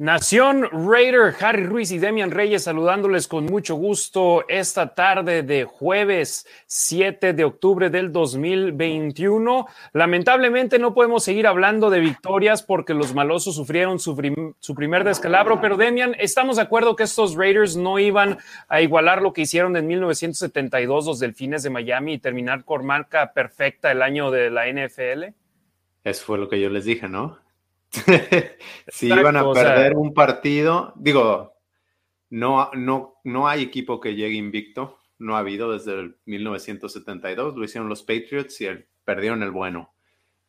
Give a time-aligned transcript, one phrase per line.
[0.00, 6.46] Nación Raider, Harry Ruiz y Demian Reyes saludándoles con mucho gusto esta tarde de jueves
[6.66, 9.66] 7 de octubre del 2021.
[9.94, 14.14] Lamentablemente no podemos seguir hablando de victorias porque los malosos sufrieron su,
[14.60, 19.20] su, primer descalabro, pero Demian, estamos de acuerdo que estos Raiders no iban a igualar
[19.20, 24.02] lo que hicieron en 1972 los Delfines de Miami y terminar con marca perfecta el
[24.02, 25.34] año de la NFL.
[26.04, 27.47] Eso fue lo que yo les dije, ¿no?
[28.88, 31.54] si iban a perder un partido, digo,
[32.30, 37.64] no, no, no hay equipo que llegue invicto, no ha habido desde el 1972, lo
[37.64, 39.92] hicieron los Patriots y el, perdieron el bueno.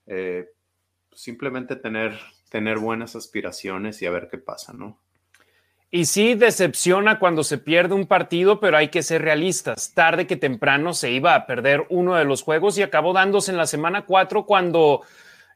[0.05, 0.49] Eh,
[1.13, 4.99] simplemente tener, tener buenas aspiraciones y a ver qué pasa, ¿no?
[5.91, 9.93] Y sí decepciona cuando se pierde un partido, pero hay que ser realistas.
[9.95, 13.57] Tarde que temprano se iba a perder uno de los juegos y acabó dándose en
[13.57, 15.01] la semana 4 cuando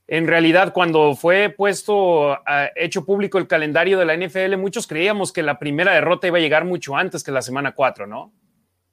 [0.07, 2.37] en realidad, cuando fue puesto,
[2.75, 6.41] hecho público el calendario de la NFL, muchos creíamos que la primera derrota iba a
[6.41, 8.33] llegar mucho antes que la semana 4, ¿no?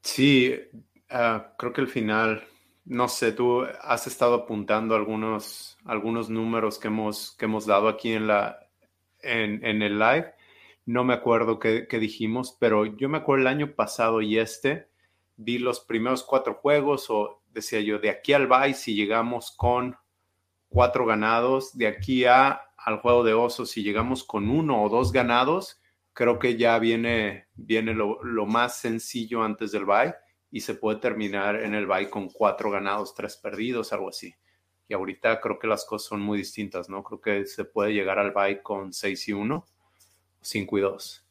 [0.02, 0.54] Sí,
[1.10, 2.44] ah, creo que el final,
[2.84, 8.12] no sé, tú has estado apuntando algunos, algunos números que hemos, que hemos dado aquí
[8.12, 8.60] en, la,
[9.20, 10.32] en, en el live.
[10.86, 14.86] No me acuerdo qué, qué dijimos, pero yo me acuerdo el año pasado y este,
[15.36, 19.96] vi los primeros cuatro juegos o decía yo, de aquí al bye, si llegamos con
[20.70, 21.76] cuatro ganados.
[21.76, 25.80] De aquí a, al juego de osos, si llegamos con uno o dos ganados,
[26.14, 30.14] creo que ya viene, viene lo, más sencillo antes del bye
[30.50, 34.34] y se puede terminar en el bye con cuatro ganados, tres perdidos, algo así.
[34.88, 37.04] Y ahorita creo que las cosas son muy distintas, ¿no?
[37.04, 39.66] Creo que se puede llegar al bye con seis y uno,
[40.40, 41.29] cinco y dos.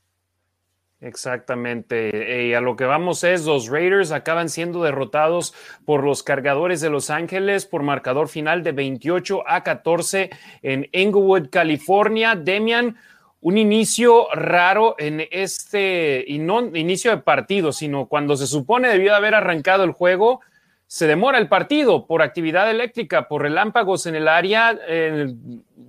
[1.02, 2.48] Exactamente.
[2.48, 5.54] Y a lo que vamos es, los Raiders acaban siendo derrotados
[5.86, 10.30] por los cargadores de Los Ángeles por marcador final de 28 a 14
[10.62, 12.36] en Inglewood, California.
[12.36, 12.98] Demian,
[13.42, 19.16] un inicio raro en este, y no inicio de partido, sino cuando se supone debió
[19.16, 20.42] haber arrancado el juego,
[20.86, 24.78] se demora el partido por actividad eléctrica, por relámpagos en el área.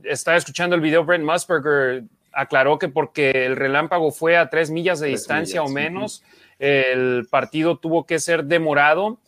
[0.04, 5.00] estaba escuchando el video Brent Musburger aclaró que porque el relámpago fue a tres millas
[5.00, 6.22] de distancia o menos,
[6.58, 9.18] el partido tuvo que ser demorado.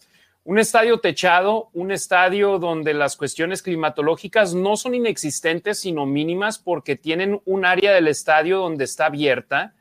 [0.45, 6.97] Un estadio techado, un estadio donde las cuestiones climatológicas no son inexistentes, sino mínimas, porque
[6.97, 9.75] tienen un área del estadio donde está abierta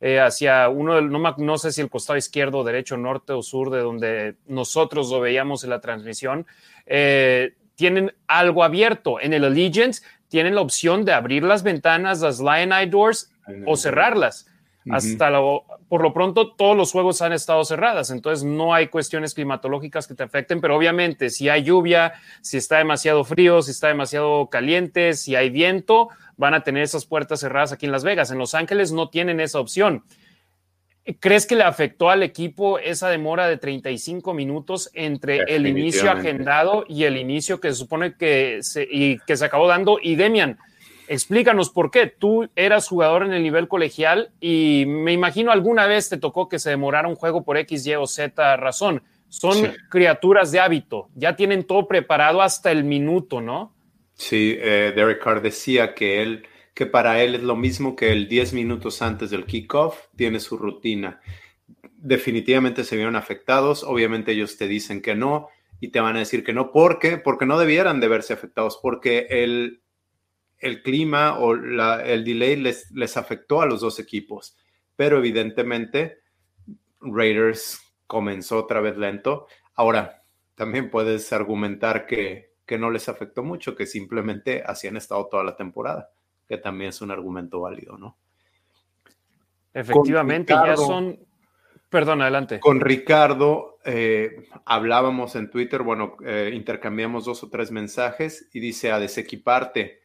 [0.00, 3.80] eh, hacia uno, no, no, sé si el costado izquierdo, derecho, norte o sur, de
[3.80, 6.46] donde nosotros lo veíamos en la transmisión.
[6.86, 9.20] Eh, tienen algo abierto.
[9.20, 13.30] En el Allegiance tienen la opción de abrir las ventanas, las Lion Eye Doors,
[13.64, 14.46] o cerrarlas.
[14.88, 19.34] Hasta lo, por lo pronto, todos los juegos han estado cerradas, entonces no hay cuestiones
[19.34, 23.88] climatológicas que te afecten, pero obviamente si hay lluvia, si está demasiado frío, si está
[23.88, 28.30] demasiado caliente, si hay viento, van a tener esas puertas cerradas aquí en Las Vegas.
[28.30, 30.04] En Los Ángeles no tienen esa opción.
[31.20, 36.84] ¿Crees que le afectó al equipo esa demora de 35 minutos entre el inicio agendado
[36.88, 40.00] y el inicio que se supone que se, y que se acabó dando?
[40.02, 40.58] Y Demian,
[41.06, 42.08] explícanos por qué.
[42.08, 46.58] Tú eras jugador en el nivel colegial y me imagino alguna vez te tocó que
[46.58, 49.02] se demorara un juego por X, Y o Z razón.
[49.28, 53.74] Son criaturas de hábito, ya tienen todo preparado hasta el minuto, ¿no?
[54.14, 56.46] Sí, eh, Derek Carr decía que él
[56.76, 60.58] que para él es lo mismo que el 10 minutos antes del kickoff, tiene su
[60.58, 61.22] rutina.
[61.96, 65.48] Definitivamente se vieron afectados, obviamente ellos te dicen que no
[65.80, 66.72] y te van a decir que no.
[66.72, 67.16] ¿Por qué?
[67.16, 69.80] Porque no debieran de verse afectados, porque el,
[70.58, 74.58] el clima o el delay les, les afectó a los dos equipos,
[74.96, 76.18] pero evidentemente
[77.00, 79.46] Raiders comenzó otra vez lento.
[79.76, 80.20] Ahora,
[80.56, 85.42] también puedes argumentar que, que no les afectó mucho, que simplemente así han estado toda
[85.42, 86.10] la temporada
[86.48, 88.16] que también es un argumento válido, ¿no?
[89.74, 91.18] Efectivamente, ya son...
[91.88, 92.58] Perdón, adelante.
[92.60, 98.90] Con Ricardo eh, hablábamos en Twitter, bueno, eh, intercambiamos dos o tres mensajes y dice
[98.90, 100.00] a desequiparte.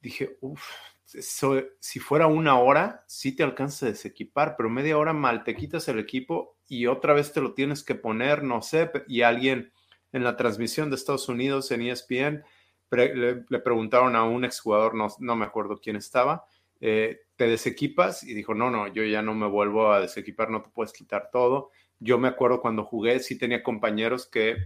[0.00, 0.62] Dije, uff,
[1.04, 5.86] si fuera una hora, sí te alcanza a desequipar, pero media hora mal, te quitas
[5.88, 9.72] el equipo y otra vez te lo tienes que poner, no sé, y alguien
[10.12, 12.44] en la transmisión de Estados Unidos en ESPN
[12.90, 16.46] le, preguntaron a un exjugador, no, no me acuerdo quién estaba,
[16.80, 20.62] eh, te desequipas y dijo, no, no, yo ya no me vuelvo a desequipar, no
[20.62, 21.70] te puedes quitar todo.
[21.98, 24.56] Yo me acuerdo cuando jugué, sí tenía compañeros que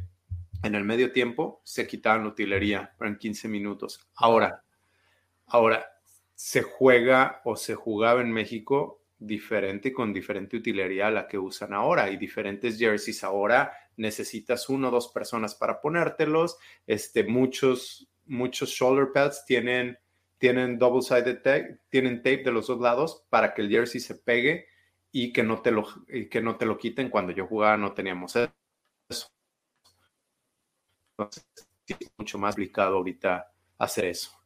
[0.62, 4.08] en el medio tiempo se quitaban la utilería, en 15 minutos.
[4.14, 4.64] Ahora,
[5.46, 5.86] ahora,
[6.34, 11.72] se juega o se jugaba en México diferente con diferente utilería a la que usan
[11.72, 13.24] ahora y diferentes jerseys.
[13.24, 16.56] Ahora necesitas uno o dos personas para ponértelos.
[16.86, 19.98] Este, muchos, muchos shoulder pads tienen,
[20.38, 24.66] tienen double-sided tape, tienen tape de los dos lados para que el jersey se pegue
[25.12, 27.10] y que no te lo, que no te lo quiten.
[27.10, 29.28] Cuando yo jugaba no teníamos eso.
[31.18, 31.44] Entonces,
[31.88, 34.37] es mucho más complicado ahorita hacer eso.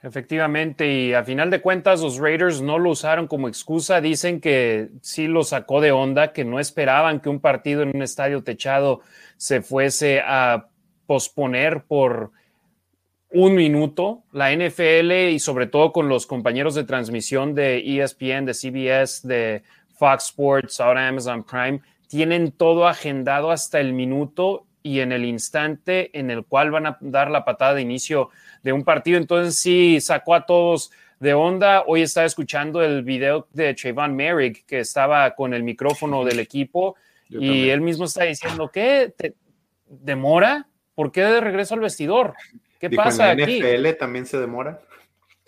[0.00, 4.90] Efectivamente, y a final de cuentas los Raiders no lo usaron como excusa, dicen que
[5.02, 9.00] sí lo sacó de onda, que no esperaban que un partido en un estadio techado
[9.36, 10.68] se fuese a
[11.06, 12.30] posponer por
[13.30, 14.22] un minuto.
[14.30, 19.62] La NFL y sobre todo con los compañeros de transmisión de ESPN, de CBS, de
[19.94, 26.16] Fox Sports, ahora Amazon Prime, tienen todo agendado hasta el minuto y en el instante
[26.18, 28.30] en el cual van a dar la patada de inicio
[28.68, 29.16] de un partido.
[29.16, 31.84] Entonces sí sacó a todos de onda.
[31.86, 36.96] Hoy estaba escuchando el video de Trayvon Merrick que estaba con el micrófono del equipo
[37.30, 39.14] y él mismo está diciendo que
[39.86, 40.66] demora.
[40.94, 42.34] ¿Por qué de regreso al vestidor?
[42.78, 44.80] ¿Qué pasa en la NFL también se demora.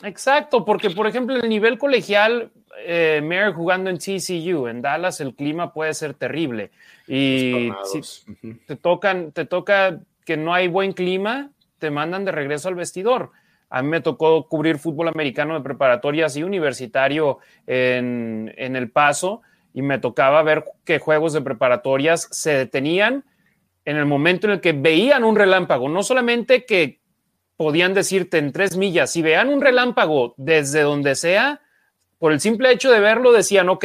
[0.02, 2.50] Exacto, porque por ejemplo el nivel colegial,
[2.86, 6.70] eh, Merrick jugando en TCU, en Dallas el clima puede ser terrible
[7.06, 11.50] y si te tocan, te toca que no hay buen clima,
[11.80, 13.32] te mandan de regreso al vestidor.
[13.68, 19.42] A mí me tocó cubrir fútbol americano de preparatorias y universitario en, en El Paso
[19.74, 23.24] y me tocaba ver que juegos de preparatorias se detenían
[23.84, 27.00] en el momento en el que veían un relámpago, no solamente que
[27.56, 31.60] podían decirte en tres millas, si vean un relámpago desde donde sea,
[32.18, 33.84] por el simple hecho de verlo decían, ok,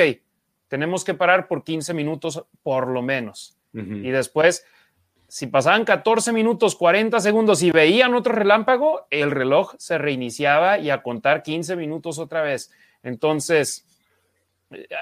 [0.68, 3.58] tenemos que parar por 15 minutos por lo menos.
[3.74, 4.66] Y después
[5.36, 10.90] si pasaban 14 minutos, 40 segundos y veían otro relámpago, el reloj se reiniciaba y
[10.90, 12.72] a contar 15 minutos otra vez.
[13.04, 13.86] Entonces,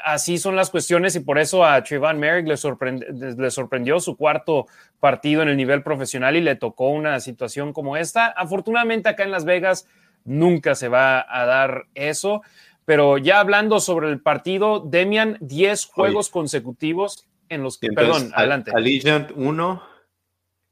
[0.04, 4.66] así son las cuestiones y por eso a Trayvon Merrick le, le, sorprendió su cuarto
[5.00, 8.26] partido en el nivel profesional y le tocó una situación como esta.
[8.26, 9.88] Afortunadamente acá en Las Vegas
[10.26, 12.42] nunca se va a dar eso,
[12.86, 18.72] pero ya hablando sobre el partido, Demian, 10 juegos consecutivos en los que, perdón, adelante.
[18.74, 19.93] Allegiant 1,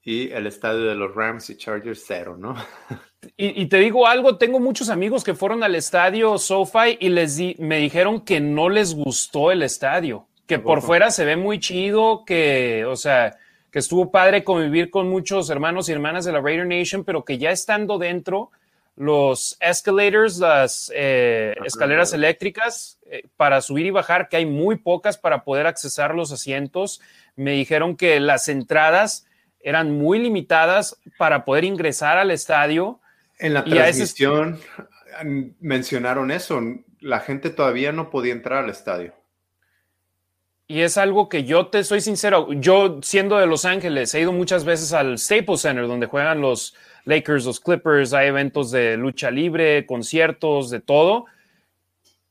[0.03, 2.56] y el estadio de los Rams y Chargers cero, ¿no?
[3.38, 7.56] Y, te digo algo, tengo muchos amigos que fueron al estadio SoFi y les di,
[7.59, 12.25] me dijeron que no les gustó el estadio, que por fuera se ve muy chido,
[12.25, 13.38] que, o sea,
[13.71, 17.38] que estuvo padre convivir con muchos hermanos y hermanas de la Raider Nation, pero que
[17.38, 18.50] ya estando dentro,
[18.95, 25.19] los escalators, las eh, escaleras eléctricas eh, para subir y bajar, que hay muy pocas
[25.19, 27.01] para poder accesar los asientos,
[27.36, 29.27] me dijeron que las entradas
[29.63, 32.99] eran muy limitadas para poder ingresar al estadio.
[33.39, 34.59] En la transmisión
[35.59, 36.61] mencionaron eso,
[36.99, 39.13] la gente todavía no podía entrar al estadio.
[40.67, 44.31] Y es algo que yo te soy sincero, yo siendo de Los Ángeles, he ido
[44.31, 49.31] muchas veces al Staples Center, donde juegan los Lakers, los Clippers, hay eventos de lucha
[49.31, 51.25] libre, conciertos, de todo.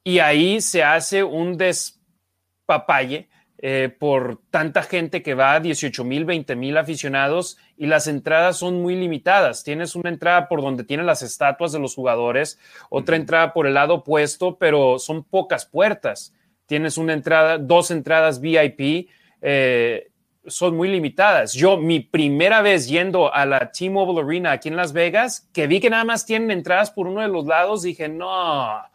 [0.04, 3.28] Y ahí se hace un despapalle
[3.62, 8.80] eh, por tanta gente que va, 18 mil, 20 mil aficionados y las entradas son
[8.80, 9.64] muy limitadas.
[9.64, 13.74] Tienes una entrada por donde tienen las estatuas de los jugadores, otra entrada por el
[13.74, 16.32] lado opuesto, pero son pocas puertas.
[16.64, 19.10] Tienes una entrada, dos entradas VIP,
[19.42, 20.10] eh,
[20.46, 21.52] son muy limitadas.
[21.52, 25.80] Yo, mi primera vez yendo a la T-Mobile Arena aquí en Las Vegas, que vi
[25.80, 28.88] que nada más tienen entradas por uno de los lados, dije, no, va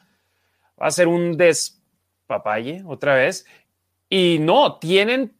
[0.79, 3.45] a ser un despapalle otra vez.
[4.17, 5.33] Y no, tienen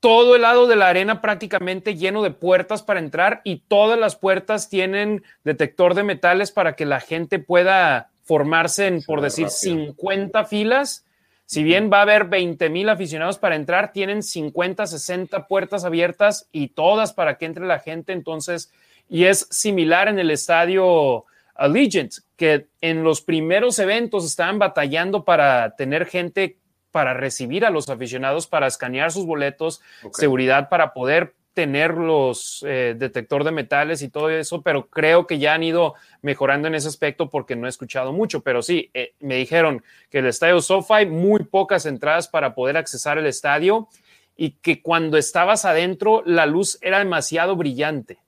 [0.00, 4.16] todo el lado de la arena prácticamente lleno de puertas para entrar y todas las
[4.16, 10.44] puertas tienen detector de metales para que la gente pueda formarse en, por decir, 50
[10.46, 11.06] filas.
[11.46, 16.48] Si bien va a haber 20 mil aficionados para entrar, tienen 50, 60 puertas abiertas
[16.50, 18.12] y todas para que entre la gente.
[18.12, 18.72] Entonces,
[19.08, 25.76] y es similar en el estadio Allegiant, que en los primeros eventos estaban batallando para
[25.76, 26.56] tener gente
[26.90, 29.80] para recibir a los aficionados, para escanear sus boletos,
[30.12, 35.38] seguridad para poder tener los eh, detector de metales y todo eso, pero creo que
[35.38, 39.14] ya han ido mejorando en ese aspecto porque no he escuchado mucho, pero sí, eh,
[39.18, 43.88] me dijeron que el estadio SoFi, muy pocas entradas para poder accesar el estadio
[44.36, 48.18] y que cuando estabas adentro la luz era demasiado brillante,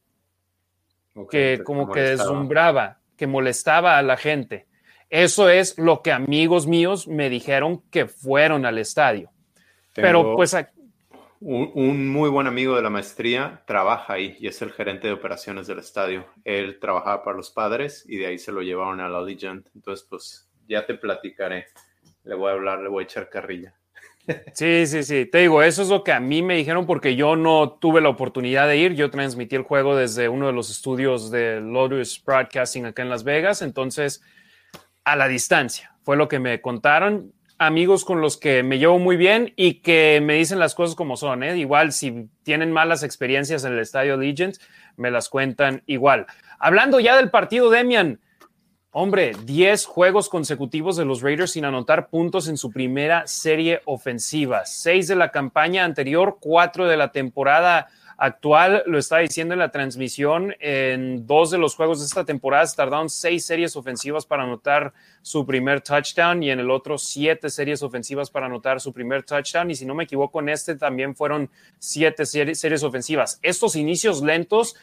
[1.31, 4.67] que como que deslumbraba, que molestaba a la gente.
[5.13, 9.31] Eso es lo que amigos míos me dijeron que fueron al estadio.
[9.95, 10.57] Pero pues...
[11.39, 15.67] Un, muy buen amigo de la maestría trabaja ahí y es el gerente de operaciones
[15.67, 16.25] del estadio.
[16.45, 19.69] Él trabajaba para los padres y de ahí se lo llevaron a la Legend.
[19.75, 21.67] Entonces, pues ya te platicaré.
[22.25, 23.75] Le voy a hablar, le voy a echar carrilla.
[24.55, 25.27] Sí, sí, sí.
[25.27, 28.09] Te digo, eso es lo que a mí me dijeron porque yo no tuve la
[28.09, 28.95] oportunidad de ir.
[28.95, 33.25] Yo transmití el juego desde uno de los estudios de Lotus Broadcasting acá en Las
[33.25, 33.61] Vegas.
[33.61, 34.23] Entonces,
[35.05, 37.33] a la distancia, fue lo que me contaron.
[37.59, 41.17] Amigos con los que me llevo muy bien y que me dicen las cosas como
[41.17, 41.43] son.
[41.45, 41.57] ¿eh?
[41.57, 44.61] Igual, si tienen malas experiencias en el estadio Legends,
[44.97, 46.27] me las cuentan igual.
[46.59, 48.21] Hablando ya del partido, Demian,
[48.95, 54.67] Hombre, 10 juegos consecutivos de los Raiders sin anotar puntos en su primera serie ofensiva.
[54.67, 58.83] 6 de la campaña anterior, 4 de la temporada actual.
[58.87, 60.55] Lo está diciendo en la transmisión.
[60.61, 64.93] En dos de los juegos de esta temporada tardaron 6 series ofensivas para anotar
[65.23, 69.71] su primer touchdown y en el otro 7 series ofensivas para anotar su primer touchdown.
[69.71, 73.39] Y si no me equivoco, en este también fueron 7 series ofensivas.
[73.43, 74.77] Estos inicios lentos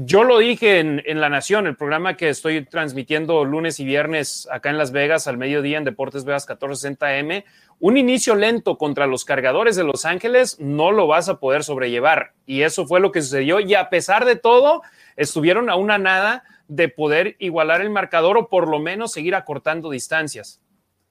[0.00, 4.70] yo lo dije en, La Nación, el programa que estoy transmitiendo lunes y viernes acá
[4.70, 7.44] en Las Vegas al mediodía en Deportes Vegas 1460M.
[7.80, 12.32] Un inicio lento contra los cargadores de Los Ángeles no lo vas a poder sobrellevar.
[12.46, 13.58] Y eso fue lo que sucedió.
[13.58, 14.82] Y a pesar de todo,
[15.16, 19.90] estuvieron a una nada de poder igualar el marcador o por lo menos seguir acortando
[19.90, 20.62] distancias.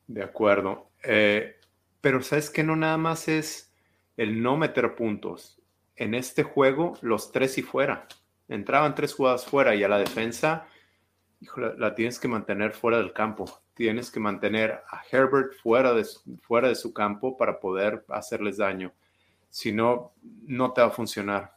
[0.08, 0.92] De acuerdo.
[1.04, 1.58] Eh,
[2.00, 3.70] pero sabes que no nada más es
[4.16, 5.60] el no meter puntos.
[5.98, 8.08] En este juego, los tres y fuera
[8.48, 10.68] entraban tres jugadas fuera y a la defensa,
[11.56, 13.62] la, tienes que mantener fuera del campo.
[13.74, 16.06] Tienes que mantener a Herbert fuera de,
[16.42, 18.92] fuera de su campo para poder hacerles daño.
[19.50, 20.14] Si no,
[20.46, 21.56] no te va a funcionar.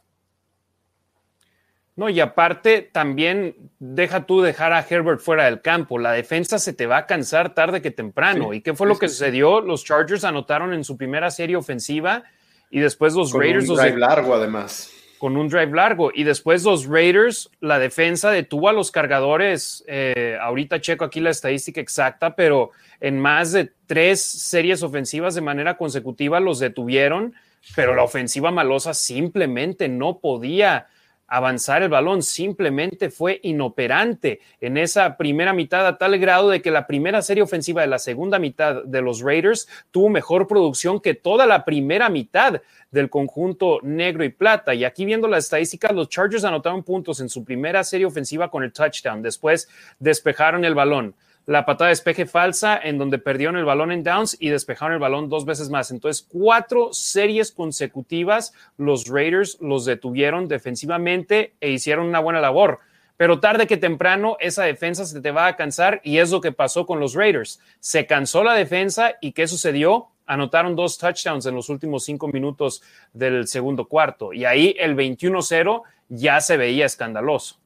[1.95, 5.99] No, y aparte también deja tú dejar a Herbert fuera del campo.
[5.99, 8.53] La defensa se te va a cansar tarde que temprano.
[8.53, 9.59] ¿Y qué fue lo que sucedió?
[9.59, 12.23] Los Chargers anotaron en su primera serie ofensiva
[12.69, 13.67] y después los Raiders.
[13.67, 16.11] Un drive largo, además con un drive largo.
[16.11, 19.83] Y después los Raiders, la defensa detuvo a los cargadores.
[19.85, 25.41] Eh, ahorita checo aquí la estadística exacta, pero en más de tres series ofensivas de
[25.41, 27.35] manera consecutiva los detuvieron,
[27.75, 30.87] pero la ofensiva malosa simplemente no podía
[31.31, 36.71] avanzar el balón, simplemente fue inoperante en esa primera mitad a tal grado de que
[36.71, 41.13] la primera serie ofensiva de la segunda mitad de los Raiders tuvo mejor producción que
[41.13, 42.61] toda la primera mitad
[42.91, 44.73] del conjunto negro y plata.
[44.73, 48.63] Y aquí viendo las estadísticas, los Chargers anotaron puntos en su primera serie ofensiva con
[48.63, 49.69] el touchdown, después
[49.99, 54.37] despejaron el balón la patada de despeje falsa en donde perdieron el balón en downs
[54.39, 55.91] y despejaron el balón dos veces más.
[55.91, 62.79] Entonces, cuatro series consecutivas, los Raiders los detuvieron defensivamente e hicieron una buena labor.
[63.17, 66.51] Pero tarde que temprano esa defensa se te va a cansar y es lo que
[66.51, 67.59] pasó con los Raiders.
[67.79, 70.07] Se cansó la defensa y ¿qué sucedió?
[70.25, 72.81] Anotaron dos touchdowns en los últimos cinco minutos
[73.13, 77.57] del segundo cuarto y ahí el 21-0 ya se veía escandaloso.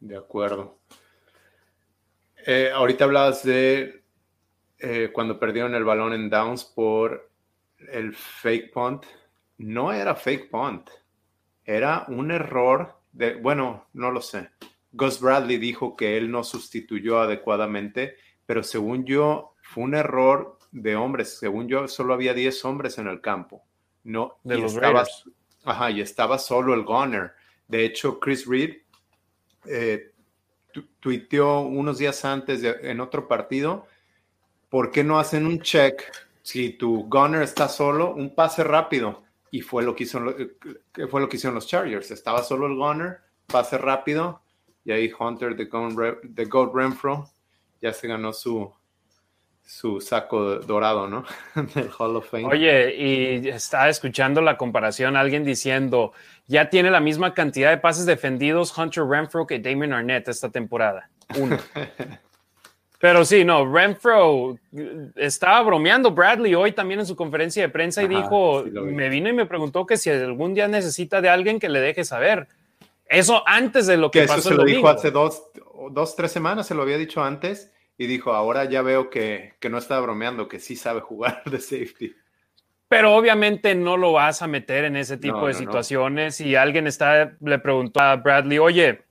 [0.00, 0.78] De acuerdo.
[2.48, 4.04] Eh, ahorita hablabas de
[4.78, 7.28] eh, cuando perdieron el balón en downs por
[7.90, 9.04] el fake punt.
[9.58, 10.88] No era fake punt,
[11.64, 14.50] era un error de, bueno, no lo sé.
[14.92, 20.94] Gus Bradley dijo que él no sustituyó adecuadamente, pero según yo fue un error de
[20.94, 21.38] hombres.
[21.38, 23.64] Según yo, solo había 10 hombres en el campo.
[24.04, 25.04] No, de los estaba,
[25.64, 27.32] Ajá, y estaba solo el gunner.
[27.66, 28.76] De hecho, Chris Reed
[29.64, 30.12] eh,
[31.00, 33.86] tuiteó unos días antes en otro partido,
[34.68, 36.02] ¿por qué no hacen un check
[36.42, 39.24] si tu gunner está solo, un pase rápido?
[39.50, 40.20] Y fue lo que, hizo,
[41.10, 42.10] fue lo que hicieron los Chargers.
[42.10, 44.42] Estaba solo el gunner, pase rápido,
[44.84, 47.30] y ahí Hunter de Gold Renfro
[47.80, 48.72] ya se ganó su,
[49.66, 51.24] su saco dorado, ¿no?
[51.74, 52.46] Del Hall of Fame.
[52.46, 56.12] Oye, y estaba escuchando la comparación, alguien diciendo,
[56.46, 61.10] ya tiene la misma cantidad de pases defendidos Hunter Renfro que Damon Arnett esta temporada.
[61.36, 61.58] Uno.
[62.98, 64.56] Pero sí, no, Renfro
[65.16, 69.34] estaba bromeando Bradley hoy también en su conferencia de prensa y dijo, me vino y
[69.34, 72.48] me preguntó que si algún día necesita de alguien que le deje saber.
[73.04, 74.38] Eso antes de lo que, pasó.
[74.38, 75.42] Eso se lo dijo hace dos,
[75.90, 79.78] dos, tres semanas, se lo había dicho antes y dijo, ahora ya veo que, no
[79.78, 82.14] está bromeando, que sí sabe jugar de safety.
[82.88, 86.40] Pero obviamente no lo vas a meter en ese tipo de situaciones.
[86.40, 89.02] Y alguien está, le preguntó a Bradley, oye,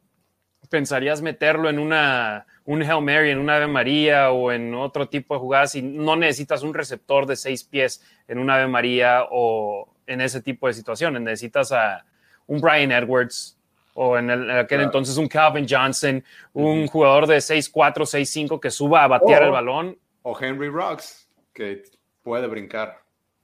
[0.69, 5.33] ¿pensarías meterlo en una, un Hail Mary, en una Ave María o en otro tipo
[5.33, 9.93] de jugadas y no necesitas un receptor de seis pies en una Ave María o
[10.07, 11.21] en ese tipo de situaciones?
[11.21, 12.05] Necesitas a
[12.47, 13.57] un Brian Edwards
[13.95, 16.23] o en, aquel entonces un Calvin Johnson,
[16.53, 17.71] un jugador de 6'4,
[18.03, 19.97] 6'5 que suba a batear el balón.
[20.21, 21.83] O Henry Rocks, que
[22.21, 23.01] puede brincar.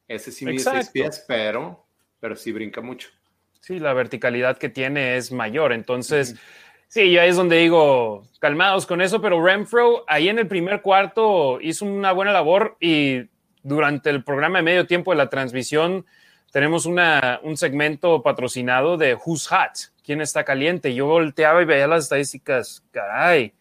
[0.08, 1.86] Ese sí mide 6 pies, pero,
[2.20, 3.10] pero sí brinca mucho.
[3.62, 5.72] Sí, la verticalidad que tiene es mayor.
[5.72, 6.36] Entonces,
[6.90, 11.62] sí, ya es donde digo, calmados con eso, pero Renfro ahí en el primer cuarto
[11.62, 13.30] hizo una buena labor y
[13.64, 16.06] durante el programa de medio tiempo de la transmisión
[16.52, 20.94] tenemos una, un segmento patrocinado de Who's Hot, quién está caliente.
[20.94, 23.54] Yo volteaba y veía las estadísticas, caray,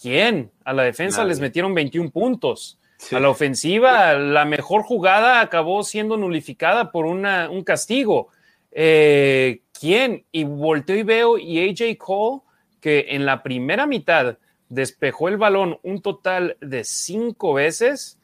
[0.00, 0.50] ¿quién?
[0.64, 2.78] A la defensa les metieron 21 puntos.
[3.10, 8.28] A la ofensiva, la mejor jugada acabó siendo nulificada por una, un castigo.
[8.70, 10.24] Eh, ¿Quién?
[10.30, 12.42] Y volteo y veo, y AJ Cole,
[12.80, 14.38] que en la primera mitad
[14.68, 18.20] despejó el balón un total de cinco veces,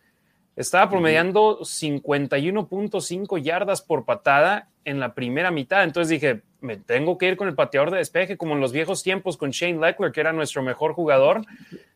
[0.57, 5.85] estaba promediando 51.5 yardas por patada en la primera mitad.
[5.85, 9.03] Entonces dije, me tengo que ir con el pateador de despeje, como en los viejos
[9.03, 11.43] tiempos con Shane Leckler, que era nuestro mejor jugador.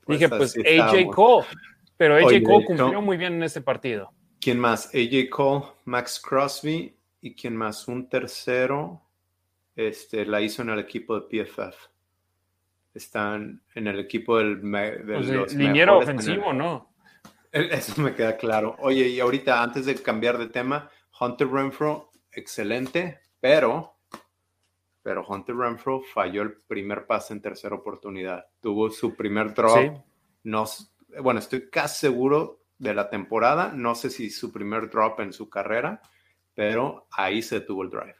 [0.05, 1.47] Pues dije, pues AJ Cole.
[1.97, 4.13] Pero AJ Cole cumplió muy bien en este partido.
[4.41, 4.87] ¿Quién más?
[4.95, 7.87] AJ Cole, Max Crosby y quién más?
[7.89, 9.03] Un tercero
[9.77, 11.77] este, la hizo en el equipo de PFF.
[12.95, 16.93] Están en el equipo del, pues liniero ofensivo, ¿no?
[17.51, 18.77] Eso me queda claro.
[18.81, 23.92] Oye, y ahorita antes de cambiar de tema, Hunter Renfro, excelente, pero
[25.03, 28.47] pero Hunter Renfro falló el primer pase en tercera oportunidad.
[28.61, 29.99] Tuvo su primer drop.
[30.45, 30.65] No,
[31.21, 33.73] bueno, estoy casi seguro de la temporada.
[33.75, 36.01] No sé si su primer drop en su carrera,
[36.55, 38.17] pero ahí se tuvo el drive.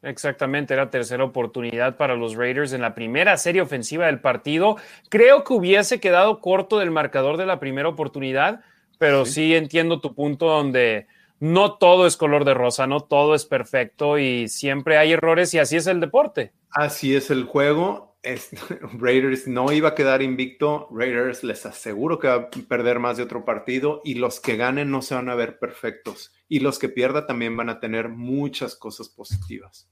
[0.00, 4.76] Exactamente, era tercera oportunidad para los Raiders en la primera serie ofensiva del partido.
[5.08, 8.60] Creo que hubiese quedado corto del marcador de la primera oportunidad,
[8.98, 11.08] pero sí entiendo tu punto donde
[11.40, 15.58] no todo es color de rosa, no todo es perfecto y siempre hay errores y
[15.58, 16.52] así es el deporte.
[16.70, 18.08] Así es el juego.
[18.98, 20.88] Raiders no iba a quedar invicto.
[20.90, 24.90] Raiders les aseguro que va a perder más de otro partido y los que ganen
[24.90, 28.74] no se van a ver perfectos y los que pierda también van a tener muchas
[28.74, 29.88] cosas positivas.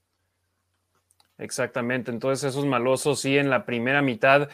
[1.39, 2.11] Exactamente.
[2.11, 4.49] Entonces esos malosos sí en la primera mitad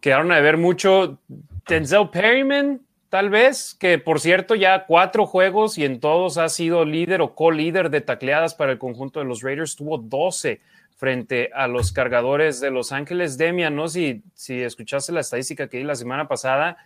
[0.00, 1.18] quedaron a ver mucho.
[1.66, 2.82] Denzel Perryman
[3.14, 7.36] tal vez, que por cierto ya cuatro juegos y en todos ha sido líder o
[7.36, 10.60] co-líder de tacleadas para el conjunto de los Raiders, tuvo 12
[10.96, 13.38] frente a los cargadores de Los Ángeles.
[13.38, 16.76] Demian, no si, si escuchaste la estadística que di la semana pasada,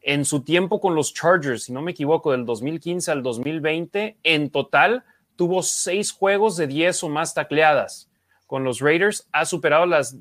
[0.00, 4.48] en su tiempo con los Chargers, si no me equivoco, del 2015 al 2020, en
[4.48, 5.04] total
[5.36, 8.08] tuvo seis juegos de 10 o más tacleadas
[8.46, 10.16] con los Raiders, ha superado las,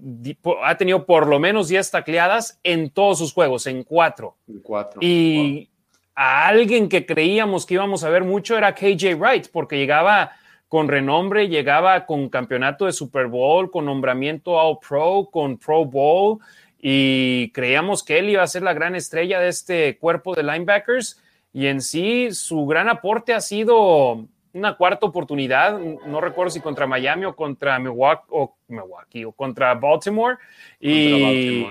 [0.63, 4.35] ha tenido por lo menos 10 tacleadas en todos sus juegos, en cuatro.
[4.99, 5.69] Y
[6.15, 10.31] a alguien que creíamos que íbamos a ver mucho era KJ Wright, porque llegaba
[10.67, 16.39] con renombre, llegaba con campeonato de Super Bowl, con nombramiento All Pro, con Pro Bowl,
[16.79, 21.21] y creíamos que él iba a ser la gran estrella de este cuerpo de linebackers.
[21.53, 26.87] Y en sí, su gran aporte ha sido una cuarta oportunidad, no recuerdo si contra
[26.87, 30.37] Miami o contra Milwaukee o, Milwaukee, o contra Baltimore.
[30.79, 31.67] Y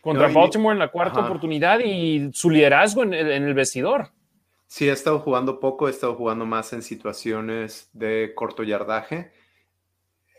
[0.00, 4.08] contra Baltimore, en la cuarta oportunidad y su liderazgo en el, vestidor.
[4.66, 9.30] Sí, ha estado jugando poco, ha estado jugando más en situaciones de corto yardaje.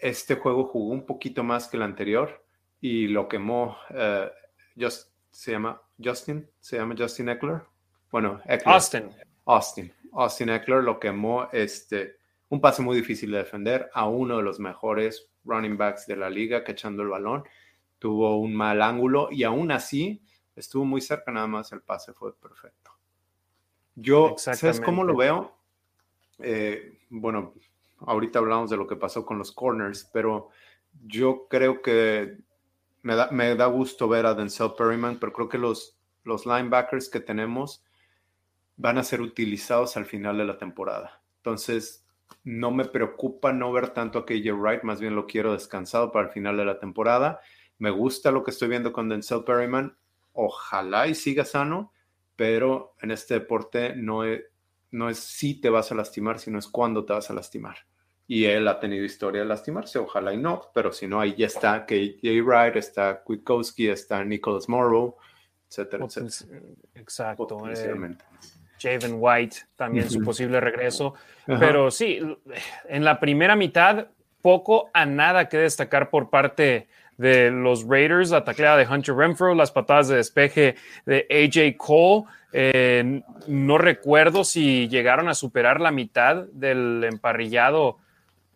[0.02, 2.44] Este juego jugó un poquito más que el anterior
[2.82, 3.78] y lo quemó.
[3.92, 4.30] Eh,
[5.32, 7.62] se llama Justin, se llama Justin Eckler.
[8.12, 8.76] Bueno, Eckler.
[8.76, 9.29] Austin.
[9.50, 9.92] Austin.
[10.14, 12.18] Austin Eckler lo quemó este,
[12.50, 16.30] un pase muy difícil de defender a uno de los mejores running backs de la
[16.30, 17.44] liga que echando el balón.
[17.98, 20.22] Tuvo un mal ángulo y aún así
[20.56, 22.92] estuvo muy cerca, nada más el pase fue perfecto.
[23.96, 25.58] Yo, ¿sabes cómo lo veo?
[26.38, 27.56] Eh, bueno,
[28.02, 30.50] ahorita hablamos de lo que pasó con los corners, pero
[31.08, 32.38] yo creo que
[33.02, 37.10] me da, me da gusto ver a Denzel Perryman, pero creo que los, los linebackers
[37.10, 37.84] que tenemos
[38.80, 41.22] van a ser utilizados al final de la temporada.
[41.40, 42.06] Entonces,
[42.46, 46.28] no me preocupa no ver tanto a KJ Wright, más bien lo quiero descansado para
[46.28, 47.42] el final de la temporada.
[47.78, 49.98] Me gusta lo que estoy viendo con Denzel Perryman.
[50.32, 51.92] Ojalá y siga sano,
[52.38, 54.44] pero en este deporte no es,
[54.92, 57.80] no es si te vas a lastimar, sino es cuándo te vas a lastimar.
[58.28, 61.48] Y él ha tenido historia de lastimarse, ojalá y no, pero si no, ahí ya
[61.48, 65.18] está KJ Wright, está Kwiatkowski, está Nicholas Morrow,
[65.68, 66.62] etcétera, etcétera.
[66.96, 67.68] Exacto.
[67.68, 68.16] Eh,
[68.80, 71.14] Javen White, también su posible regreso.
[71.46, 72.20] Pero sí,
[72.88, 74.08] en la primera mitad,
[74.42, 76.88] poco a nada que destacar por parte
[77.18, 82.24] de los Raiders, la tacleada de Hunter Renfro, las patadas de despeje de AJ Cole.
[82.54, 87.98] Eh, no recuerdo si llegaron a superar la mitad del emparrillado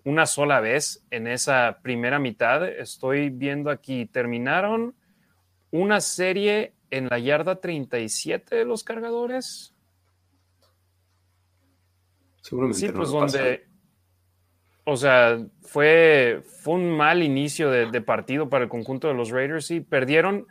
[0.06, 2.66] una sola vez en esa primera mitad.
[2.68, 4.96] Estoy viendo aquí, terminaron
[5.72, 9.73] una serie en la yarda 37 de los cargadores.
[12.44, 12.80] Seguramente.
[12.80, 13.66] Sí, pues donde,
[14.84, 19.72] o sea, fue, fue un mal inicio de, partido para el conjunto de los Raiders
[19.72, 20.46] y perdieron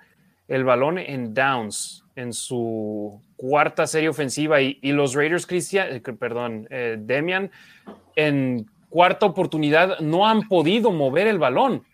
[0.49, 6.67] el balón en downs en su cuarta serie ofensiva y, los Raiders, Cristian, eh, perdón,
[6.71, 7.51] eh, Demian,
[8.17, 11.85] en cuarta oportunidad no han podido mover el balón.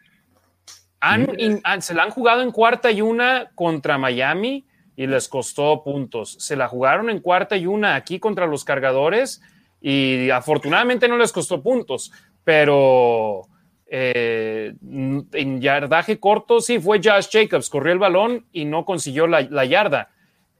[1.80, 6.37] se la han jugado en cuarta y una contra Miami y les costó puntos.
[6.38, 9.42] Se la jugaron en cuarta y una aquí contra los cargadores
[9.80, 12.12] y afortunadamente no les costó puntos,
[12.44, 13.42] pero
[13.86, 19.42] eh, en yardaje corto sí fue Josh Jacobs, corrió el balón y no consiguió la,
[19.42, 20.10] la yarda.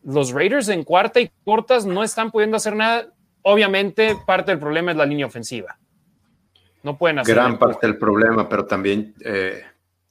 [0.05, 3.13] Los Raiders en cuarta y cortas no están pudiendo hacer nada.
[3.43, 5.79] Obviamente parte del problema es la línea ofensiva.
[6.83, 7.35] No pueden hacer.
[7.35, 9.63] Gran parte del problema, pero también, eh,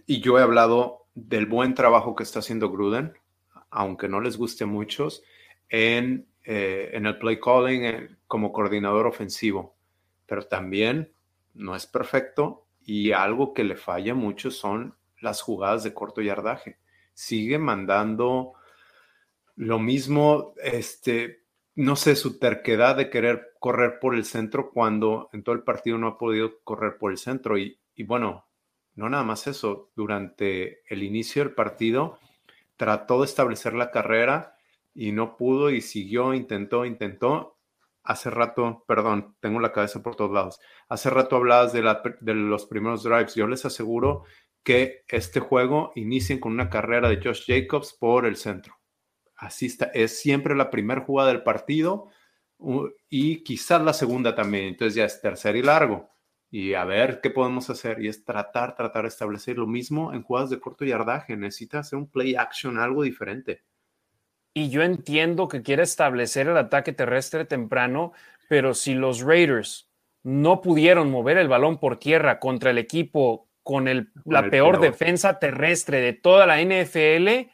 [0.06, 3.14] y yo he hablado del buen trabajo que está haciendo Gruden,
[3.72, 5.24] aunque no les guste a muchos,
[5.70, 9.76] en, eh, en el play calling eh, como coordinador ofensivo.
[10.26, 11.14] Pero también
[11.54, 16.78] no es perfecto y algo que le falla mucho son las jugadas de corto yardaje.
[17.14, 18.54] Sigue mandando
[19.56, 21.44] lo mismo, este,
[21.76, 25.98] no sé, su terquedad de querer correr por el centro cuando en todo el partido
[25.98, 27.58] no ha podido correr por el centro.
[27.58, 28.48] Y, bueno,
[28.96, 32.20] no nada más eso, durante el inicio del partido
[32.78, 34.56] trató de establecer la carrera
[34.94, 37.57] y no pudo y siguió, intentó, intentó.
[38.08, 40.62] Hace rato, perdón, tengo la cabeza por todos lados.
[40.88, 41.82] Hace rato hablabas de,
[42.34, 43.36] los primeros drives.
[43.36, 44.24] Yo les aseguro
[44.64, 48.80] que este juego inicien con una carrera de Josh Jacobs por el centro
[49.36, 52.08] Así está, es siempre la primera jugada del partido
[53.10, 54.68] y quizás la segunda también.
[54.68, 56.10] Entonces ya es tercer y largo.
[56.50, 58.02] Y a ver qué podemos hacer.
[58.02, 61.36] Y es tratar, tratar de establecer lo mismo en jugadas de corto yardaje.
[61.36, 63.66] Necesita hacer un play action, algo diferente.
[64.58, 68.14] Y yo entiendo que quiere establecer el ataque terrestre temprano,
[68.50, 69.88] pero si los Raiders
[70.24, 75.38] no pudieron mover el balón por tierra contra el equipo con el, la peor defensa
[75.38, 77.52] terrestre de toda la NFL,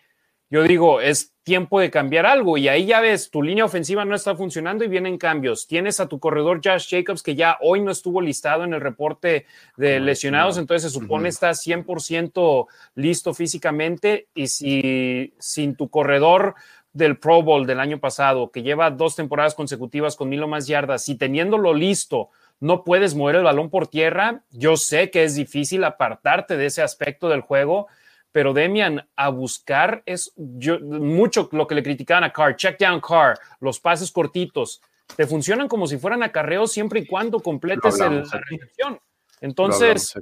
[0.50, 2.58] yo digo, es tiempo de cambiar algo.
[2.58, 5.68] Y ahí ya ves, tu línea ofensiva no está funcionando y vienen cambios.
[5.68, 9.46] Tienes a tu corredor Josh Jacobs que ya hoy no estuvo listado en el reporte
[9.76, 14.28] de lesionados, entonces se supone está 100% listo físicamente.
[14.34, 16.56] Y si sin tu corredor
[16.94, 20.68] del Pro Bowl del año pasado, que lleva dos temporadas consecutivas con mil o más
[20.68, 22.30] yardas, y teniéndolo listo,
[22.60, 26.82] no puedes mover el balón por tierra, yo sé que es difícil apartarte de ese
[26.82, 27.88] aspecto del juego,
[28.32, 33.38] pero Demian a buscar es mucho lo que le criticaban a Carr, check down Carr,
[33.60, 34.82] los pases cortitos,
[35.16, 39.00] te funcionan como si fueran acarreos siempre y cuando completes la recepción.
[39.42, 40.16] Entonces,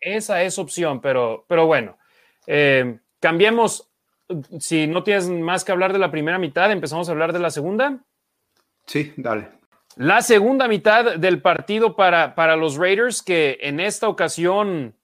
[0.00, 1.98] esa es opción, pero, pero bueno,
[2.46, 3.89] eh, cambiemos.
[4.58, 7.50] Si no tienes más que hablar de la primera mitad, empezamos a hablar de la
[7.50, 7.98] segunda.
[8.86, 9.48] Sí, dale.
[9.96, 14.94] La segunda mitad del partido para, para los Raiders, que en esta ocasión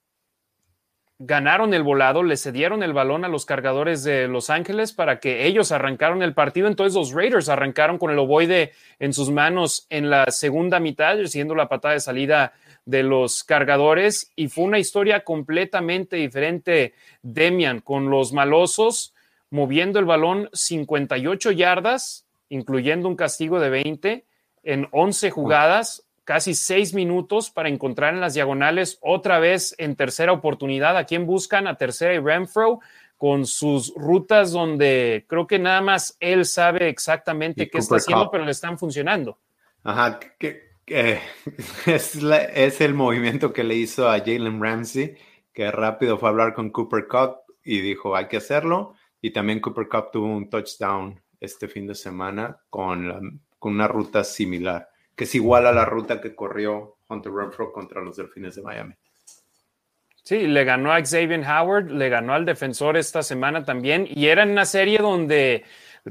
[1.19, 5.47] ganaron el volado, le cedieron el balón a los cargadores de Los Ángeles para que
[5.47, 6.69] ellos arrancaron el partido.
[6.69, 11.55] Entonces los Raiders arrancaron con el ovoide en sus manos en la segunda mitad, recibiendo
[11.55, 12.53] la patada de salida
[12.85, 14.31] de los cargadores.
[14.37, 19.15] Y fue una historia completamente diferente, Demian, con los malosos
[19.51, 24.25] moviendo el balón 58 yardas, incluyendo un castigo de 20
[24.63, 30.33] en 11 jugadas casi seis minutos para encontrar en las diagonales otra vez en tercera
[30.33, 32.81] oportunidad a quien buscan a tercera y Renfro
[33.17, 38.45] con sus rutas donde creo que nada más él sabe exactamente qué está haciendo, pero
[38.45, 39.39] le están funcionando.
[39.85, 40.65] Ajá, que,
[41.87, 45.17] es, es, el movimiento que le hizo a Jalen Ramsey,
[45.53, 48.95] que rápido fue a hablar con Cooper Cup y dijo hay que hacerlo.
[49.27, 54.23] Y también Cooper Cup tuvo un touchdown este fin de semana con, con una ruta
[54.23, 58.63] similar que es igual a la ruta que corrió Hunter Renfro contra los Delfines de
[58.63, 58.95] Miami.
[60.23, 64.45] Sí, le ganó a Xavier Howard, le ganó al defensor esta semana también, y era
[64.45, 65.65] en una serie donde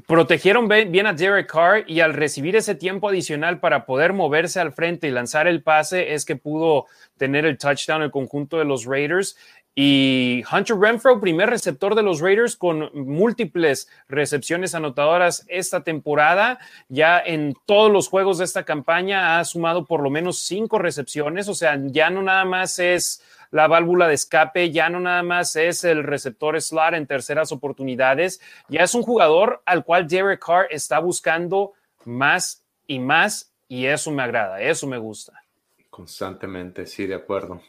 [0.08, 4.74] protegieron bien a Derek Carr y al recibir ese tiempo adicional para poder moverse al
[4.74, 6.86] frente y lanzar el pase es que pudo
[7.18, 9.38] tener el touchdown el conjunto de los Raiders.
[9.78, 16.60] Y Hunter Renfro, primer receptor de los Raiders con múltiples recepciones anotadoras esta temporada.
[16.88, 21.50] Ya en todos los juegos de esta campaña ha sumado por lo menos cinco recepciones.
[21.50, 25.58] O sea, ya no nada más es la válvula de escape, ya no nada más
[25.58, 28.40] es el receptor slot en terceras oportunidades.
[28.70, 31.74] Ya es un jugador al cual Derek Carr está buscando
[32.06, 33.52] más y más.
[33.68, 35.34] Y eso me agrada, eso me gusta.
[35.90, 37.62] Constantemente, sí, de acuerdo.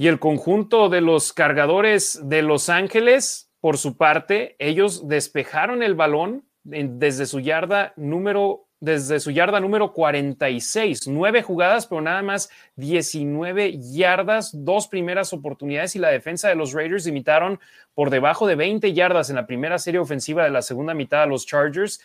[0.00, 5.94] Y el conjunto de los cargadores de Los Ángeles, por su parte, ellos despejaron el
[5.94, 12.48] balón desde su yarda número desde su yarda número 46, nueve jugadas, pero nada más
[12.76, 17.60] 19 yardas, dos primeras oportunidades y la defensa de los Raiders limitaron
[17.92, 21.26] por debajo de 20 yardas en la primera serie ofensiva de la segunda mitad a
[21.26, 22.00] los Chargers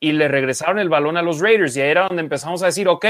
[0.00, 1.76] y le regresaron el balón a los Raiders.
[1.76, 3.06] Y ahí era donde empezamos a decir, ok,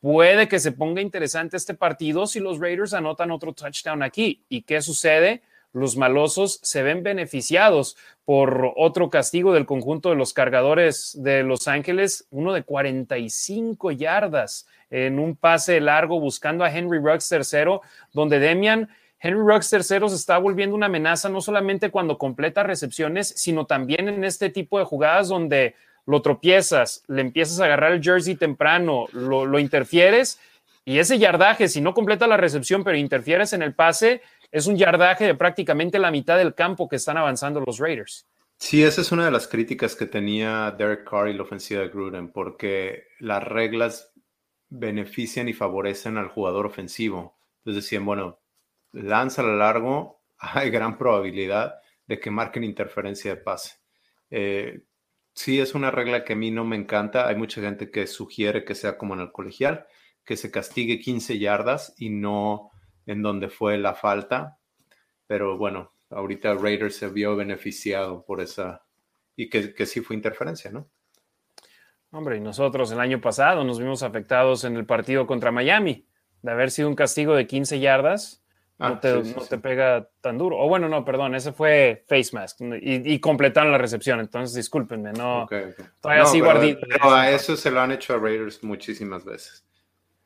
[0.00, 4.44] puede que se ponga interesante este partido si los Raiders anotan otro touchdown aquí.
[4.48, 5.42] ¿Y qué sucede?
[5.72, 11.68] Los malosos se ven beneficiados por otro castigo del conjunto de los cargadores de Los
[11.68, 17.82] Ángeles, uno de 45 yardas en un pase largo buscando a Henry Ruggs tercero,
[18.12, 18.88] donde Demian
[19.20, 24.08] Henry Ruggs tercero se está volviendo una amenaza no solamente cuando completa recepciones, sino también
[24.08, 25.74] en este tipo de jugadas donde
[26.06, 30.40] lo tropiezas, le empiezas a agarrar el jersey temprano, lo, interfieres
[30.84, 34.76] y ese yardaje, si no completa la recepción, pero interfieres en el pase, es un
[34.76, 38.26] yardaje de prácticamente la mitad del campo que están avanzando los Raiders.
[38.56, 41.88] Sí, esa es una de las críticas que tenía Derek Carr y la ofensiva de
[41.88, 44.12] Gruden, porque las reglas
[44.68, 47.38] benefician y favorecen al jugador ofensivo.
[47.58, 48.38] Entonces decían, bueno,
[48.92, 51.74] lanza a largo, hay gran probabilidad
[52.06, 53.76] de que marquen interferencia de pase.
[54.30, 54.80] Eh,
[55.40, 57.26] sí es una regla que a mí no me encanta.
[57.26, 59.86] Hay mucha gente que sugiere que sea como en el colegial,
[60.22, 62.70] que se castigue 15 yardas y no
[63.06, 64.58] en donde fue la falta.
[65.26, 68.84] Pero bueno, ahorita Raiders se vio beneficiado por esa
[69.34, 70.90] y que, sí fue interferencia, ¿no?
[72.10, 76.06] Hombre, y nosotros el año pasado nos vimos afectados en el partido contra Miami,
[76.42, 78.44] de haber sido un castigo de 15 yardas
[78.80, 80.56] no, ah, te, pega tan duro.
[80.58, 85.46] O bueno, no, perdón, ese fue Face Mask y, completaron la recepción, entonces discúlpenme, no.
[86.00, 89.64] Todavía sí pero, a eso se lo han hecho a Raiders muchísimas veces.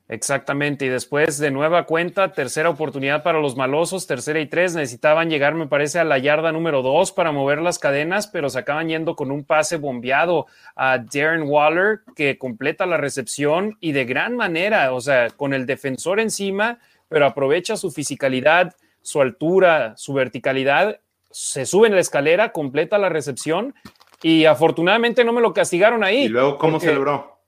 [0.06, 5.30] Exactamente, y después de nueva cuenta, tercera oportunidad para los malosos, tercera y tres, necesitaban
[5.30, 8.88] llegar, me parece, a la yarda número dos para mover las cadenas, pero se acaban
[8.88, 14.36] yendo con un pase bombeado a Darren Waller, que completa la recepción y de gran
[14.36, 16.78] manera, o sea, con el defensor encima,
[17.14, 20.98] pero aprovecha su fisicalidad, su altura, su verticalidad,
[21.30, 23.72] se sube en la escalera, completa la recepción
[24.20, 26.24] y afortunadamente no me lo castigaron ahí.
[26.24, 27.38] ¿Y luego cómo celebró?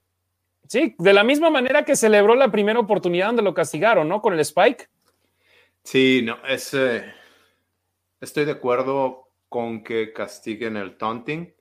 [0.68, 4.22] Sí, de la misma manera que celebró la primera oportunidad donde lo castigaron, ¿no?
[4.22, 4.88] Con el spike.
[5.82, 6.72] Sí, no, es,
[8.20, 11.52] estoy de acuerdo con que castiguen el taunting,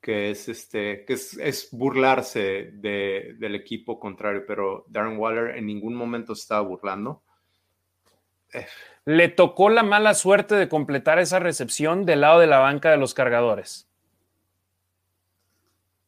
[0.00, 6.32] que es este, que es, burlarse del equipo contrario, pero Darren Waller en ningún momento
[6.32, 7.22] estaba burlando.
[9.04, 12.96] Le tocó la mala suerte de completar esa recepción del lado de la banca de
[12.96, 13.88] los cargadores.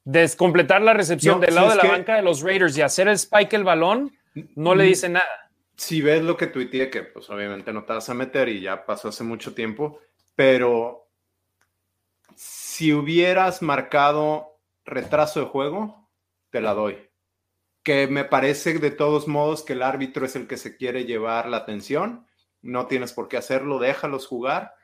[0.04, 3.54] Descompletar la recepción del lado de la banca de los Raiders y hacer el spike
[3.54, 4.16] el balón,
[4.56, 5.50] no le dice nada.
[5.76, 8.84] Si ves lo que tuiteé, que pues obviamente no te vas a meter y ya
[8.84, 10.00] pasó hace mucho tiempo,
[10.34, 11.08] pero
[12.34, 16.08] si hubieras marcado retraso de juego,
[16.50, 17.10] te la doy.
[17.82, 21.48] Que me parece de todos modos que el árbitro es el que se quiere llevar
[21.48, 22.26] la atención
[22.62, 24.74] no tienes por qué hacerlo, déjalos jugar.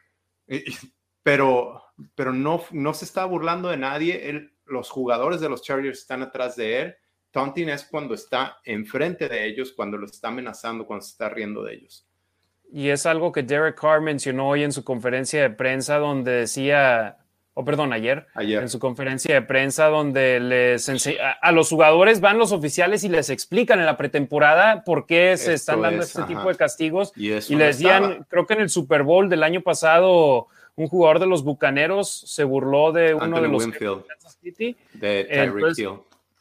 [1.22, 1.82] Pero,
[2.14, 4.50] pero no, no se está burlando de nadie.
[4.64, 6.96] los jugadores de los Chargers están atrás de él.
[7.30, 11.62] Taunting es cuando está enfrente de ellos, cuando los está amenazando, cuando se está riendo
[11.62, 12.06] de ellos.
[12.70, 17.18] Y es algo que Derek Carr mencionó hoy en su conferencia de prensa, donde decía
[17.58, 20.88] o perdón, ayer, en su conferencia de prensa, donde les
[21.42, 25.54] a, los jugadores van los oficiales y les explican en la pretemporada por qué se
[25.54, 27.12] están dando este tipo de castigos.
[27.16, 31.26] Y, les decían, creo que en el Super Bowl del año pasado, un jugador de
[31.26, 33.64] los Bucaneros se burló de uno de los
[34.40, 35.26] City, de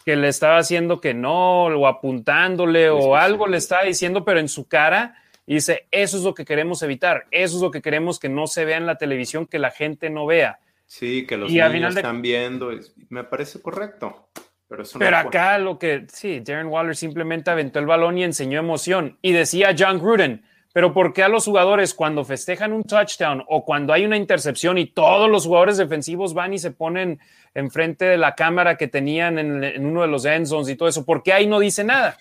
[0.05, 4.49] que le estaba haciendo que no, o apuntándole, o algo le estaba diciendo, pero en
[4.49, 5.15] su cara.
[5.47, 8.45] Y dice, eso es lo que queremos evitar, eso es lo que queremos que no
[8.45, 10.59] se vea en la televisión, que la gente no vea.
[10.87, 12.71] Sí, que los niños están viendo,
[13.09, 14.29] me parece correcto.
[14.69, 19.17] Pero, pero acá lo que, sí, Darren Waller simplemente aventó el balón y enseñó emoción.
[19.21, 23.63] Y decía John Gruden, pero ¿por qué a los jugadores cuando festejan un touchdown o
[23.63, 27.19] cuando hay una intercepción y todos los jugadores defensivos van y se ponen
[27.53, 30.89] enfrente de la cámara que tenían en, en uno de los end zones y todo
[30.89, 31.05] eso?
[31.05, 32.17] ¿Por qué ahí no dice nada?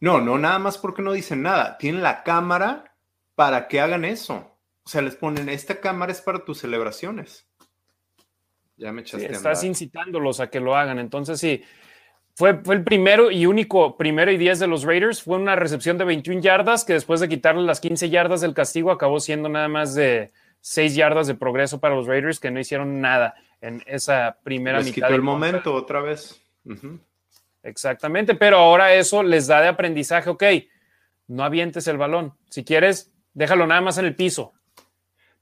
[0.00, 1.76] No, no, nada más porque no dicen nada.
[1.78, 2.96] Tienen la cámara
[3.34, 4.58] para que hagan eso.
[4.84, 7.49] O sea, les ponen, esta cámara es para tus celebraciones.
[8.80, 10.98] Ya me echaste Estás incitándolos a que lo hagan.
[10.98, 11.62] Entonces, sí,
[12.34, 15.22] fue, fue, el primero y único primero y diez de los Raiders.
[15.22, 18.90] Fue una recepción de 21 yardas que después de quitarle las 15 yardas del castigo
[18.90, 23.02] acabó siendo nada más de 6 yardas de progreso para los Raiders que no hicieron
[23.02, 25.08] nada en esa primera Les mitad.
[25.08, 26.40] Quitó el momento otra vez.
[27.62, 30.44] Exactamente, pero ahora eso les da de aprendizaje, ok,
[31.28, 32.32] no avientes el balón.
[32.48, 34.54] Si quieres, déjalo nada más en el piso.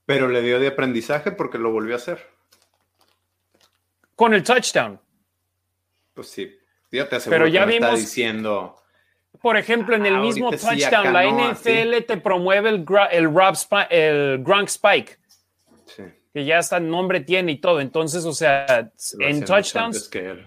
[0.07, 2.38] Pero le dio de aprendizaje porque lo volvió a hacer.
[4.18, 5.00] Con el touchdown.
[6.12, 6.52] Pues sí,
[6.90, 8.74] ya te aseguro pero ya que vimos, está diciendo.
[9.40, 13.33] Por ejemplo, en el Ah, mismo sí, touchdown, la no, NFL te promueve el, el,
[13.33, 13.54] Rob
[13.90, 15.18] el Gronk Spike,
[15.87, 16.02] Sí,
[16.35, 17.81] que ya hasta nombre tiene y todo.
[17.81, 20.46] Entonces, o sea, en touchdowns, que él.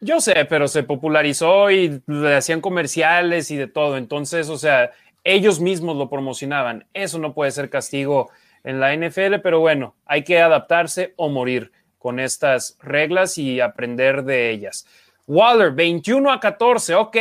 [0.00, 3.96] Yo sé, pero se popularizó y le hacían comerciales y de todo.
[3.96, 4.90] Entonces, o sea,
[5.22, 6.84] ellos mismos lo promocionaban.
[6.94, 8.28] Eso no puede ser castigo
[8.64, 11.70] en la NFL, pero bueno, hay que adaptarse o morir
[12.06, 14.86] con estas reglas y aprender de ellas.
[15.26, 17.16] Waller, 21 a 14, ok.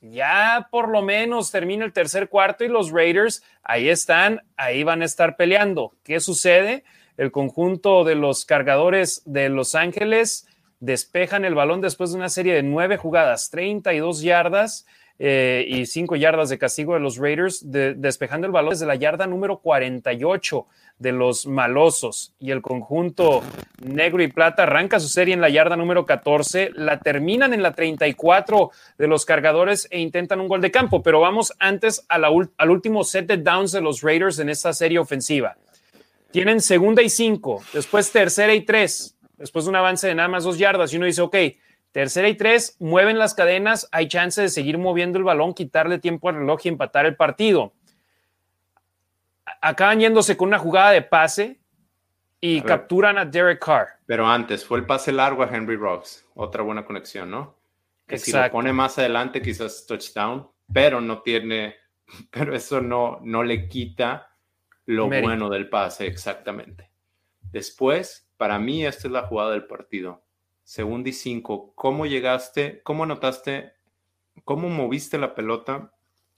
[0.00, 5.02] Ya por lo menos termina el tercer cuarto y los Raiders ahí están, ahí van
[5.02, 5.92] a estar peleando.
[6.02, 6.82] ¿Qué sucede?
[7.16, 10.48] El conjunto de los cargadores de Los Ángeles
[10.80, 14.84] despejan el balón después de una serie de nueve jugadas, 32 yardas
[15.18, 18.94] eh, y 5 yardas de castigo de los Raiders, de- despejando el balón desde la
[18.94, 20.66] yarda número 48
[20.98, 22.34] de los malosos.
[22.38, 23.42] Y el conjunto
[23.82, 27.72] negro y plata arranca su serie en la yarda número 14, la terminan en la
[27.72, 31.02] 34 de los cargadores e intentan un gol de campo.
[31.02, 35.56] Pero vamos antes al último set de downs de los Raiders en esta serie ofensiva.
[36.30, 40.44] Tienen segunda y cinco, después tercera y tres, después de un avance de nada más
[40.44, 41.36] dos yardas, y uno dice, ok,
[41.92, 46.28] tercera y tres, mueven las cadenas, hay chance de seguir moviendo el balón, quitarle tiempo
[46.28, 47.72] al reloj y empatar el partido.
[49.60, 51.60] Acaban yéndose con una jugada de pase
[52.40, 52.68] y A ver.
[52.68, 53.88] capturan a Derek Carr.
[54.06, 56.26] Pero antes, fue el pase largo a Henry Rocks.
[56.34, 57.56] Otra buena conexión, ¿no?
[58.06, 61.76] Que si lo pone más adelante, quizás touchdown, pero no tiene,
[62.30, 64.30] pero eso no, no le quita
[64.86, 65.28] lo Mérito.
[65.28, 66.90] bueno del pase, exactamente.
[67.40, 70.22] Después, para mí, esta es la jugada del partido.
[70.68, 73.72] Segunda y cinco, ¿cómo llegaste, cómo notaste,
[74.44, 75.94] cómo moviste la pelota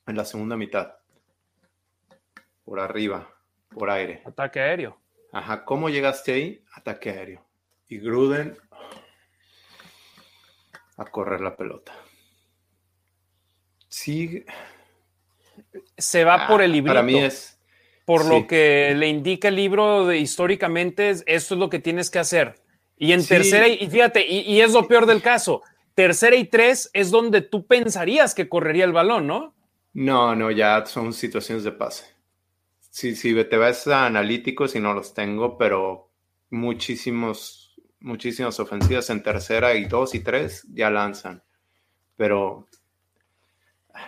[0.06, 0.92] en la segunda mitad?
[2.64, 3.28] Por arriba,
[3.70, 4.22] por aire.
[4.24, 4.96] Ataque aéreo.
[5.32, 6.64] Ajá, ¿cómo llegaste ahí?
[6.74, 7.44] Ataque aéreo.
[7.88, 8.56] Y Gruden
[10.96, 11.92] a correr la pelota.
[13.88, 14.44] Sí,
[15.98, 16.94] Se va por el ah, librito.
[16.94, 17.58] Para mí es.
[18.04, 18.28] por sí.
[18.28, 22.20] lo que le indica el libro de históricamente, es- esto es lo que tienes que
[22.20, 22.69] hacer.
[23.00, 23.30] Y en Sí.
[23.30, 25.62] tercera, y fíjate, y, y es lo peor del caso,
[25.94, 29.54] tercera y tres es donde tú pensarías que correría el balón, ¿no?
[29.94, 32.04] No, no, ya son situaciones de pase.
[32.90, 36.10] Sí, sí, te vas a analíticos y no los tengo, pero
[36.50, 41.42] muchísimos, muchísimas ofensivas en tercera y dos y tres ya lanzan.
[42.16, 42.68] Pero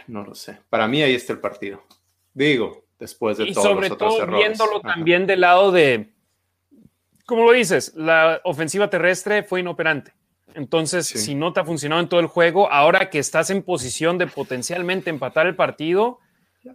[0.07, 0.59] no lo sé.
[0.69, 1.83] Para mí ahí está el partido.
[2.35, 4.49] Digo, después de Y todos sobre los otros todo errores.
[4.49, 4.95] viéndolo Ajá.
[4.95, 6.12] también del lado de,
[7.33, 10.13] como lo dices, la ofensiva terrestre fue inoperante.
[10.55, 11.19] Entonces, Sí.
[11.19, 14.27] si no te ha funcionado en todo el juego, ahora que estás en posición de
[14.27, 16.19] potencialmente empatar el partido,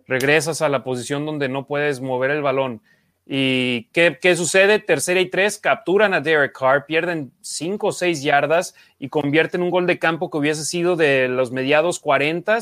[0.07, 2.81] regresas a la posición donde no puedes mover el balón.
[3.25, 4.79] ¿Y qué, qué sucede?
[4.79, 9.69] Tercera y tres, capturan a Derek Carr, pierden cinco o seis yardas y convierten un
[9.69, 12.57] gol de campo que hubiese sido de los mediados 40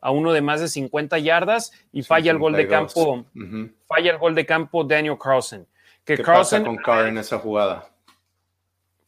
[0.00, 2.94] a uno de más de 50 yardas y falla el gol de 52.
[2.94, 3.24] campo
[3.86, 5.66] falla el gol de campo Daniel Carlson.
[6.08, 7.86] Que ¿Qué Carlson pasa con Carr en esa jugada?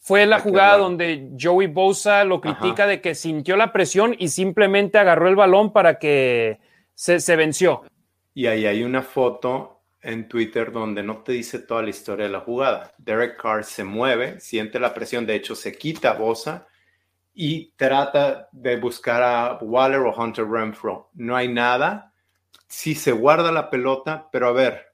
[0.03, 2.59] fue la jugada donde Joey Bosa lo Ajá.
[2.59, 6.59] critica de que sintió la presión y simplemente agarró el balón para que
[6.95, 7.85] se, se venció.
[8.35, 12.33] Y ahí hay una foto en Twitter donde no te dice toda la historia de
[12.33, 12.93] la jugada.
[12.99, 16.67] Derek Carr se mueve, siente la presión, de hecho se quita Bosa
[17.33, 21.09] y trata de buscar a Waller o Hunter Renfro.
[21.15, 22.13] No hay nada.
[22.69, 24.90] Sí se guarda la pelota, pero a ver,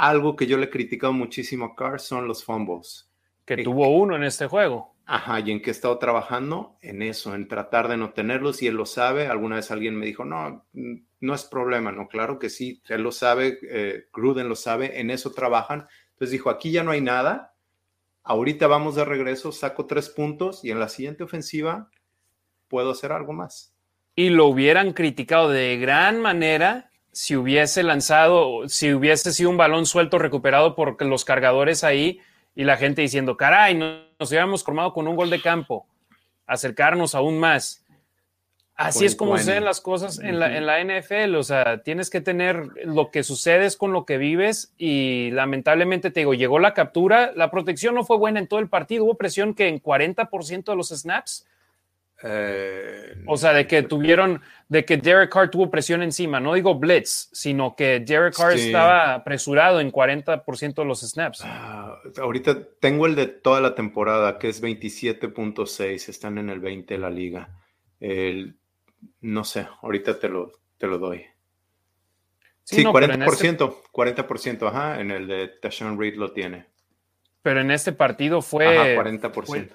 [0.00, 3.10] algo que yo le he criticado muchísimo a Carr son los fumbles.
[3.44, 4.94] Que Eh, tuvo uno en este juego.
[5.04, 6.78] Ajá, ¿y en qué he estado trabajando?
[6.80, 9.26] En eso, en tratar de no tenerlos y él lo sabe.
[9.26, 13.12] Alguna vez alguien me dijo, no, no es problema, no, claro que sí, él lo
[13.12, 15.86] sabe, eh, Gruden lo sabe, en eso trabajan.
[16.12, 17.54] Entonces dijo, aquí ya no hay nada,
[18.22, 21.90] ahorita vamos de regreso, saco tres puntos y en la siguiente ofensiva
[22.68, 23.74] puedo hacer algo más.
[24.14, 29.86] Y lo hubieran criticado de gran manera si hubiese lanzado, si hubiese sido un balón
[29.86, 32.20] suelto recuperado por los cargadores ahí
[32.54, 35.86] y la gente diciendo, caray, no- nos hubiéramos formado con un gol de campo,
[36.46, 37.84] acercarnos aún más.
[38.76, 39.44] Así es como 2020.
[39.44, 40.54] suceden las cosas en la, Ujú.
[40.56, 44.16] en la NFL, o sea, tienes que tener lo que sucede es con lo que
[44.16, 48.58] vives y lamentablemente te digo, llegó la captura, la protección no fue buena en todo
[48.58, 51.46] el partido, hubo presión que en 40% de los snaps,
[52.22, 56.74] Eh, o sea, de que tuvieron, de que Derek Carr tuvo presión encima, no digo
[56.74, 58.66] blitz, sino que Derek Carr Sí.
[58.66, 61.40] estaba apresurado en 40% de los snaps.
[61.44, 66.94] ah, ahorita tengo el de toda la temporada, que es 27.6, están en el 20
[66.94, 67.48] de la liga.
[69.22, 71.24] no sé, ahorita te lo, te lo doy.
[72.64, 76.66] Sí, 40%, 40%, este ajá, en el de Tashawn Reed lo tiene.
[77.42, 78.96] Pero en este partido fue...
[78.96, 79.44] 40%.
[79.44, 79.68] Fue,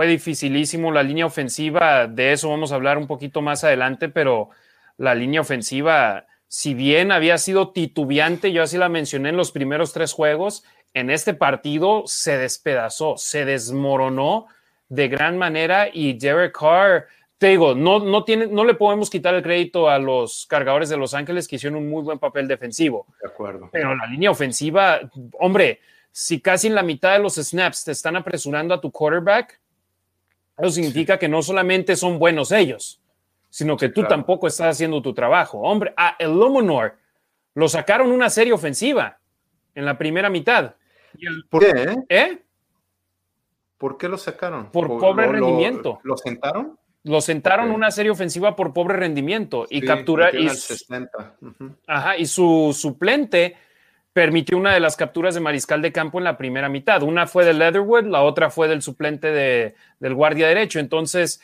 [0.00, 4.50] dificilísimo la línea ofensiva, de eso vamos a hablar un poquito más adelante, pero
[4.96, 9.92] la línea ofensiva, si bien había sido titubeante, yo así la mencioné en los primeros
[9.92, 10.64] tres juegos,
[10.94, 14.46] en este partido se despedazó, se desmoronó
[14.88, 17.06] de gran manera y Derek Carr
[17.42, 20.96] te digo, no, no, tiene, no le podemos quitar el crédito a los cargadores de
[20.96, 23.04] Los Ángeles que hicieron un muy buen papel defensivo.
[23.20, 23.68] De acuerdo.
[23.72, 25.00] Pero la línea ofensiva,
[25.40, 25.80] hombre,
[26.12, 29.58] si casi en la mitad de los snaps te están apresurando a tu quarterback,
[30.58, 33.00] eso significa que no solamente son buenos ellos,
[33.48, 35.60] sino que tú tampoco estás haciendo tu trabajo.
[35.60, 36.96] Hombre, a el Luminor
[37.54, 39.18] lo sacaron una serie ofensiva
[39.74, 40.74] en la primera mitad.
[41.50, 41.96] ¿Por qué?
[42.08, 42.42] ¿Eh?
[43.78, 44.70] ¿Por qué lo sacaron?
[44.70, 46.00] Por, pobre rendimiento.
[46.04, 46.78] ¿Lo sentaron?
[47.04, 50.34] Lo sentaron una serie ofensiva por pobre rendimiento y capturar.
[50.36, 50.48] Y,
[51.88, 53.56] Ajá, y su suplente
[54.12, 57.02] permitió una de las capturas de mariscal de campo en la primera mitad.
[57.02, 60.78] Una fue de Leatherwood, la otra fue del suplente de, del guardia derecho.
[60.78, 61.40] Entonces,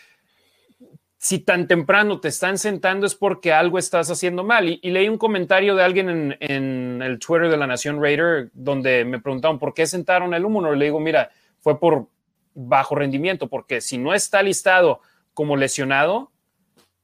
[1.17, 4.69] si tan temprano te están sentando es porque algo estás haciendo mal.
[4.69, 9.21] Y, leí un comentario de alguien en, el Twitter de la Nación Raider donde me
[9.21, 10.73] preguntaron por qué sentaron el humo.
[10.73, 12.07] Le digo, mira, fue por
[12.55, 15.01] bajo rendimiento, porque si no está listado
[15.33, 16.33] como lesionado,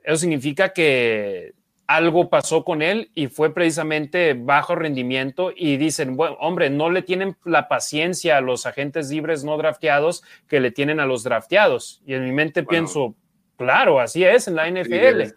[0.02, 1.54] eso significa que
[1.86, 7.02] algo pasó con él y fue precisamente bajo rendimiento y dicen, bueno, hombre, no le
[7.02, 12.02] tienen la paciencia a los agentes libres no drafteados que le tienen a los drafteados.
[12.06, 13.14] Y en mi mente pienso,
[13.56, 15.34] claro, así es en la NFL.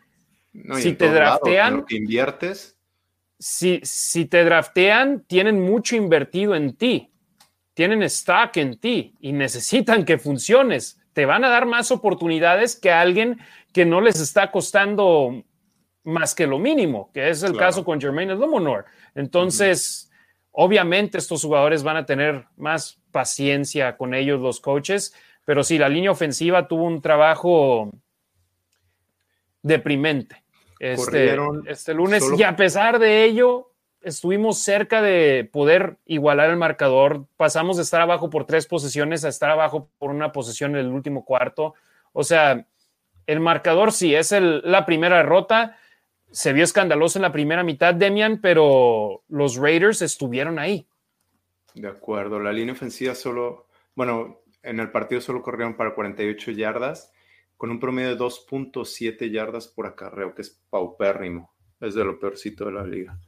[0.79, 2.77] si te draftean, inviertes.
[3.39, 7.11] Si, si te draftean, tienen mucho invertido en ti,
[7.73, 12.91] tienen stock en ti y necesitan que funciones te van a dar más oportunidades que
[12.91, 13.39] alguien
[13.73, 15.43] que no les está costando
[16.07, 18.85] más que lo mínimo, que es el caso con Jermaine Lumonor.
[19.13, 20.09] Entonces,
[20.51, 25.89] obviamente estos jugadores van a tener más paciencia con ellos, los coaches, pero sí, la
[25.89, 27.91] línea ofensiva tuvo un trabajo
[29.61, 30.43] deprimente
[30.79, 37.25] este, este lunes y a pesar de ello, estuvimos cerca de poder igualar el marcador.
[37.35, 40.91] Pasamos de estar abajo por tres posiciones a estar abajo por una posición en el
[40.91, 41.73] último cuarto.
[42.13, 42.65] O sea,
[43.25, 45.77] el marcador sí es la primera derrota.
[46.31, 50.87] Se vio escandaloso en la primera mitad, Demian, pero los Raiders estuvieron ahí.
[51.73, 52.39] De acuerdo.
[52.39, 57.11] La línea ofensiva solo, bueno, en el partido solo corrieron para 48 yardas,
[57.55, 61.51] con un promedio de 2.7 yardas por acarreo, que es paupérrimo.
[61.79, 63.19] Es de lo peorcito de la liga.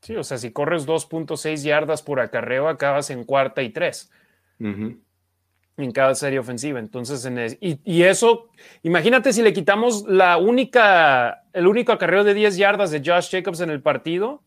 [0.00, 4.10] Sí, o sea, si corres 2.6 yardas por acarreo, acabas en cuarta y tres.
[4.58, 6.78] En cada serie ofensiva.
[6.78, 8.50] Entonces, en y, eso,
[8.82, 13.60] imagínate si le quitamos la única, el único acarreo de 10 yardas de Josh Jacobs
[13.60, 14.42] en el partido,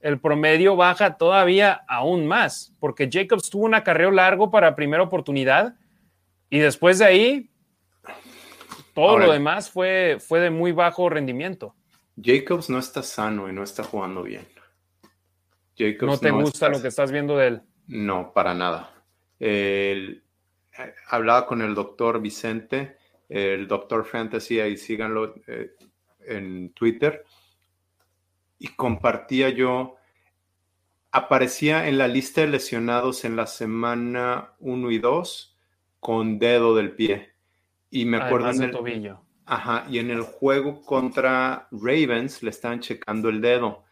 [0.00, 5.74] el promedio baja todavía aún más, porque Jacobs tuvo un acarreo largo para primera oportunidad
[6.48, 7.50] y después de ahí,
[8.94, 11.74] todo lo demás fue, fue de muy bajo rendimiento.
[12.22, 14.46] Jacobs no está sano y no está jugando bien.
[16.00, 17.62] ¿No te gusta lo que estás viendo de él?
[17.88, 18.92] No, para nada.
[21.08, 22.98] hablaba con el doctor Vicente,
[23.28, 25.72] el doctor Fantasy, ahí síganlo eh,
[26.26, 27.24] en Twitter,
[28.58, 29.96] y compartía yo,
[31.10, 35.56] aparecía en la lista de lesionados en la semana 1 y 2
[36.00, 37.32] con dedo del pie.
[37.90, 39.20] Y me acuerdo en el tobillo.
[39.44, 43.84] Ajá, y en el juego contra Ravens le estaban checando el dedo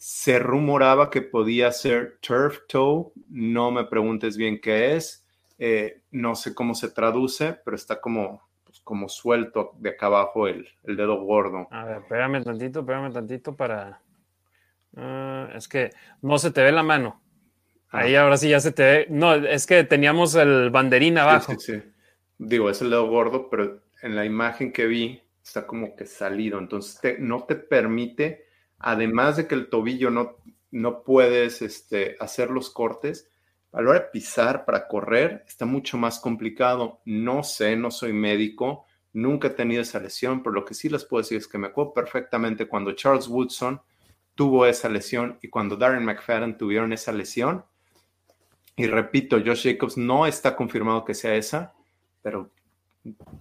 [0.00, 5.26] se rumoraba que podía ser turf toe, no me preguntes bien qué es,
[5.58, 8.48] eh, no sé cómo se traduce, pero está como,
[8.90, 11.68] como suelto de acá abajo el, dedo gordo.
[11.70, 14.02] A ver, espérame tantito, espérame tantito para...
[14.96, 15.90] Ah, es que
[16.22, 17.22] no se te ve la mano.
[17.92, 18.00] Ah.
[18.00, 19.06] Ahí ahora sí ya se te ve.
[19.08, 21.52] No, es que teníamos el banderín abajo.
[21.52, 21.82] Sí, sí,
[22.36, 26.58] Digo, es el dedo gordo, pero en la imagen que vi está como que salido.
[26.58, 30.38] Entonces no te permite además de que el tobillo no,
[30.72, 33.29] no puedes este, hacer los cortes,
[33.72, 37.00] a la hora de pisar para correr está mucho más complicado.
[37.04, 41.04] No sé, no soy médico, nunca he tenido esa lesión, pero lo que sí les
[41.04, 43.80] puedo decir es que me acuerdo perfectamente cuando Charles Woodson
[44.34, 47.64] tuvo esa lesión y cuando Darren McFadden tuvieron esa lesión.
[48.76, 51.74] Y repito, Josh Jacobs no está confirmado que sea esa,
[52.22, 52.50] pero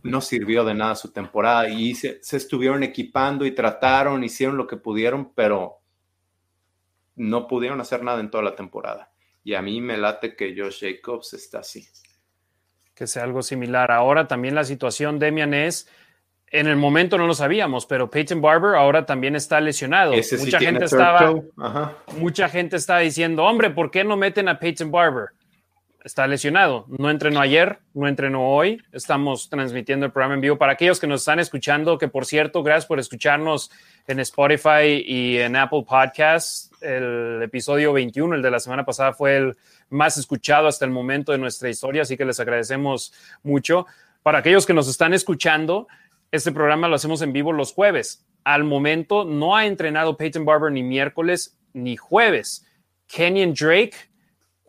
[0.04, 4.78] no sirvió de nada su temporada y se, estuvieron equipando y trataron, hicieron lo que
[4.78, 5.80] pudieron, pero
[7.16, 9.12] no pudieron hacer nada en toda la temporada.
[9.44, 11.88] Y a mí me late que Josh Jacobs está así.
[12.94, 13.92] Que sea algo similar.
[13.92, 15.88] Ahora también la situación, Demian, es
[16.52, 20.14] en el momento no lo sabíamos, pero Peyton Barber ahora también está lesionado.
[20.14, 21.42] mucha gente estaba,
[22.18, 25.30] mucha gente está diciendo, hombre, ¿por qué no meten a Peyton Barber?
[26.10, 26.88] Está lesionado.
[26.88, 28.82] No entrenó ayer, no entrenó hoy.
[28.92, 32.64] Estamos transmitiendo el programa en vivo para aquellos que nos están escuchando, que por cierto,
[32.64, 33.70] gracias por escucharnos
[34.08, 36.72] en Spotify y en Apple Podcasts.
[36.82, 39.58] El episodio 21, el de la semana pasada, fue el
[39.92, 43.86] más escuchado hasta el momento de nuestra historia, así que les agradecemos mucho.
[44.24, 45.88] Para aquellos que nos están escuchando,
[46.32, 48.26] este programa lo hacemos en vivo los jueves.
[48.44, 52.66] Al momento no ha entrenado Peyton Barber ni miércoles ni jueves.
[53.06, 54.09] Kenyon Drake,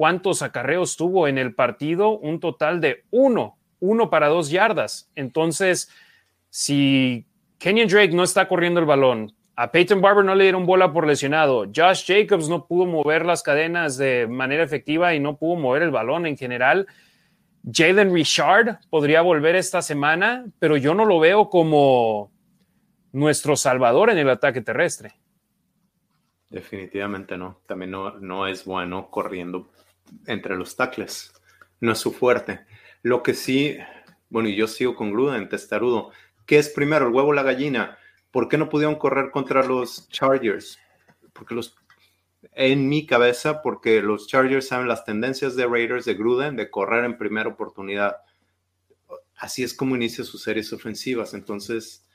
[0.01, 2.18] ¿cuántos acarreos tuvo en el partido?
[2.18, 5.11] Un total de uno, uno para dos yardas.
[5.14, 5.90] Entonces,
[6.48, 7.26] si
[7.59, 11.07] Kenyon Drake no está corriendo el balón, a Peyton Barber no le dieron bola por
[11.07, 15.82] lesionado, Josh Jacobs no pudo mover las cadenas de manera efectiva y no pudo mover
[15.82, 16.86] el balón en general,
[17.70, 22.32] Jalen Richard podría volver esta semana, pero yo no lo veo como
[23.12, 25.12] nuestro salvador en el ataque terrestre.
[26.48, 27.61] Definitivamente no.
[27.66, 29.68] También no, no es bueno corriendo
[30.27, 31.33] entre los tackles.
[31.81, 32.61] No es su fuerte.
[33.03, 33.79] Lo que sí,
[34.29, 36.11] bueno, y yo sigo con Gruden, testarudo.
[36.47, 37.99] ¿Qué es primero, el huevo o la gallina?
[38.31, 40.79] ¿Por qué no pudieron correr contra los Chargers?
[41.33, 41.75] Porque los
[42.53, 47.05] en mi cabeza porque los Chargers saben las tendencias de Raiders de Gruden de correr
[47.05, 48.17] en primera oportunidad.
[49.37, 51.35] Así es como inicia sus series ofensivas.
[51.35, 52.07] Entonces,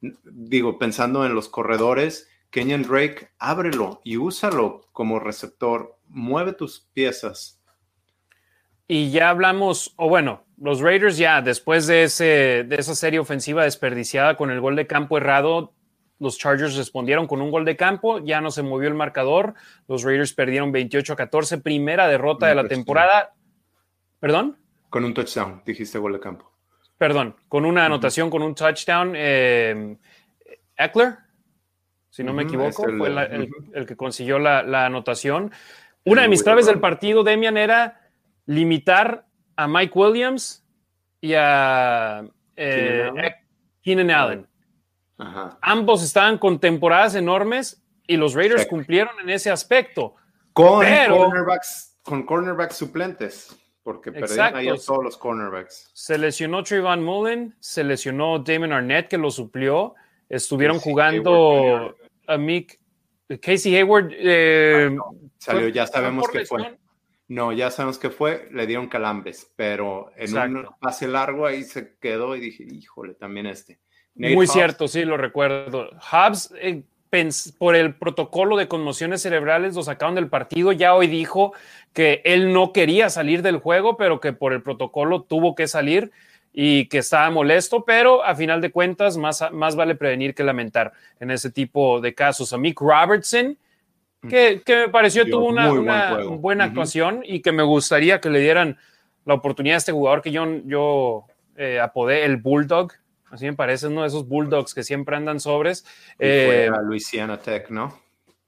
[0.00, 5.98] digo, pensando en los corredores, Kenyon Drake, ábrelo y úsalo como receptor.
[6.08, 7.60] Mueve tus piezas.
[8.86, 13.64] Y ya hablamos, o bueno, los Raiders ya después de, ese, de esa serie ofensiva
[13.64, 15.72] desperdiciada con el gol de campo errado,
[16.18, 19.54] los Chargers respondieron con un gol de campo, ya no se movió el marcador.
[19.88, 23.34] Los Raiders perdieron 28 a 14, primera derrota de la temporada.
[24.20, 24.56] ¿Perdón?
[24.88, 26.50] Con un touchdown, dijiste gol de campo.
[26.96, 29.12] Perdón, con una anotación, con un touchdown.
[29.16, 29.96] Eh,
[30.76, 31.16] Eckler,
[32.08, 35.50] si no me equivoco, fue el, que consiguió la, anotación.
[36.04, 38.00] Una de mis claves del partido, Demian, era
[38.46, 39.26] limitar
[39.56, 40.64] a Mike Williams
[41.20, 42.24] y a
[42.56, 43.10] eh,
[43.82, 44.46] Keenan Allen.
[45.62, 50.14] Ambos estaban con temporadas enormes y los Raiders cumplieron en ese aspecto.
[50.52, 55.90] Con, cornerbacks, con cornerbacks suplentes, porque perdieron ahí a todos los cornerbacks.
[55.92, 59.94] Se lesionó Trayvon Mullen, se lesionó Damon Arnett, que lo suplió.
[60.28, 61.96] Estuvieron jugando
[62.26, 62.78] a Mick.
[63.40, 64.10] Casey Hayward.
[64.12, 64.96] Eh,
[65.38, 66.78] salió, ya sabemos que fue.
[67.26, 71.96] No, ya sabemos que fue, le dieron calambres, pero en un pase largo ahí se
[71.96, 73.78] quedó y dije, híjole, también este.
[74.14, 75.90] Muy cierto, sí, lo recuerdo.
[76.12, 76.82] Hubs, eh,
[77.58, 80.72] por el protocolo de conmociones cerebrales, lo sacaron del partido.
[80.72, 81.52] Ya hoy dijo
[81.92, 86.10] que él no quería salir del juego, pero que por el protocolo tuvo que salir
[86.56, 90.92] y que estaba molesto, pero a final de cuentas, más, más vale prevenir que lamentar
[91.18, 92.52] en ese tipo de casos.
[92.52, 93.58] A Mick Robertson,
[94.22, 94.28] mm.
[94.28, 98.78] que, me pareció tuvo una, buena actuación y que me gustaría que le dieran
[99.24, 101.24] la oportunidad a este jugador que yo, yo
[101.56, 102.92] eh, apodé el Bulldog
[103.34, 105.84] Así me parece uno de esos Bulldogs que siempre andan sobres.
[106.20, 108.00] Eh, Louisiana Tech, ¿no?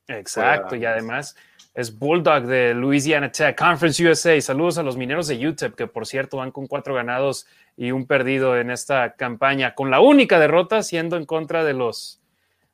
[0.06, 1.34] Exacto, y además
[1.76, 4.40] es Bulldog de Louisiana Tech, Conference USA.
[4.40, 7.46] Saludos a los mineros de UTEP, que por cierto van con cuatro ganados
[7.76, 12.18] y un perdido en esta campaña, con la única derrota siendo en contra de los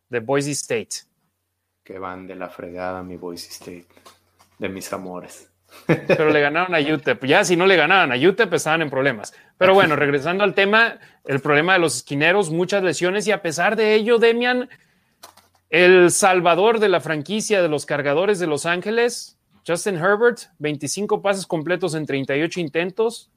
[0.09, 1.09] de Boise State.
[1.82, 3.86] Que van de la fregada, mi Boise State,
[4.59, 5.50] de mis amores.
[6.07, 7.24] Pero le ganaron a UTEP.
[7.24, 9.34] Ya si no le ganaban a UTEP estaban en problemas.
[9.59, 13.74] Pero bueno, regresando al tema, el problema de los esquineros, muchas lesiones y a pesar
[13.74, 14.68] de ello, Demian,
[15.72, 21.46] el salvador de la franquicia de los cargadores de Los Ángeles, Justin Herbert, 25 pases
[21.46, 23.30] completos en 38 intentos,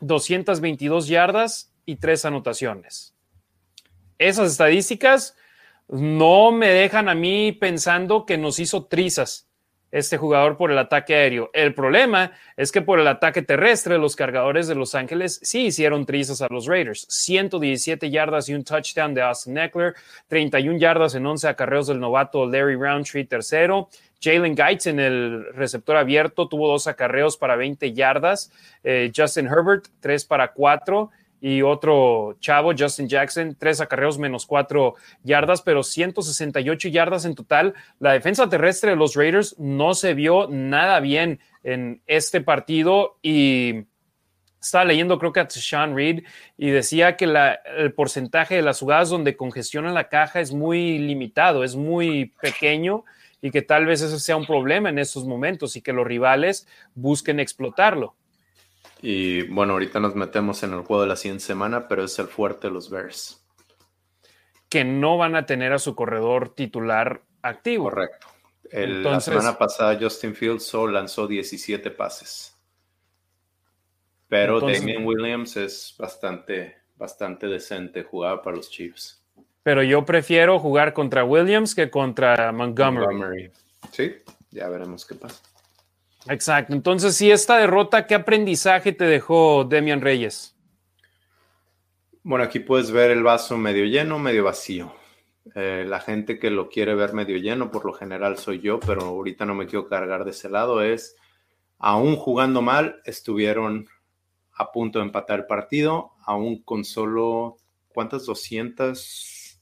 [0.00, 3.14] 222 yardas y 3 anotaciones.
[4.16, 5.36] Esas estadísticas
[5.86, 9.50] no me dejan a mí pensando que nos hizo trizas
[9.92, 11.50] este jugador por el ataque aéreo.
[11.52, 16.06] El problema es que por el ataque terrestre, los cargadores de Los Ángeles sí hicieron
[16.06, 17.06] trizas a los Raiders.
[17.08, 19.94] 117 yardas y un touchdown de Austin Eckler,
[20.28, 23.88] 31 yardas en 11 acarreos del novato Larry Roundtree, tercero.
[24.20, 28.50] Jalen Geitz en el receptor abierto tuvo dos acarreos para 20 yardas.
[28.82, 31.10] Eh, Justin Herbert, 3 para 4
[31.44, 37.74] y otro chavo, Justin Jackson, tres acarreos menos cuatro yardas, pero 168 yardas en total.
[37.98, 43.86] La defensa terrestre de los Raiders no se vio nada bien en este partido y
[44.60, 46.22] estaba leyendo creo que a Sean Reed
[46.56, 51.64] y decía que el porcentaje de las jugadas donde congestionan la caja es muy limitado,
[51.64, 53.04] es muy pequeño
[53.40, 56.68] y que tal vez ese sea un problema en estos momentos y que los rivales
[56.94, 58.14] busquen explotarlo.
[59.02, 62.28] Y bueno, ahorita nos metemos en el juego de la siguiente semana, pero es el
[62.28, 63.44] fuerte de los Bears.
[64.68, 67.90] que no van a tener a su corredor titular activo.
[67.90, 68.26] Correcto.
[68.72, 72.56] la semana pasada Justin Fields solo lanzó 17 pases.
[74.28, 79.22] Pero Damien Williams es bastante, bastante decente, jugaba para los Chiefs.
[79.62, 83.52] Pero yo prefiero jugar contra Williams que contra Montgomery.
[83.90, 84.14] Sí,
[84.50, 85.42] ya veremos qué pasa.
[86.28, 86.72] Exacto.
[86.72, 90.56] Entonces, si esta derrota, ¿qué aprendizaje te dejó Demian Reyes?
[92.22, 94.94] Bueno, aquí puedes ver el vaso medio lleno, medio vacío.
[95.56, 99.02] Eh, la gente que lo quiere ver medio lleno, por lo general soy yo, pero
[99.02, 101.16] ahorita no me quiero cargar de ese lado, es,
[101.78, 103.88] aún jugando mal, estuvieron
[104.52, 107.56] a punto de empatar el partido, aún con solo,
[107.88, 108.24] ¿cuántas?
[108.24, 109.60] 200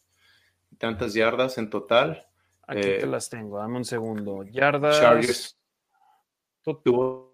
[0.70, 2.26] y tantas yardas en total.
[2.66, 4.44] Aquí te eh, las tengo, dame un segundo.
[4.44, 5.00] Yardas.
[5.00, 5.59] Chargers
[6.78, 7.30] tuvo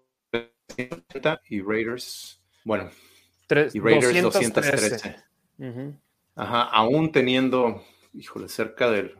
[1.49, 2.89] y Raiders, bueno,
[3.73, 5.15] y Raiders 213.
[6.35, 7.83] Ajá, aún teniendo,
[8.13, 9.17] híjole, cerca del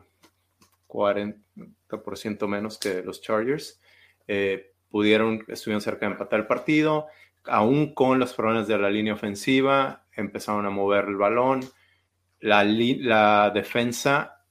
[0.86, 3.80] 40% menos que los Chargers,
[4.28, 7.06] eh, pudieron, estuvieron cerca de empatar el partido,
[7.44, 11.60] aún con los problemas de la línea ofensiva, empezaron a mover el balón,
[12.40, 14.44] la, la defensa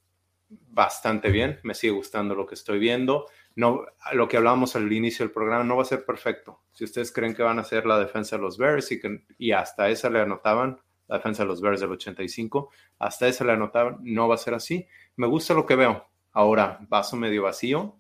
[0.50, 3.28] bastante bien, me sigue gustando lo que estoy viendo
[3.58, 6.62] no, lo que hablábamos al inicio del programa no va a ser perfecto.
[6.74, 9.52] Si ustedes creen que van a ser la defensa de los Bears y, que, y
[9.52, 13.98] hasta esa le anotaban, la defensa de los Bears del 85, hasta esa le anotaban,
[14.02, 14.88] no va a ser así.
[15.16, 16.08] Me gusta lo que veo.
[16.34, 17.96] Ahora, vaso medio vacío,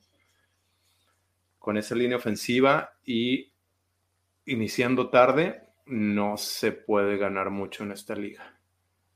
[1.58, 3.51] con esa línea ofensiva y
[4.45, 8.60] iniciando tarde, no se puede ganar mucho en esta liga.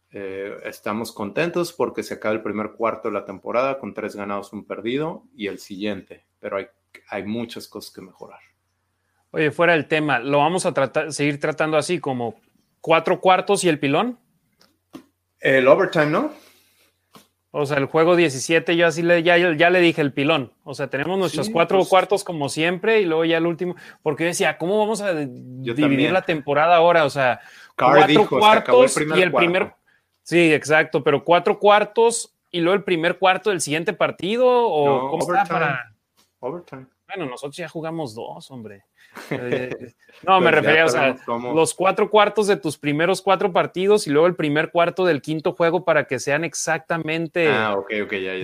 [0.10, 4.52] Eh, estamos contentos porque se acaba el primer cuarto de la temporada con tres ganados,
[4.54, 6.68] un perdido y el siguiente, pero hay,
[7.08, 8.40] hay muchas cosas que mejorar.
[9.32, 12.36] Oye, fuera del tema, ¿lo vamos a tratar, seguir tratando así como
[12.82, 14.20] cuatro cuartos y el pilón?
[15.40, 16.34] El overtime, ¿no?
[17.52, 20.54] O sea, el juego 17, yo así le, ya, ya le dije el pilón.
[20.64, 23.76] O sea, tenemos nuestros cuatro pues cuartos como siempre y luego ya el último.
[24.04, 27.06] Porque yo decía, ¿cómo vamos a dividir la temporada ahora?
[27.06, 27.42] O sea,
[27.76, 29.74] cuatro cuartos y el primer
[30.24, 35.34] Sí, exacto, pero cuatro cuartos y luego el primer cuarto del siguiente partido o cómo
[35.34, 35.91] está para
[36.42, 36.86] overtime.
[37.08, 38.84] Bueno, nosotros ya jugamos dos, hombre.
[39.30, 41.18] Eh, no, me pues refería, o sea,
[41.54, 45.52] los cuatro cuartos de tus primeros cuatro partidos y luego el primer cuarto del quinto
[45.52, 47.76] juego para que sean exactamente ah,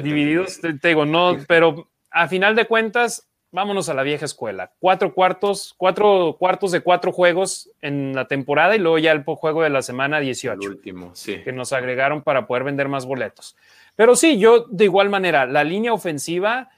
[0.04, 0.60] divididos.
[0.60, 4.74] te, digo, no, pero a final de cuentas, vámonos a la vieja escuela.
[4.80, 9.64] Cuatro cuartos, cuatro cuartos de cuatro juegos en la temporada y luego ya el juego
[9.64, 10.60] de la semana 18.
[10.62, 11.42] El último, sí.
[11.44, 13.56] Que nos agregaron para poder vender más boletos.
[13.96, 16.70] Pero sí, yo de igual manera, la línea ofensiva,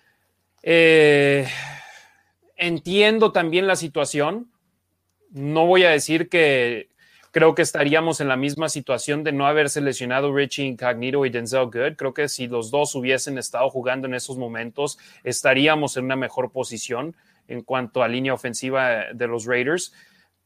[0.64, 1.48] eh,
[2.56, 4.52] entiendo también la situación.
[5.32, 6.90] No voy a decir que
[7.32, 11.66] creo que estaríamos en la misma situación de no haber seleccionado Richie Incognito y Denzel
[11.66, 11.96] Good.
[11.96, 16.52] Creo que si los dos hubiesen estado jugando en esos momentos, estaríamos en una mejor
[16.52, 17.16] posición
[17.48, 19.94] en cuanto a línea ofensiva de los Raiders.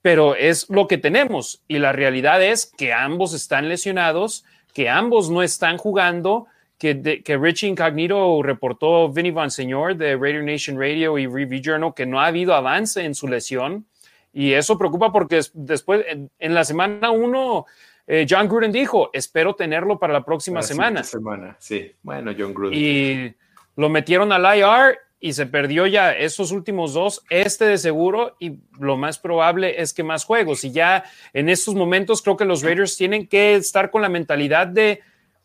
[0.02, 4.44] Pero es lo que tenemos y la realidad es que ambos están lesionados,
[4.74, 6.48] que ambos no están jugando.
[6.84, 11.94] Que, que Richie Incognito reportó Vinny Van Señor de Raider Nation Radio y Review Journal
[11.94, 13.86] que no ha habido avance en su lesión
[14.34, 16.04] y eso preocupa porque después,
[16.40, 17.68] en, la semana uno,
[18.08, 21.04] eh, John Gruden dijo, espero tenerlo para la próxima semana.
[21.04, 21.56] semana.
[21.60, 22.74] Sí, bueno, John Gruden.
[22.78, 23.34] Y
[23.76, 28.58] lo metieron al IR y se perdió ya esos últimos dos, este de seguro, y
[28.80, 30.64] lo más probable es que más juegos.
[30.64, 34.66] Y ya en estos momentos creo que los Raiders tienen que estar con la mentalidad
[34.66, 35.02] de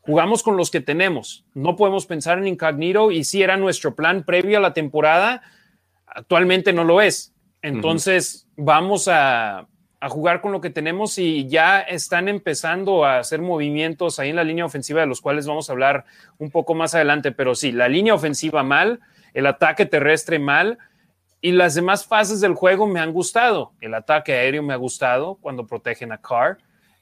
[0.09, 1.45] jugamos con los que tenemos.
[1.53, 5.43] No podemos pensar en incognito y si era nuestro plan previo a la temporada,
[6.07, 7.35] actualmente no lo es.
[7.61, 9.69] Entonces, vamos a,
[10.09, 14.45] jugar con lo que tenemos y ya están empezando a hacer movimientos ahí en la
[14.45, 16.07] línea ofensiva, de los cuales vamos a hablar
[16.39, 17.31] un poco más adelante.
[17.31, 19.01] Pero sí, la línea ofensiva mal,
[19.35, 20.79] el ataque terrestre mal
[21.43, 23.73] y las demás fases del juego me han gustado.
[23.83, 26.57] El ataque aéreo me ha gustado cuando protegen a Carr.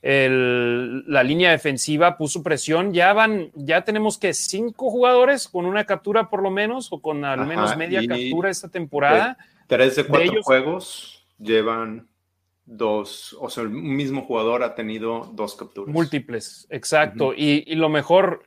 [0.09, 2.93] La línea defensiva puso presión.
[2.93, 7.25] Ya van, ya tenemos que cinco jugadores con una captura por lo menos o con
[7.25, 9.37] al menos media captura esta temporada.
[9.67, 12.09] Tres de cuatro juegos llevan
[12.67, 15.93] dos, o sea, el mismo jugador ha tenido dos capturas.
[15.93, 17.33] Múltiples, exacto.
[17.35, 18.45] y, lo mejor,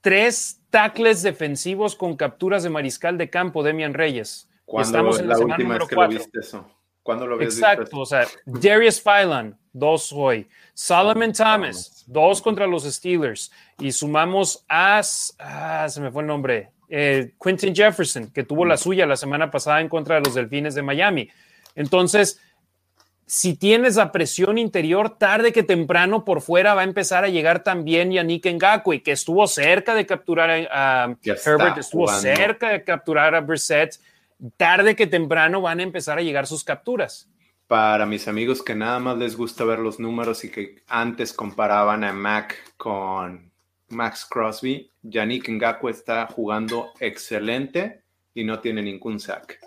[0.00, 4.48] tres tackles defensivos con capturas de mariscal de campo, Demian Reyes.
[4.64, 6.70] ¿Cuándo estamos en la, última vez que lo viste eso?
[7.02, 7.60] ¿Cuándo lo viste?
[7.60, 10.48] Exacto, o sea, Darius Phylan, dos hoy.
[10.74, 13.50] Solomon Thomas, dos contra los Steelers.
[13.78, 15.00] Y sumamos a,
[15.38, 19.50] ah, se me fue el nombre, eh, Quentin Jefferson, que tuvo la suya la semana
[19.50, 21.28] pasada en contra de los Delfines de Miami.
[21.74, 22.40] Entonces,
[23.30, 27.62] si tienes la presión interior, tarde que temprano por fuera va a empezar a llegar
[27.62, 33.40] también Yannick Ngakwe, que estuvo cerca de capturar a, Herbert, estuvo cerca de capturar a
[33.40, 34.00] Brissett.
[34.56, 37.28] Tarde que temprano van a empezar a llegar sus capturas.
[37.66, 42.04] Para mis amigos que nada más les gusta ver los números y que antes comparaban
[42.04, 43.50] a Mac con
[43.88, 48.02] Max Crosby, Yannick Ngakwe está jugando excelente
[48.34, 49.60] y no tiene ningún sack.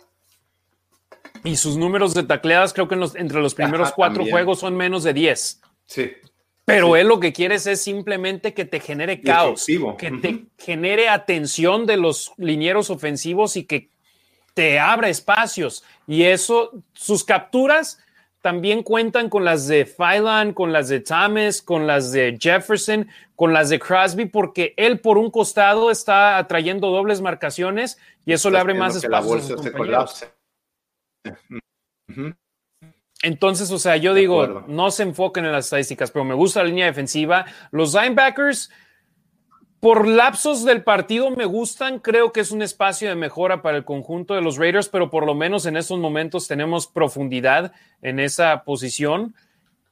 [1.43, 5.13] Y sus números de tacleadas, creo que entre los primeros cuatro juegos son menos de
[5.13, 5.61] 10.
[5.85, 6.11] Sí.
[6.65, 9.65] Pero él lo que quiere es simplemente que te genere caos,
[9.97, 13.89] que te genere atención de los linieros ofensivos y que
[14.53, 15.83] te abra espacios.
[16.07, 17.99] Y eso, sus capturas
[18.41, 23.53] también cuentan con las de Phylan, con las de Thomas, con las de Jefferson, con
[23.53, 28.59] las de Crosby, porque él por un costado está atrayendo dobles marcaciones y eso le
[28.59, 30.25] abre más espacios a sus compañeros.
[33.21, 36.67] Entonces, o sea, yo digo, no se enfoquen en las estadísticas, pero me gusta la
[36.67, 37.45] línea defensiva.
[37.71, 38.69] Los linebackers,
[39.83, 43.83] por lapsos del partido me gustan, creo que es un espacio de mejora para el
[43.83, 48.63] conjunto de los Raiders, pero por lo menos en estos momentos tenemos profundidad en esa
[48.63, 49.35] posición.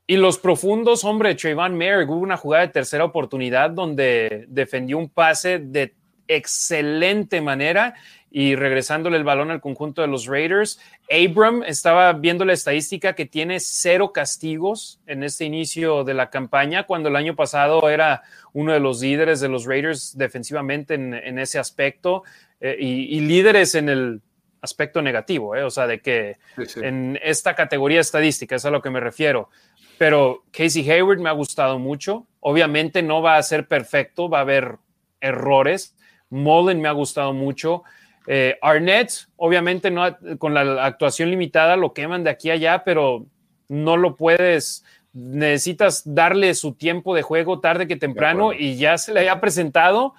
[0.07, 5.09] Y los profundos, hombre, Trayvon Merrick, hubo una jugada de tercera oportunidad donde defendió un
[5.09, 5.93] pase de
[6.27, 7.95] excelente manera
[8.31, 10.79] y regresándole el balón al conjunto de los Raiders.
[11.09, 16.83] Abram estaba viendo la estadística que tiene cero castigos en este inicio de la campaña,
[16.83, 21.59] cuando el año pasado era uno de los líderes de los Raiders defensivamente en, ese
[21.59, 22.23] aspecto
[22.61, 24.21] eh, y, líderes en el
[24.61, 26.37] aspecto negativo, eh, o sea, de que
[26.77, 29.49] en esta categoría estadística, es a lo que me refiero.
[29.97, 32.25] Pero Casey Hayward me ha gustado mucho.
[32.39, 34.77] Obviamente no va a ser perfecto, va a haber
[35.19, 35.95] errores.
[36.31, 37.83] Mullen me ha gustado mucho.
[38.25, 40.03] Eh, Arnett, obviamente, no,
[40.39, 43.25] con la actuación limitada lo queman de aquí a allá, pero
[43.67, 44.83] no lo puedes.
[45.13, 50.13] Necesitas darle su tiempo de juego tarde que temprano y ya se le haya presentado.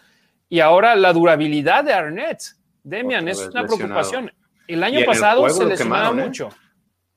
[0.48, 2.42] Y ahora la durabilidad de Arnett,
[2.82, 4.30] Demian, es una preocupación.
[4.68, 6.24] El año pasado se lesionaba ¿eh?
[6.24, 6.50] mucho.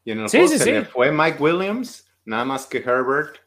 [0.06, 0.72] Y en el sí, sí, sí.
[0.94, 3.38] fue Mike Williams, nada más que Herbert,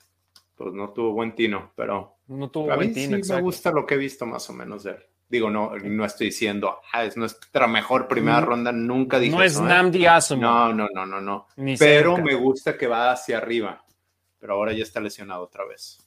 [0.56, 3.16] pues no tuvo buen tino, pero no tuvo buen tino.
[3.22, 5.04] Sí me gusta lo que he visto más o menos de él.
[5.28, 9.42] Digo, no, no estoy diciendo, ah, es nuestra mejor primera mm, ronda, nunca dije No
[9.42, 9.62] es ¿eh?
[9.62, 10.06] Namdi
[10.38, 11.46] No, no, no, no, no.
[11.78, 13.84] Pero me gusta que va hacia arriba.
[14.38, 15.98] Pero ahora ya está lesionado otra vez.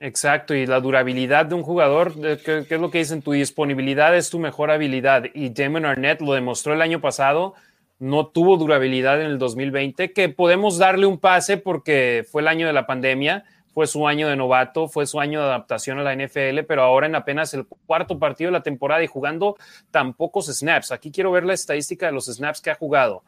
[0.00, 3.20] Exacto, y la durabilidad de un jugador, ¿qué, es lo que dicen?
[3.20, 5.24] Tu disponibilidad es tu mejor habilidad.
[5.34, 7.54] Y Damon Arnett lo demostró el año pasado,
[7.98, 12.66] no tuvo durabilidad en el 2020, que podemos darle un pase porque fue el año
[12.66, 16.14] de la pandemia, fue su año de novato, fue su año de adaptación a la
[16.14, 19.56] NFL, pero ahora en apenas el cuarto partido de la temporada y jugando
[19.90, 20.92] tan pocos snaps.
[20.92, 23.22] Aquí quiero ver la estadística de los snaps que ha jugado.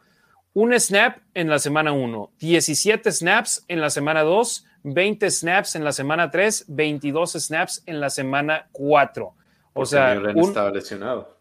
[0.54, 5.84] Un snap en la semana 1, 17 snaps en la semana 2, 20 snaps en
[5.84, 9.34] la semana 3, 22 snaps en la semana 4.
[9.74, 11.38] O sea, un, estaba lesionado.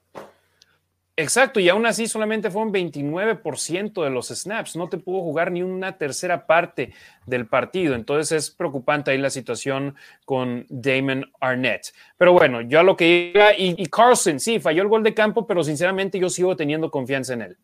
[1.18, 5.62] Exacto, y aún así solamente fueron 29% de los snaps, no te pudo jugar ni
[5.62, 6.94] una tercera parte
[7.26, 9.96] del partido, entonces es preocupante ahí la situación
[10.26, 11.94] con Damon Arnett.
[12.18, 15.46] Pero bueno, yo a lo que iba, y, Carlson, sí, falló el gol de campo,
[15.46, 17.58] pero sinceramente yo sigo teniendo confianza en él.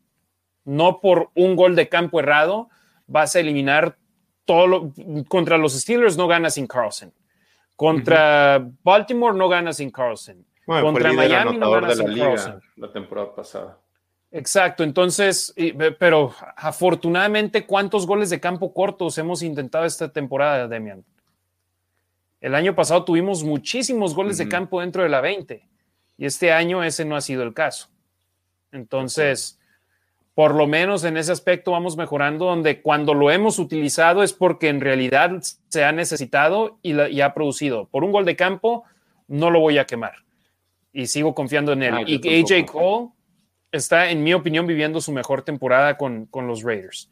[0.66, 2.70] No por un gol de campo errado
[3.08, 3.98] vas a eliminar
[4.44, 4.94] todo lo,
[5.30, 7.14] contra los Steelers no ganas sin Carlson.
[7.78, 13.78] Contra Baltimore no ganas sin Carlson contra Miami no de la la temporada pasada.
[14.30, 15.56] Exacto, entonces,
[15.98, 21.06] pero afortunadamente, ¿cuántos goles de campo cortos hemos intentado esta temporada, Demian?
[22.42, 25.66] El año pasado tuvimos muchísimos goles de campo dentro de la 20
[26.18, 27.88] y este año ese no ha sido el caso.
[28.74, 29.60] Entonces,
[30.36, 34.68] por lo menos en ese aspecto vamos mejorando, donde cuando lo hemos utilizado es porque
[34.68, 35.32] en realidad
[35.70, 37.88] se ha necesitado y, y ha producido.
[37.88, 38.84] Por un gol de campo,
[39.28, 40.27] no lo voy a quemar
[40.92, 41.94] y sigo confiando en él.
[41.94, 43.10] Ah, y AJ Cole
[43.72, 47.12] está, en mi opinión, viviendo su mejor temporada con, los Raiders.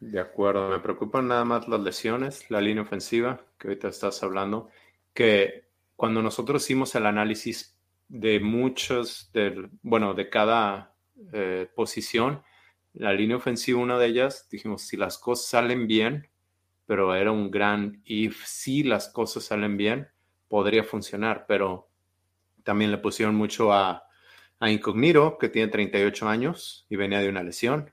[0.00, 4.68] De acuerdo, me preocupan nada más las lesiones, la línea ofensiva, que ahorita estás hablando,
[5.14, 10.94] que cuando nosotros hicimos el análisis de muchos, del, bueno, de cada
[11.32, 12.42] eh, posición,
[12.94, 16.28] la línea ofensiva, una de ellas, dijimos, si las cosas salen bien,
[16.84, 20.08] pero era un gran if, si las cosas salen bien,
[20.48, 21.88] podría funcionar, pero
[22.64, 24.04] también le pusieron mucho a,
[24.58, 27.92] a Incognito, que tiene 38 años y venía de una lesión.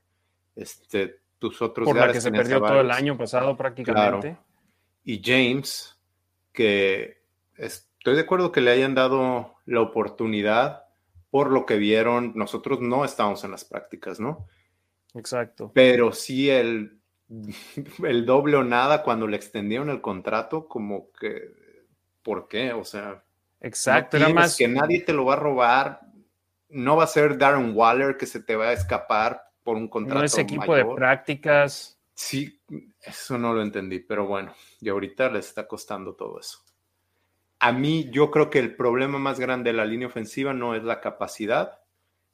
[0.56, 4.38] Este, tus otros Por la que se perdió todo el año pasado prácticamente.
[5.04, 6.00] Y James,
[6.52, 7.24] que
[7.58, 10.84] estoy de acuerdo que le hayan dado la oportunidad
[11.30, 12.34] por lo que vieron.
[12.36, 14.48] Nosotros no estábamos en las prácticas, ¿no?
[15.14, 15.72] Exacto.
[15.74, 17.00] Pero sí el
[18.04, 21.52] el doble o nada cuando le extendieron el contrato, como que,
[22.24, 22.74] ¿por qué?
[22.74, 23.24] O sea,
[23.62, 26.02] exacto, era más que nadie te lo va a robar,
[26.70, 30.20] no va a ser Darren Waller que se te va a escapar por un contrato.
[30.20, 32.00] No ese equipo de prácticas.
[32.14, 32.62] Sí,
[33.02, 36.60] eso no lo entendí, pero bueno, y ahorita les está costando todo eso.
[37.60, 40.84] A mí, yo creo que el problema más grande de la línea ofensiva no es
[40.84, 41.80] la capacidad,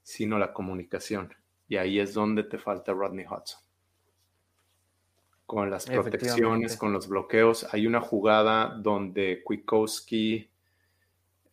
[0.04, 1.34] sino la comunicación.
[1.68, 3.60] Y ahí es donde te falta Rodney Hudson.
[5.48, 7.68] Con las protecciones, con los bloqueos.
[7.72, 10.50] Hay una jugada donde Kwiatkowski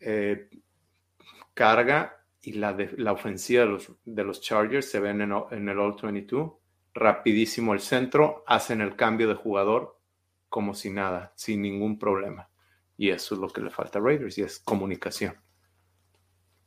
[0.02, 0.50] eh,
[1.54, 5.78] carga y la, la ofensiva de los, de los, Chargers se ven en, en el
[5.78, 6.56] All-22.
[6.94, 9.98] Rapidísimo el centro, hacen el cambio de jugador
[10.48, 12.50] como si nada, sin ningún problema.
[12.98, 15.34] Y eso es lo que le falta a Raiders y es comunicación.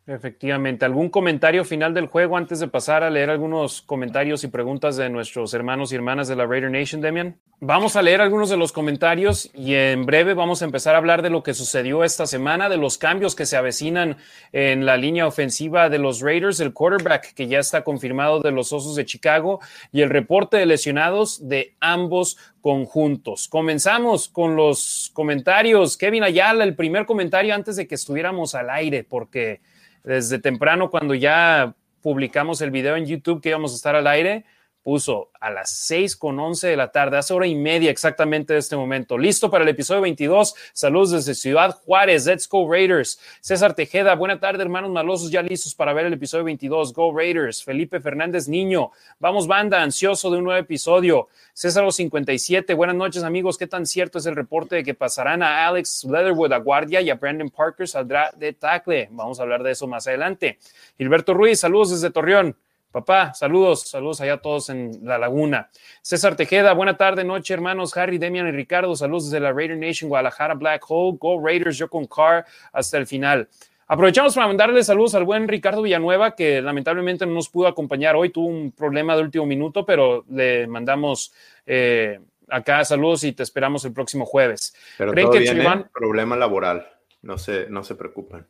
[0.08, 0.86] Efectivamente.
[0.86, 5.10] ¿Algún comentario final del juego antes de pasar a leer algunos comentarios y preguntas de
[5.10, 7.40] nuestros hermanos y hermanas de la Raider Nation, Demian?
[7.60, 11.24] Vamos a leer algunos de los comentarios y en breve vamos a empezar a hablar
[11.24, 14.18] de lo que sucedió esta semana, de los cambios que se avecinan
[14.52, 18.74] en la línea ofensiva de los Raiders, el quarterback que ya está confirmado de los
[18.74, 19.60] Osos de Chicago
[19.92, 23.48] y el reporte de lesionados de ambos conjuntos.
[23.48, 25.98] Comenzamos con los comentarios.
[25.98, 29.62] Kevin Ayala, el primer comentario antes de que estuviéramos al aire, porque
[30.06, 34.46] desde temprano cuando ya publicamos el video en YouTube que íbamos a estar al aire,
[34.86, 38.60] puso a las 6 con 11 de la tarde, hace hora y media exactamente de
[38.60, 39.18] este momento.
[39.18, 40.54] Listo para el episodio 22.
[40.74, 42.28] Saludos desde Ciudad Juárez.
[42.28, 43.20] Let's go Raiders.
[43.42, 46.94] César Tejeda, buena tarde, hermanos malosos, ya listos para ver el episodio 22.
[46.94, 47.64] Go Raiders.
[47.64, 48.92] Felipe Fernández Niño.
[49.18, 51.30] Vamos, banda, ansioso de un nuevo episodio.
[51.54, 53.58] César 57, buenas noches, amigos.
[53.58, 57.10] ¿Qué tan cierto es el reporte de que pasarán a Alex Leatherwood a guardia y
[57.10, 59.08] a Brandon Parker saldrá de tackle?
[59.10, 60.60] Vamos a hablar de eso más adelante.
[60.96, 62.56] Gilberto Ruiz, saludos desde Torreón.
[62.96, 65.70] Papá, saludos, saludos allá a todos en la laguna.
[66.02, 67.98] César Tejeda, buena tarde, noche, hermanos.
[67.98, 71.18] Harry, Demian y Ricardo, saludos desde la Raider Nation, Guadalajara, Black Hole.
[71.20, 73.50] Go Raiders, yo con Car hasta el final.
[73.86, 78.30] Aprovechamos para mandarle saludos al buen Ricardo Villanueva, que lamentablemente no nos pudo acompañar hoy,
[78.30, 81.34] tuvo un problema de último minuto, pero le mandamos
[81.66, 84.74] eh, acá saludos y te esperamos el próximo jueves.
[84.98, 86.88] Pero ¿Creen que viene problema laboral,
[87.24, 88.48] no se, no se preocupen.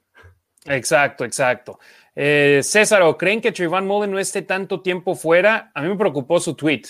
[0.65, 1.79] Exacto, exacto.
[2.15, 5.71] Eh, César, ¿o creen que Trayvon Mullen no esté tanto tiempo fuera?
[5.73, 6.83] A mí me preocupó su tweet,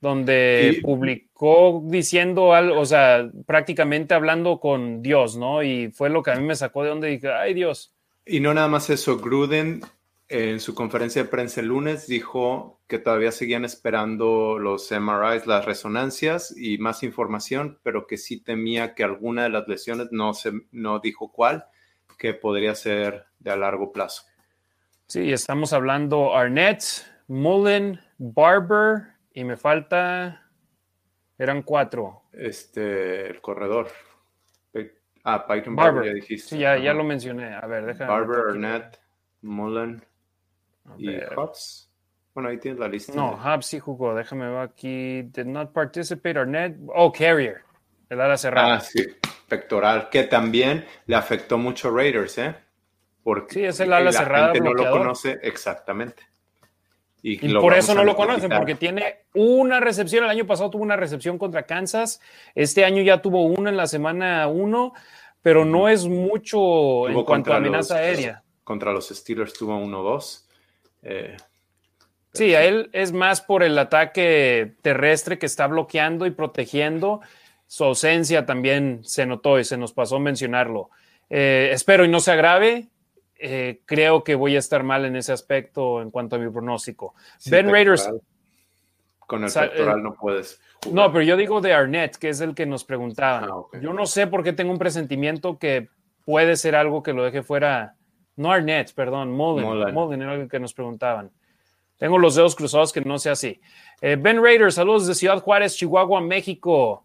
[0.00, 5.62] donde publicó diciendo algo, o sea, prácticamente hablando con Dios, ¿no?
[5.62, 7.92] Y fue lo que a mí me sacó de donde dije, ay Dios.
[8.24, 9.82] Y no nada más eso, Gruden
[10.28, 15.64] en su conferencia de prensa el lunes dijo que todavía seguían esperando los MRIs, las
[15.64, 20.52] resonancias y más información, pero que sí temía que alguna de las lesiones, no, se,
[20.72, 21.66] no dijo cuál,
[22.18, 24.24] que podría ser de a largo plazo.
[25.06, 26.82] Sí, estamos hablando Arnett,
[27.28, 30.48] Mullen, Barber y me falta,
[31.38, 32.22] eran cuatro.
[32.32, 33.88] Este, el corredor.
[35.26, 36.48] Ah, Python Barber, ya dijiste.
[36.48, 37.54] Sí, ya, ya, lo mencioné.
[37.54, 38.10] A ver, déjame.
[38.10, 39.00] Barber, Arnett,
[39.40, 40.04] Mullen
[40.98, 41.90] y Hobbs.
[42.34, 43.14] Bueno, ahí tienes la lista.
[43.14, 44.14] No, Hobbs sí jugó.
[44.14, 45.22] Déjame ver aquí.
[45.22, 46.38] Did not participate.
[46.38, 46.76] Arnett.
[46.88, 47.62] Oh, Carrier.
[48.10, 48.74] El ala cerrada.
[48.74, 49.02] Ah, sí
[49.48, 52.54] pectoral, que también le afectó mucho a Raiders, ¿eh?
[53.24, 54.52] Porque sí, es el ala cerrada.
[54.54, 56.22] no lo conoce exactamente.
[57.26, 60.24] Y, por eso no lo conocen, porque tiene una recepción.
[60.24, 62.20] El año pasado tuvo una recepción contra Kansas.
[62.54, 64.92] Este año ya tuvo una en la semana uno,
[65.40, 68.42] pero no es mucho en cuanto a amenaza aérea.
[68.62, 70.46] Contra los Steelers tuvo uno dos.
[71.02, 71.38] Eh,
[72.34, 77.22] sí, a él es más por el ataque terrestre que está bloqueando y protegiendo
[77.66, 80.90] su ausencia también se notó y se nos pasó mencionarlo.
[81.30, 82.88] Eh, espero y no se agrave.
[83.46, 87.14] Eh, creo que voy a estar mal en ese aspecto en cuanto a mi pronóstico.
[87.50, 88.10] ben Raiders.
[89.18, 90.58] Con el pectoral no puedes.
[90.90, 93.50] No, pero yo digo de Arnett, que es el que nos preguntaban.
[93.50, 95.90] Ah, yo no sé por qué tengo un presentimiento que
[96.24, 97.96] puede ser algo que lo deje fuera.
[98.36, 99.92] No Arnett, perdón, Mullen.
[99.92, 101.30] Mullen, era el que nos preguntaban.
[101.98, 103.60] Tengo los dedos cruzados que no sea así.
[104.00, 107.04] Eh, ben Raiders, saludos de Ciudad Juárez, Chihuahua, México.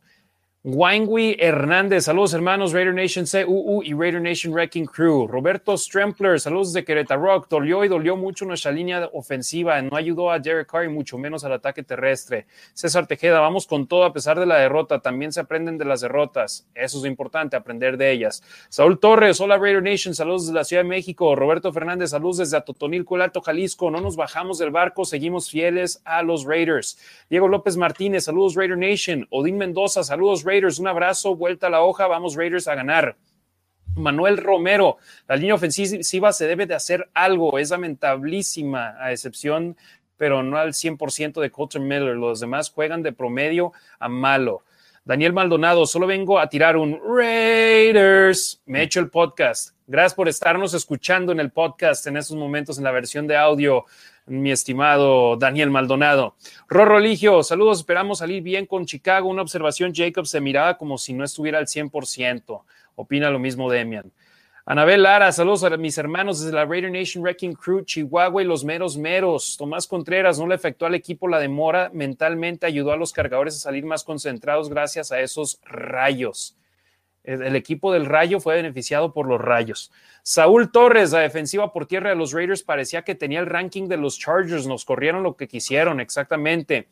[0.66, 5.26] Wangui Hernández, saludos hermanos Raider Nation CUU y Raider Nation Wrecking Crew.
[5.26, 7.46] Roberto Strempler, saludos de Querétaro.
[7.50, 9.82] Dolió y dolió mucho nuestra línea ofensiva.
[9.82, 12.46] No ayudó a Derek Carr y mucho menos al ataque terrestre.
[12.74, 15.00] César Tejeda, vamos con todo a pesar de la derrota.
[15.00, 16.68] También se aprenden de las derrotas.
[16.76, 18.44] Eso es importante, aprender de ellas.
[18.68, 21.38] Saúl Torres, hola Raider Nation, saludos desde la Ciudad de México.
[21.38, 23.90] Roberto Fernández, saludos desde Atotonilco, el Alto Jalisco.
[23.92, 27.00] No nos bajamos del barco, seguimos fieles a los Raiders.
[27.30, 29.26] Diego López Martínez, saludos Raider Nation.
[29.30, 33.16] Odín Mendoza, saludos Raiders, un abrazo, vuelta a la hoja, vamos Raiders a ganar.
[33.96, 34.98] Manuel Romero,
[35.28, 39.76] la línea ofensiva se debe de hacer algo, es lamentablísima, a excepción
[40.20, 42.18] pero no al 100% de Colton Miller.
[42.18, 44.64] Los demás juegan de promedio a malo.
[45.10, 48.62] Daniel Maldonado, solo vengo a tirar un Raiders.
[48.68, 49.72] Me he hecho el podcast.
[49.88, 53.86] Gracias por estarnos escuchando en el podcast en estos momentos en la versión de audio,
[54.28, 56.36] mi estimado Daniel Maldonado.
[56.68, 57.80] Rorro Ligio, saludos.
[57.80, 59.30] Esperamos salir bien con Chicago.
[59.30, 62.62] Una observación, Jacob se miraba como si no estuviera al 100%.
[62.94, 64.12] Opina lo mismo Demian.
[64.72, 68.64] Anabel Lara, saludos a mis hermanos desde la Raider Nation Wrecking Crew, Chihuahua y los
[68.64, 69.58] meros meros.
[69.58, 73.60] Tomás Contreras no le afectó al equipo la demora, mentalmente ayudó a los cargadores a
[73.62, 76.56] salir más concentrados gracias a esos rayos.
[77.24, 79.92] El, equipo del Rayo fue beneficiado por los Rayos.
[80.22, 83.98] Saúl Torres, la defensiva por tierra de los Raiders, parecía que tenía el ranking de
[83.98, 84.68] los Chargers.
[84.68, 86.88] Nos corrieron lo que quisieron, exactamente.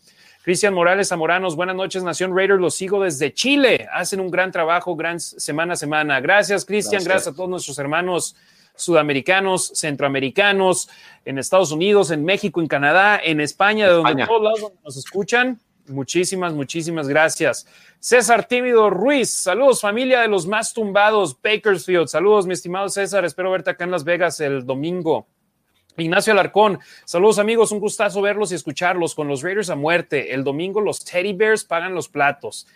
[0.47, 2.61] Cristian Morales Zamoranos, buenas noches, Nación Raiders.
[2.61, 3.89] Los sigo desde Chile.
[3.91, 6.21] Hacen un gran trabajo, gran semana a semana.
[6.21, 7.03] Gracias, Cristian.
[7.03, 7.33] Gracias.
[7.33, 8.33] a todos nuestros hermanos
[8.73, 10.87] sudamericanos, centroamericanos,
[11.25, 15.59] en Estados Unidos, en México, en Canadá, en España, de donde todos lados nos escuchan.
[15.87, 17.67] Muchísimas, muchísimas gracias.
[17.99, 23.51] César Tímido Ruiz, saludos familia de los más tumbados, Bakersfield, saludos mi estimado César, espero
[23.51, 25.27] verte acá en Las Vegas el domingo.
[25.97, 30.33] Ignacio Alarcón, saludos amigos, un gustazo verlos y escucharlos con los Raiders a muerte.
[30.33, 32.67] El domingo los Teddy Bears pagan los platos.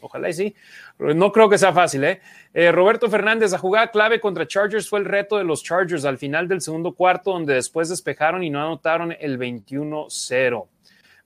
[0.00, 0.54] Ojalá y sí.
[0.98, 2.20] No creo que sea fácil, ¿eh?
[2.54, 2.70] ¿eh?
[2.70, 6.48] Roberto Fernández, la jugada clave contra Chargers fue el reto de los Chargers al final
[6.48, 10.66] del segundo cuarto, donde después despejaron y no anotaron el 21-0.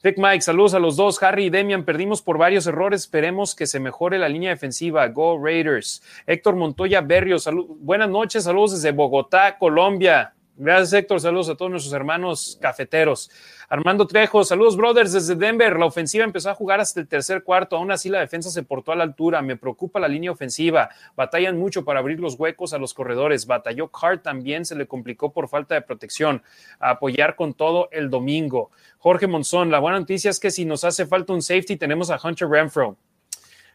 [0.03, 1.23] Vic Mike, saludos a los dos.
[1.23, 3.03] Harry y Demian, perdimos por varios errores.
[3.03, 5.07] Esperemos que se mejore la línea defensiva.
[5.09, 6.03] Go Raiders.
[6.27, 7.37] Héctor Montoya Berrio,
[7.79, 8.45] buenas noches.
[8.45, 10.35] Saludos desde Bogotá, Colombia.
[10.57, 11.19] Gracias, Héctor.
[11.19, 13.31] Saludos a todos nuestros hermanos cafeteros.
[13.71, 15.79] Armando Trejo, saludos, brothers, desde Denver.
[15.79, 17.77] La ofensiva empezó a jugar hasta el tercer cuarto.
[17.77, 19.41] Aún así, la defensa se portó a la altura.
[19.41, 20.91] Me preocupa la línea ofensiva.
[21.17, 23.47] Batallan mucho para abrir los huecos a los corredores.
[23.47, 26.43] Batalló Cart también, se le complicó por falta de protección.
[26.79, 28.71] A apoyar con todo el domingo.
[28.99, 32.21] Jorge Monzón, la buena noticia es que si nos hace falta un safety, tenemos a
[32.23, 32.99] Hunter Renfro.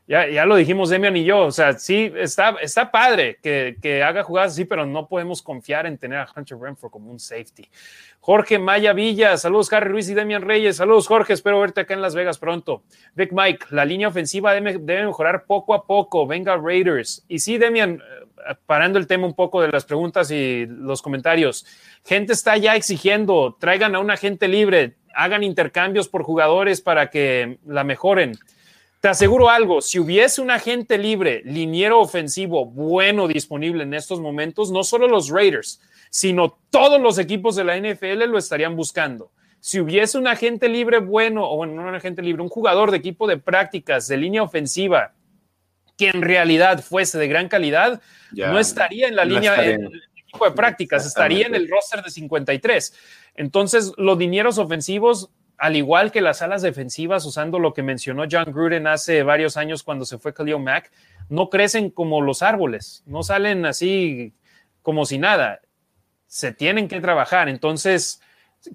[0.07, 4.01] Ya, ya lo dijimos Demian y yo, o sea, sí, está, está padre que, que,
[4.03, 7.69] haga jugadas así, pero no podemos confiar en tener a Hunter Renfro como un safety.
[8.21, 12.01] Jorge Maya Villa, saludos Harry Ruiz y Demian Reyes, saludos Jorge, espero verte acá en
[12.01, 12.83] Las Vegas pronto.
[13.15, 17.25] Vic Mike, la línea ofensiva debe, debe mejorar poco a poco, venga Raiders.
[17.27, 21.65] Y sí, Demian, eh, parando el tema un poco de las preguntas y los comentarios,
[22.05, 27.57] gente está ya exigiendo, traigan a un agente libre, hagan intercambios por jugadores para que
[27.65, 28.37] la mejoren.
[28.99, 34.71] Te aseguro algo, si hubiese un agente libre, liniero ofensivo bueno disponible en estos momentos,
[34.71, 35.79] no solo los Raiders,
[36.09, 39.31] sino todos los equipos de la NFL lo estarían buscando.
[39.59, 42.97] Si hubiese un agente libre bueno, o bueno, no un agente libre, un jugador de
[42.97, 45.13] equipo de prácticas, de línea ofensiva,
[45.97, 49.89] que en realidad fuese de gran calidad, no estaría en la línea de
[50.55, 52.93] prácticas, estaría en el roster de 53.
[53.35, 58.51] Entonces, los dineros ofensivos, al igual que las alas defensivas, usando lo que mencionó John
[58.51, 60.91] Gruden hace varios años cuando se fue Khalil Mack,
[61.29, 64.33] no crecen como los árboles, no salen así
[64.81, 65.61] como si nada.
[66.27, 67.49] Se tienen que trabajar.
[67.49, 68.21] Entonces,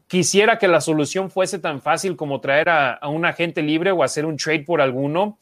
[0.06, 4.02] quisiera que la solución fuese tan fácil como traer a, a un agente libre o
[4.02, 5.38] hacer un trade por alguno,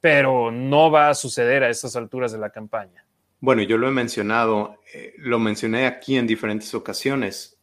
[0.00, 3.04] pero no va a suceder a estas alturas de la campaña.
[3.40, 7.60] Bueno, yo lo he mencionado, eh, lo mencioné aquí en diferentes ocasiones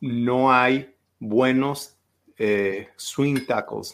[0.00, 1.97] no hay buenos
[2.38, 3.92] eh, swing tackles.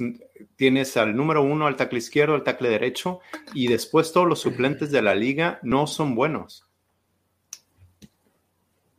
[0.57, 3.21] Tienes al número uno, al tackle izquierdo, al tackle derecho,
[3.55, 6.67] y después todos los suplentes de la liga no son buenos.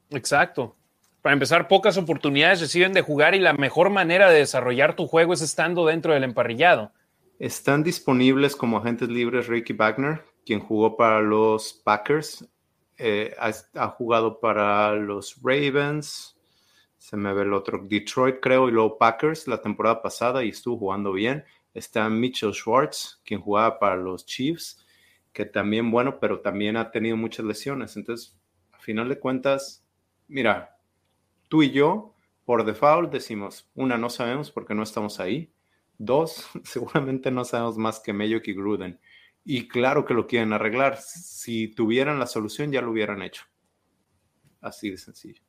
[0.09, 0.75] Exacto.
[1.21, 5.33] Para empezar, pocas oportunidades reciben de jugar y la mejor manera de desarrollar tu juego
[5.33, 6.91] es estando dentro del emparrillado.
[7.39, 12.47] Están disponibles como agentes libres Ricky Wagner, quien jugó para los Packers,
[12.97, 16.34] eh, ha, jugado para los Ravens,
[17.05, 20.79] se me ve el otro, Detroit creo, y luego Packers la temporada pasada y estuvo
[20.79, 21.43] jugando bien.
[21.71, 24.83] Está Mitchell Schwartz, quien jugaba para los Chiefs,
[25.31, 27.95] que también bueno, pero también ha tenido muchas lesiones.
[27.95, 28.35] Entonces,
[28.71, 29.85] a final de cuentas,
[30.27, 30.79] mira,
[31.47, 35.53] tú y yo, por default, decimos, una, no sabemos porque no estamos ahí.
[35.99, 38.99] Dos, seguramente no sabemos más que Mayock y Gruden.
[39.43, 40.97] Y claro que lo quieren arreglar.
[40.97, 43.43] Si tuvieran la solución, ya lo hubieran hecho.
[44.59, 45.43] Así de sencillo.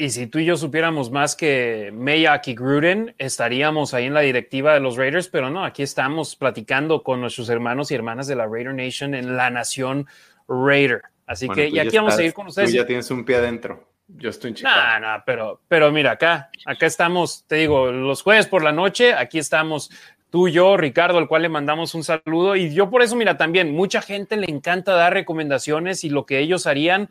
[0.00, 4.22] Y si tú y yo supiéramos más que Mayak y Gruden, estaríamos ahí en la
[4.22, 8.34] directiva de los Raiders, pero no, aquí estamos platicando con nuestros hermanos y hermanas de
[8.34, 10.06] la Raider Nation en la nación
[10.48, 11.02] Raider.
[11.26, 12.70] Así que, y aquí vamos a seguir con ustedes.
[12.70, 13.88] Tú ya tienes un pie adentro.
[14.08, 15.00] Yo estoy en Chicago.
[15.00, 19.12] No, no, pero, pero mira, acá, acá estamos, te digo, los jueves por la noche,
[19.12, 19.90] aquí estamos
[20.30, 22.56] tú, yo, Ricardo, al cual le mandamos un saludo.
[22.56, 26.38] Y yo por eso, mira, también, mucha gente le encanta dar recomendaciones y lo que
[26.38, 27.06] ellos harían.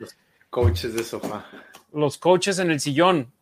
[0.50, 1.46] coaches de sofá
[1.92, 3.32] los coaches en el sillón.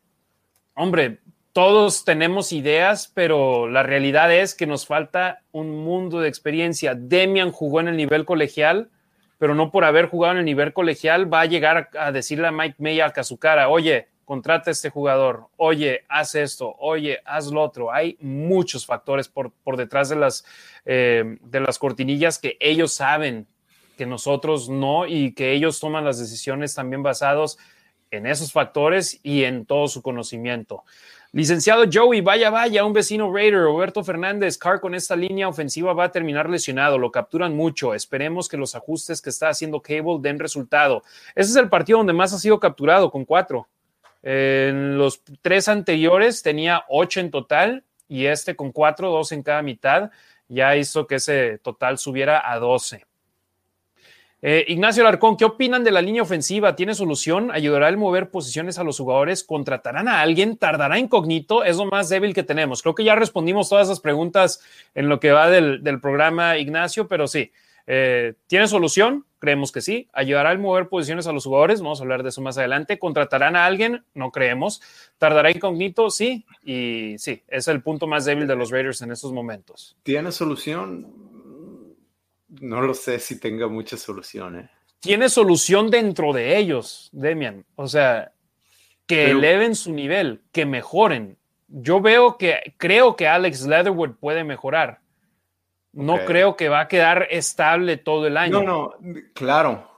[0.74, 1.18] Hombre,
[1.52, 6.94] todos tenemos ideas, pero la realidad es que nos falta un mundo de experiencia.
[6.94, 8.90] Demian jugó en el nivel colegial,
[9.38, 12.52] pero no por haber jugado en el nivel colegial va a llegar a, decirle a
[12.52, 17.46] Mike May a su cara, oye, contrata a este jugador, oye, haz esto, oye, haz
[17.46, 17.90] lo otro.
[17.90, 20.44] Hay muchos factores por, por detrás de las,
[20.84, 23.46] eh, de las cortinillas que ellos saben
[23.96, 27.58] que nosotros no y que ellos toman las decisiones también basados
[28.10, 30.84] en esos factores y en todo su conocimiento.
[31.32, 36.04] Licenciado Joey, vaya, vaya, un vecino Raider, Roberto Fernández, Carr con esta línea ofensiva va
[36.04, 40.38] a terminar lesionado, lo capturan mucho, esperemos que los ajustes que está haciendo Cable den
[40.38, 41.02] resultado.
[41.34, 43.68] Ese es el partido donde más ha sido capturado, con cuatro.
[44.22, 49.60] En los tres anteriores tenía ocho en total y este con cuatro, dos en cada
[49.60, 50.10] mitad,
[50.48, 53.04] ya hizo que ese total subiera a doce.
[54.40, 56.76] Eh, Ignacio Larcón, ¿qué opinan de la línea ofensiva?
[56.76, 57.50] ¿Tiene solución?
[57.50, 59.42] ¿Ayudará el mover posiciones a los jugadores?
[59.42, 60.56] ¿Contratarán a alguien?
[60.56, 61.64] ¿Tardará incógnito?
[61.64, 62.82] Es lo más débil que tenemos.
[62.82, 64.60] Creo que ya respondimos todas esas preguntas
[64.94, 67.50] en lo que va del, programa, Ignacio, pero sí.
[67.88, 69.24] Eh, ¿Tiene solución?
[69.40, 70.08] Creemos que sí.
[70.12, 71.80] ¿Ayudará el mover posiciones a los jugadores?
[71.80, 72.98] Vamos a hablar de eso más adelante.
[72.98, 74.04] ¿Contratarán a alguien?
[74.14, 74.80] No creemos.
[75.18, 76.10] ¿Tardará incógnito?
[76.10, 76.44] Sí.
[76.62, 79.96] Y sí, es el punto más débil de los Raiders en estos momentos.
[80.04, 81.27] ¿Tiene solución?
[82.48, 84.70] No lo sé si tenga muchas soluciones.
[85.00, 87.64] Tiene solución dentro de ellos, Demian.
[87.76, 88.32] O sea,
[89.06, 91.38] que eleven su nivel, que mejoren.
[91.68, 95.00] Yo veo que creo que Alex Leatherwood puede mejorar.
[95.92, 98.62] No creo que va a quedar estable todo el año.
[98.62, 99.90] No, no, claro,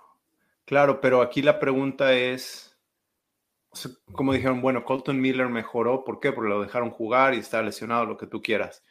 [0.64, 2.76] claro, pero aquí la pregunta es,
[4.12, 6.32] como dijeron, bueno, Colton Miller mejoró, ¿por qué?
[6.32, 8.82] Porque lo dejaron jugar y está lesionado, lo que tú quieras.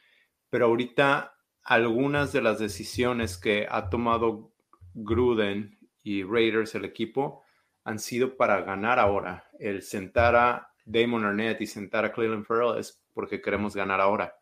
[0.50, 4.52] Pero ahorita algunas de las decisiones que ha tomado
[4.94, 7.44] Gruden y Raiders, el equipo,
[7.84, 9.50] han sido para ganar ahora.
[9.60, 14.36] El sentar a Damon Arnett y sentar a Cleveland Farrell es porque queremos ganar ahora.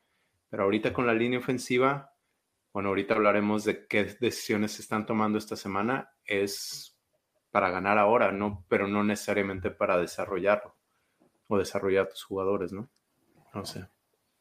[0.49, 2.13] Pero ahorita con la línea ofensiva,
[2.73, 6.97] bueno, ahorita hablaremos de qué decisiones se están tomando esta semana, es
[7.51, 10.75] para ganar ahora, no, pero no necesariamente para desarrollarlo
[11.47, 12.89] o desarrollar tus jugadores, ¿no?
[13.53, 13.87] No sé.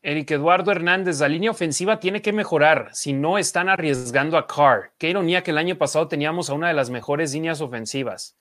[0.07, 4.93] Eric Eduardo Hernández, la línea ofensiva tiene que mejorar si no están arriesgando a Carr.
[4.99, 8.39] Qué ironía que el año pasado teníamos a una de las mejores líneas ofensivas.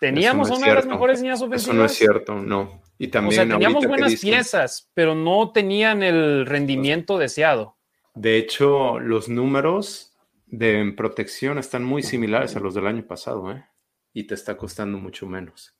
[0.00, 1.68] Teníamos una de las mejores líneas ofensivas.
[1.68, 2.82] Eso no es cierto, no.
[2.98, 7.76] Y también o sea, teníamos buenas piezas, pero no tenían el rendimiento deseado.
[8.16, 13.64] De hecho, los números de protección están muy similares a los del año pasado, ¿eh?
[14.12, 15.76] Y te está costando mucho menos.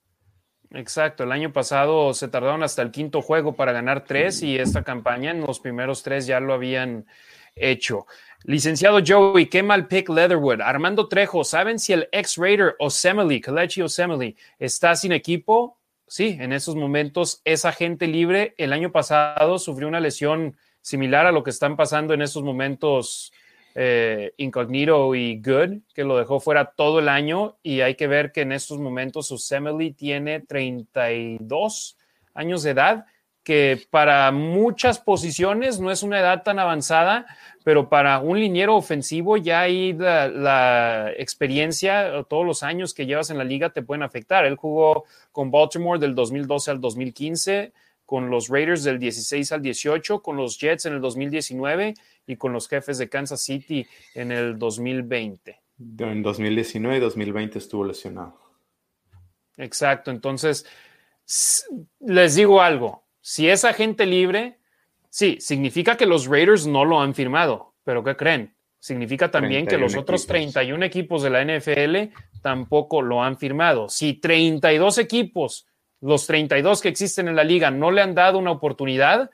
[0.75, 4.83] Exacto, el año pasado se tardaron hasta el quinto juego para ganar tres y esta
[4.83, 7.07] campaña en los primeros tres ya lo habían
[7.55, 8.07] hecho.
[8.43, 10.61] Licenciado Joey, qué mal pick Leatherwood.
[10.61, 15.79] Armando Trejo, ¿saben si el ex-Raider Osemele, Kalechi Osemele, está sin equipo?
[16.09, 18.55] Sí, en esos momentos es agente libre.
[18.59, 23.33] El año pasado sufrió una lesión similar a lo que están pasando en esos momentos
[23.75, 28.31] eh, Incognito y Good, que lo dejó fuera todo el año y hay que ver
[28.31, 31.99] que en estos momentos Osemele tiene 32
[32.35, 33.07] años de edad,
[33.43, 37.27] que para muchas posiciones no es una edad tan avanzada,
[37.63, 43.31] pero para un liniero ofensivo ya ahí la, la experiencia, todos los años que llevas
[43.31, 44.45] en la liga te pueden afectar.
[44.47, 47.73] Él jugó con Baltimore del 2012 al 2015,
[48.05, 51.95] con los Raiders del 16 al 18, con los Jets en el 2019
[52.27, 55.61] y con los jefes de Kansas City en el 2020.
[55.99, 58.39] En 2019 y 2020 estuvo lesionado.
[59.57, 60.67] Exacto, entonces
[62.01, 64.59] les digo algo, si es agente libre,
[65.09, 68.55] sí, significa que los Raiders no lo han firmado, pero ¿qué creen?
[68.79, 72.13] Significa también que los otros 31 equipos de la NFL
[72.43, 73.89] tampoco lo han firmado.
[73.89, 75.67] Si 32 equipos,
[76.05, 79.31] los 32 que existen en la liga, no le han dado una oportunidad,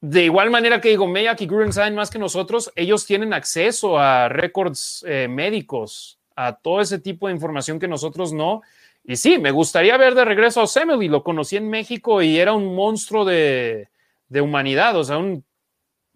[0.00, 3.98] de igual manera que digo, Mayak y Gruden saben más que nosotros, ellos tienen acceso
[3.98, 8.62] a récords eh, médicos, a todo ese tipo de información que nosotros no.
[9.04, 11.08] Y sí, me gustaría ver de regreso a Osemele.
[11.08, 13.88] Lo conocí en México y era un monstruo de,
[14.30, 14.96] humanidad.
[14.96, 15.44] O sea, un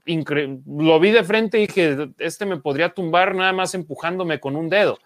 [0.07, 4.69] lo vi de frente y dije, este me podría tumbar nada más empujándome con un
[4.69, 4.99] dedo.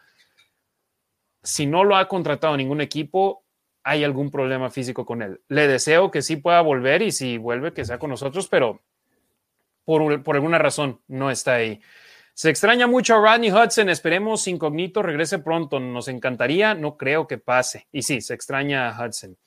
[1.42, 3.44] Si no lo ha contratado ningún equipo,
[3.88, 5.40] hay algún problema físico con él.
[5.48, 8.82] Le deseo que sí pueda volver y si vuelve que sea con nosotros, pero
[9.86, 11.80] por, por alguna razón no está ahí.
[12.34, 17.38] Se extraña mucho a Rodney Hudson, esperemos incógnito regrese pronto, nos encantaría, no creo que
[17.38, 17.88] pase.
[17.90, 19.38] Y sí, se extraña a Hudson.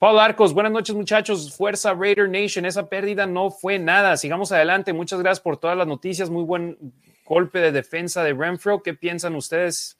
[0.00, 4.92] Paul Arcos, buenas noches muchachos, Fuerza Raider Nation, esa pérdida no fue nada, sigamos adelante,
[4.92, 6.76] muchas gracias por todas las noticias, muy buen
[7.24, 9.96] golpe de defensa de Renfro, ¿qué piensan ustedes?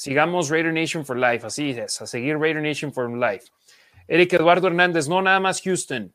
[0.00, 3.48] Sigamos Raider Nation for Life, así es, a seguir Raider Nation for Life.
[4.08, 6.10] Eric Eduardo Hernández, no nada más Houston.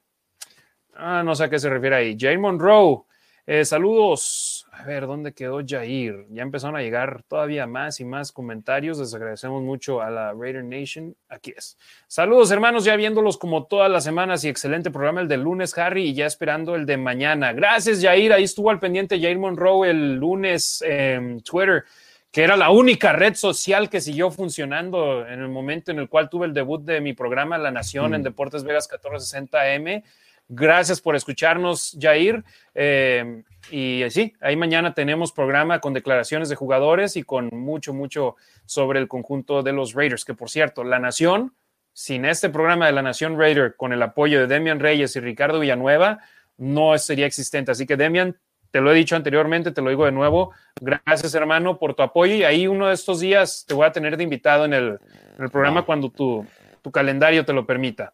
[0.95, 2.17] Ah, no sé a qué se refiere ahí.
[2.19, 3.03] Jay Monroe,
[3.45, 4.65] eh, saludos.
[4.71, 6.25] A ver, ¿dónde quedó Jair?
[6.31, 8.97] Ya empezaron a llegar todavía más y más comentarios.
[8.97, 11.15] Les agradecemos mucho a la Raider Nation.
[11.29, 11.77] Aquí es.
[12.07, 16.05] Saludos, hermanos, ya viéndolos como todas las semanas y excelente programa el de lunes, Harry,
[16.05, 17.53] y ya esperando el de mañana.
[17.53, 18.33] Gracias, Jair.
[18.33, 21.85] Ahí estuvo al pendiente Jair Monroe el lunes en Twitter
[22.35, 26.29] que era la única red social que siguió funcionando en el momento en el cual
[26.29, 28.23] tuve el debut de mi programa La Nación en mm.
[28.25, 30.03] Deportes Vegas 1460 AM.
[30.49, 32.43] Gracias por escucharnos, Jair.
[32.73, 33.41] Eh,
[33.71, 38.35] y sí, ahí mañana tenemos programa con declaraciones de jugadores y con mucho, mucho
[38.65, 41.55] sobre el conjunto de los Raiders, que por cierto, La Nación,
[41.93, 45.61] sin este programa de La Nación Raider, con el apoyo de Demian Reyes y Ricardo
[45.61, 46.19] Villanueva,
[46.57, 47.71] no sería existente.
[47.71, 48.35] Así que, Demian,
[48.75, 50.51] te lo he dicho anteriormente, te lo digo de nuevo.
[50.81, 52.35] Gracias, hermano, por tu apoyo.
[52.35, 54.99] Y ahí uno de estos días te voy a tener de invitado en el,
[55.49, 56.45] programa cuando tu,
[56.81, 58.13] tu, calendario te lo permita.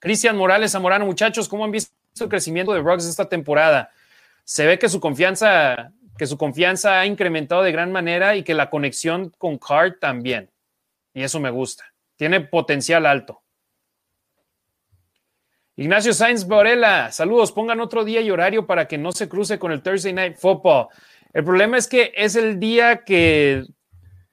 [0.00, 3.92] Cristian Morales Zamorano, muchachos, ¿cómo han visto el crecimiento de Rocks esta temporada?
[4.42, 8.54] Se ve que su confianza, que su confianza ha incrementado de gran manera y que
[8.54, 10.50] la conexión con Card también.
[11.14, 11.84] Y eso me gusta.
[12.16, 13.40] Tiene potencial alto.
[15.78, 19.72] Ignacio Sainz Borela, saludos, pongan otro día y horario para que no se cruce con
[19.72, 20.88] el Thursday Night Football.
[21.34, 23.62] El problema es que es el día que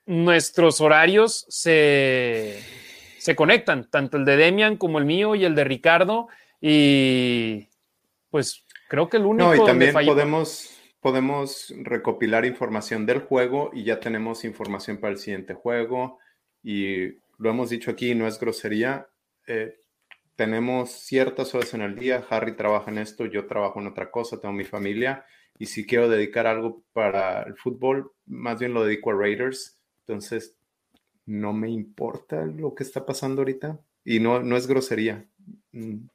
[0.06, 2.62] nuestros horarios se,
[3.18, 6.30] se conectan, tanto el de Demian como el mío y el de Ricardo.
[6.62, 7.68] Y
[8.30, 9.54] pues creo que el único.
[9.54, 15.20] No, y también podemos, podemos recopilar información del juego y ya tenemos información para el
[15.20, 16.20] siguiente juego.
[16.64, 19.08] Y lo hemos dicho aquí, no es grosería.
[19.46, 19.76] Eh,
[20.36, 24.40] tenemos ciertas horas en el día, Harry trabaja en esto, yo trabajo en otra cosa,
[24.40, 25.26] tengo mi familia
[25.60, 30.58] y si quiero dedicar algo para el fútbol, más bien lo dedico a Raiders, entonces
[31.26, 35.26] no me importa lo que está pasando ahorita y no, no es grosería.
[35.72, 36.08] Mm.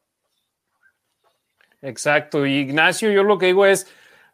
[1.81, 3.86] Exacto, Ignacio, yo lo que digo es,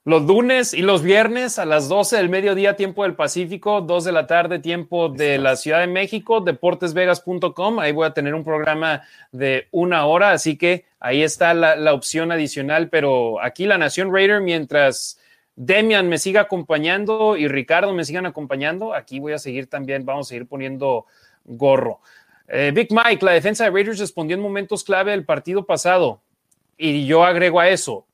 [0.05, 4.12] los lunes y los viernes a las 12 del mediodía, tiempo del Pacífico, 2 de
[4.12, 7.78] la tarde, tiempo de la Ciudad de México, deportesvegas.com.
[7.78, 9.02] Ahí voy a tener un programa
[9.32, 12.90] de una hora, así que ahí está la, opción adicional.
[12.90, 15.18] Pero aquí la Nación Raider, mientras
[15.56, 20.26] Demian me siga acompañando y Ricardo me sigan acompañando, aquí voy a seguir también, vamos
[20.26, 21.06] a seguir poniendo
[21.47, 22.01] gorro.
[22.48, 26.20] Eh, Big Mike, la defensa de Raiders respondió en momentos clave del partido pasado.
[26.76, 28.05] Y yo agrego a eso,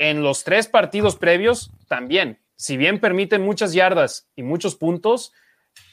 [0.00, 5.32] en los tres partidos previos también, si bien permiten muchas yardas y muchos puntos,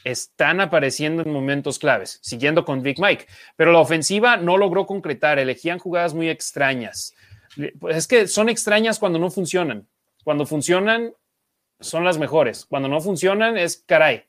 [0.02, 3.26] están apareciendo en momentos claves, siguiendo con Big Mike.
[3.56, 7.14] Pero la ofensiva no logró concretar, elegían jugadas muy extrañas.
[7.90, 9.86] Es que son extrañas cuando no funcionan.
[10.24, 11.12] Cuando funcionan,
[11.78, 12.64] son las mejores.
[12.64, 14.24] Cuando no funcionan, es caray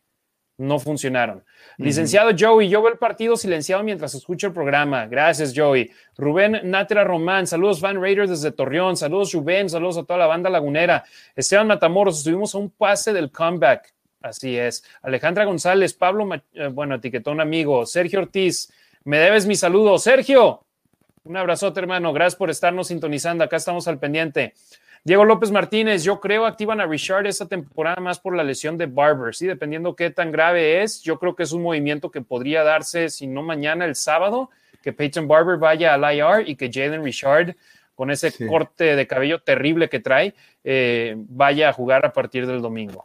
[0.59, 1.43] no funcionaron.
[1.77, 5.07] Licenciado Joey, yo veo el partido silenciado mientras escucho el programa.
[5.07, 5.89] Gracias, Joey.
[6.17, 10.49] Rubén Natera Román, saludos Van Raiders desde Torreón, saludos Rubén, saludos a toda la banda
[10.49, 11.05] lagunera.
[11.35, 13.93] Esteban Matamoros, estuvimos a un pase del comeback.
[14.21, 14.83] Así es.
[15.01, 17.85] Alejandra González, Pablo, eh, bueno, etiquetó un amigo.
[17.85, 18.69] Sergio Ortiz,
[19.05, 19.97] me debes mi saludo.
[19.97, 20.65] Sergio,
[21.23, 22.11] un abrazote, hermano.
[22.11, 23.45] Gracias por estarnos sintonizando.
[23.45, 24.55] Acá estamos al pendiente.
[25.03, 28.85] Diego López Martínez, yo creo activan a Richard esta temporada más por la lesión de
[28.85, 29.47] Barber, ¿sí?
[29.47, 33.25] Dependiendo qué tan grave es, yo creo que es un movimiento que podría darse, si
[33.25, 34.49] no mañana, el sábado,
[34.83, 37.55] que Peyton Barber vaya al IR y que Jalen Richard,
[37.95, 42.61] con ese corte de cabello terrible que trae, eh, vaya a jugar a partir del
[42.61, 43.03] domingo.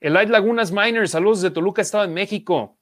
[0.00, 2.75] Light Lagunas Miners, saludos de Toluca, Estado de México.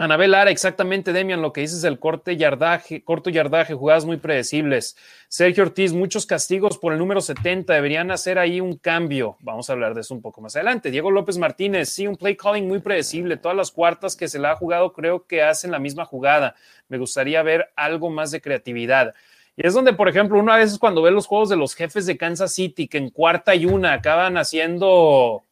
[0.00, 4.96] Anabel Lara, exactamente, Demian, lo que dices el corte yardaje, corto yardaje, jugadas muy predecibles.
[5.26, 9.36] Sergio Ortiz, muchos castigos por el número 70, deberían hacer ahí un cambio.
[9.40, 10.92] Vamos a hablar de eso un poco más adelante.
[10.92, 13.38] Diego López Martínez, sí, un play calling muy predecible.
[13.38, 16.54] Todas las cuartas que se le ha jugado creo que hacen la misma jugada.
[16.86, 19.14] Me gustaría ver algo más de creatividad.
[19.56, 22.06] Y es donde, por ejemplo, uno a veces cuando ve los juegos de los jefes
[22.06, 25.42] de Kansas City, que en cuarta y una acaban haciendo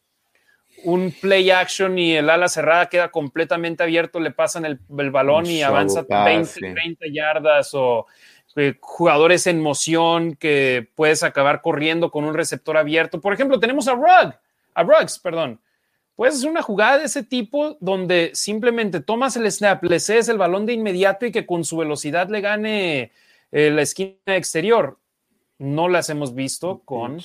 [0.86, 5.62] un play action y el ala cerrada queda completamente abierto, le pasan el, balón y
[5.62, 8.06] avanza 20, 30 yardas o
[8.54, 13.20] eh, jugadores en moción que puedes acabar corriendo con un receptor abierto.
[13.20, 14.38] Por ejemplo, tenemos a Rugg,
[14.74, 15.60] a Ruggs, perdón.
[16.14, 20.38] Puedes hacer una jugada de ese tipo donde simplemente tomas el snap, le cedes el
[20.38, 23.10] balón de inmediato y que con su velocidad le gane
[23.50, 24.98] eh, la esquina exterior.
[25.58, 27.20] No las hemos visto con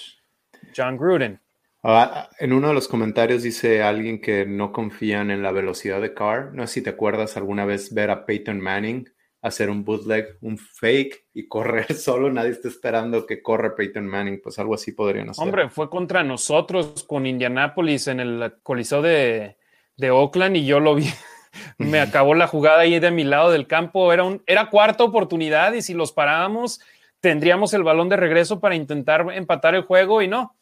[0.75, 1.39] John Gruden.
[1.83, 6.13] Ah, en uno de los comentarios dice alguien que no confían en la velocidad de
[6.13, 6.53] Carr.
[6.53, 9.07] No sé si te acuerdas alguna vez ver a Peyton Manning
[9.41, 12.31] hacer un bootleg, un fake y correr solo.
[12.31, 14.41] Nadie está esperando que corra Peyton Manning.
[14.41, 15.43] Pues algo así podrían hacer.
[15.43, 19.57] Hombre, fue contra nosotros con Indianapolis en el coliseo de,
[19.97, 21.05] de Oakland y yo lo vi.
[21.77, 24.13] me acabó la jugada ahí de mi lado del campo.
[24.13, 26.79] Era, un, era cuarta oportunidad y si los parábamos,
[27.19, 30.55] tendríamos el balón de regreso para intentar empatar el juego y no.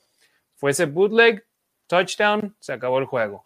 [0.60, 1.46] Fue ese bootleg,
[1.88, 3.46] touchdown, se acabó el juego.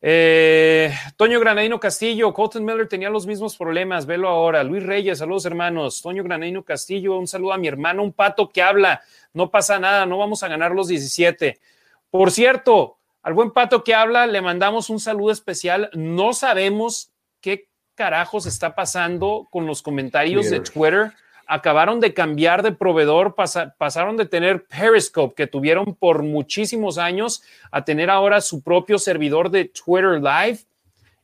[0.00, 4.64] Eh, Toño Granadino Castillo, Colton Miller tenía los mismos problemas, velo ahora.
[4.64, 6.00] Luis Reyes, saludos hermanos.
[6.00, 9.02] Toño Granadino Castillo, un saludo a mi hermano, un pato que habla.
[9.34, 11.60] No pasa nada, no vamos a ganar los 17.
[12.08, 15.90] Por cierto, al buen pato que habla, le mandamos un saludo especial.
[15.92, 17.12] No sabemos
[17.42, 21.12] qué carajos está pasando con los comentarios de Twitter.
[21.46, 27.84] Acabaron de cambiar de proveedor, pasaron de tener Periscope, que tuvieron por muchísimos años, a
[27.84, 30.60] tener ahora su propio servidor de Twitter Live.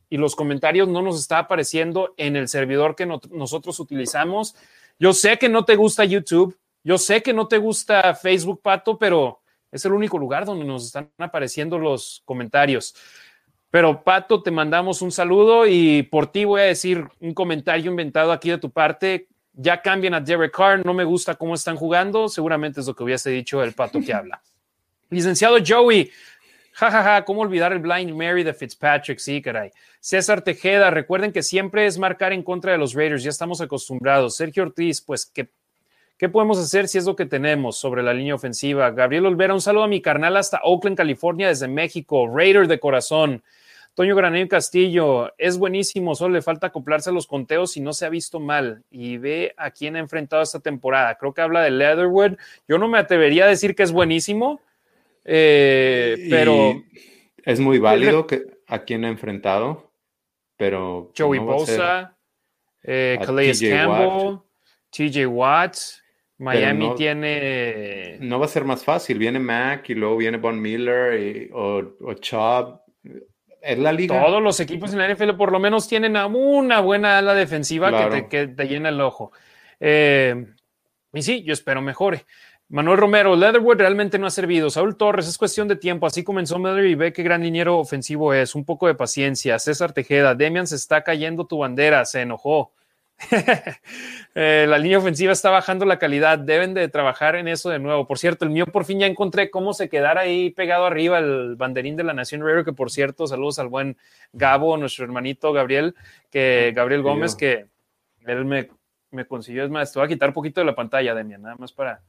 [0.09, 4.57] Y los comentarios no nos está apareciendo en el servidor que nosotros utilizamos.
[4.99, 8.99] Yo sé que no te gusta YouTube, yo sé que no te gusta Facebook, Pato,
[8.99, 9.41] pero
[9.71, 12.95] es el único lugar donde nos están apareciendo los comentarios.
[13.71, 18.33] Pero Pato, te mandamos un saludo y por ti voy a decir un comentario inventado
[18.33, 19.29] aquí de tu parte.
[19.53, 23.05] Ya cambian a Derek Carr, no me gusta cómo están jugando, seguramente es lo que
[23.05, 24.41] hubiese dicho el Pato que habla.
[25.11, 26.11] Licenciado Joey,
[26.73, 29.19] jajaja, ja, ja, ¿cómo olvidar el Blind Mary de Fitzpatrick?
[29.19, 29.73] Sí, caray.
[29.99, 34.37] César Tejeda, recuerden que siempre es marcar en contra de los Raiders, ya estamos acostumbrados.
[34.37, 35.51] Sergio Ortiz, pues que
[36.21, 38.91] ¿Qué podemos hacer si es lo que tenemos sobre la línea ofensiva?
[38.91, 42.29] Gabriel Olvera, un saludo a mi carnal hasta Oakland, California, desde México.
[42.31, 43.43] Raider de corazón.
[43.95, 48.07] Toño Granillo Castillo, es buenísimo, solo le falta acoplarse a los conteos y no se
[48.07, 48.85] ha visto mal.
[48.91, 51.17] Y ve a quién ha enfrentado esta temporada.
[51.17, 52.37] Creo que habla de Leatherwood.
[52.69, 54.61] Yo no me atrevería a decir que es buenísimo,
[55.25, 56.83] eh, pero.
[57.45, 59.93] es muy válido que a quién ha enfrentado,
[60.57, 61.13] pero.
[61.17, 62.17] Joey Bosa,
[62.83, 64.39] eh, Calais Campbell,
[64.91, 66.03] TJ Watts.
[66.39, 68.17] Miami tiene.
[68.21, 69.19] No va a ser más fácil.
[69.19, 72.81] Viene Mac y luego viene Von Miller o, o Chubb.
[73.61, 74.25] Es la liga.
[74.25, 78.49] Todos los equipos en la NFL por lo menos tienen una buena ala defensiva que,
[78.49, 79.33] te, llena el ojo.
[79.79, 80.47] Eh,
[81.13, 82.25] y sí, yo espero mejore.
[82.69, 84.71] Manuel Romero, Leatherwood realmente no ha servido.
[84.71, 86.07] Saúl Torres, es cuestión de tiempo.
[86.07, 88.55] Así comenzó Miller y ve qué gran liniero ofensivo es.
[88.55, 89.59] Un poco de paciencia.
[89.59, 92.73] César Tejeda, Demian se está cayendo tu bandera, se enojó.
[94.37, 96.39] Eh, la línea ofensiva está bajando la calidad.
[96.39, 98.07] Deben de trabajar en eso de nuevo.
[98.07, 101.57] Por cierto, el mío por fin ya encontré cómo se quedara ahí pegado arriba el
[101.57, 103.97] banderín de la Nación Raider, que por cierto, saludos al buen
[104.33, 105.97] Gabo, nuestro hermanito Gabriel,
[106.31, 107.67] que Gabriel Gómez, que
[108.25, 108.71] él me,
[109.11, 109.65] me consiguió.
[109.65, 112.01] Es más, te voy a quitar un poquito de la pantalla, Demian, nada más para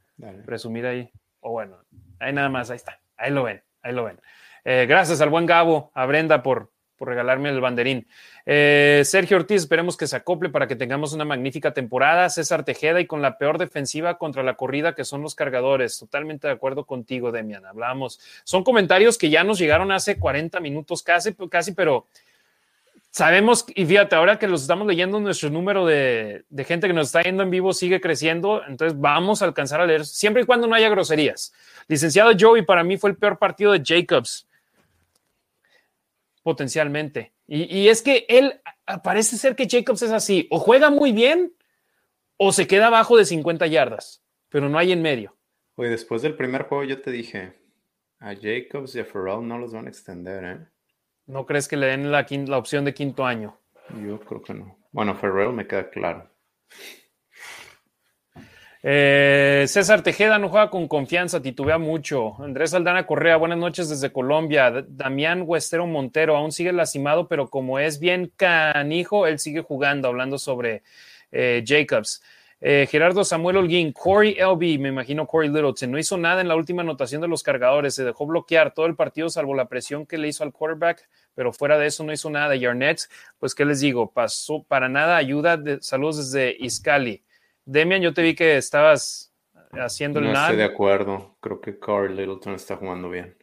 [0.46, 1.10] presumir ahí.
[1.40, 1.76] O bueno,
[2.20, 3.00] ahí nada más, ahí está.
[3.16, 4.20] Ahí lo ven, ahí lo ven.
[4.64, 6.70] Eh, gracias al buen Gabo, a Brenda por,
[7.02, 8.06] por regalarme el banderín.
[8.46, 12.30] Eh, Sergio Ortiz, esperemos que se acople para que tengamos una magnífica temporada.
[12.30, 15.98] César Tejeda y con la peor defensiva contra la corrida que son los cargadores.
[15.98, 17.66] Totalmente de acuerdo contigo, Demian.
[17.66, 18.20] Hablamos.
[18.44, 22.06] Son comentarios que ya nos llegaron hace 40 minutos casi, casi, pero
[23.10, 27.08] sabemos, y fíjate, ahora que los estamos leyendo, nuestro número de, de gente que nos
[27.08, 30.68] está yendo en vivo sigue creciendo, entonces vamos a alcanzar a leer, siempre y cuando
[30.68, 31.52] no haya groserías.
[31.88, 34.46] Licenciado Joey, para mí fue el peor partido de Jacobs
[36.42, 37.32] potencialmente.
[37.46, 38.60] Y, es que él,
[39.02, 41.54] parece ser que Jacobs es así, o juega muy bien
[42.36, 45.36] o se queda abajo de 50 yardas, pero no hay en medio.
[45.76, 47.52] Oye, después del primer juego yo te dije,
[48.18, 50.66] a Jacobs y a Ferrell no los van a extender, ¿eh?
[51.26, 53.58] ¿No crees que le den la, la opción de quinto año?
[54.04, 54.78] Yo creo que no.
[54.90, 56.30] Bueno, Ferrell me queda claro.
[58.84, 62.34] Eh, César Tejeda no juega con confianza, titubea mucho.
[62.42, 64.84] Andrés Aldana Correa, buenas noches desde Colombia.
[64.88, 70.36] Damián Huestero Montero aún sigue lastimado, pero como es bien canijo, él sigue jugando, hablando
[70.36, 70.82] sobre
[71.30, 72.22] eh, Jacobs.
[72.60, 76.54] Eh, Gerardo Samuel Holguín, Corey LB, me imagino Corey Littleton, no hizo nada en la
[76.54, 80.16] última anotación de los cargadores, se dejó bloquear todo el partido salvo la presión que
[80.16, 82.56] le hizo al quarterback, pero fuera de eso no hizo nada.
[82.56, 83.00] Yarnett,
[83.38, 85.60] pues qué les digo, pasó para nada ayuda.
[85.80, 87.22] saludos desde Iscali.
[87.64, 89.32] Demian, yo te vi que estabas
[89.72, 91.36] haciendo el No estoy de acuerdo.
[91.40, 93.36] Creo que Carl Littleton está jugando bien.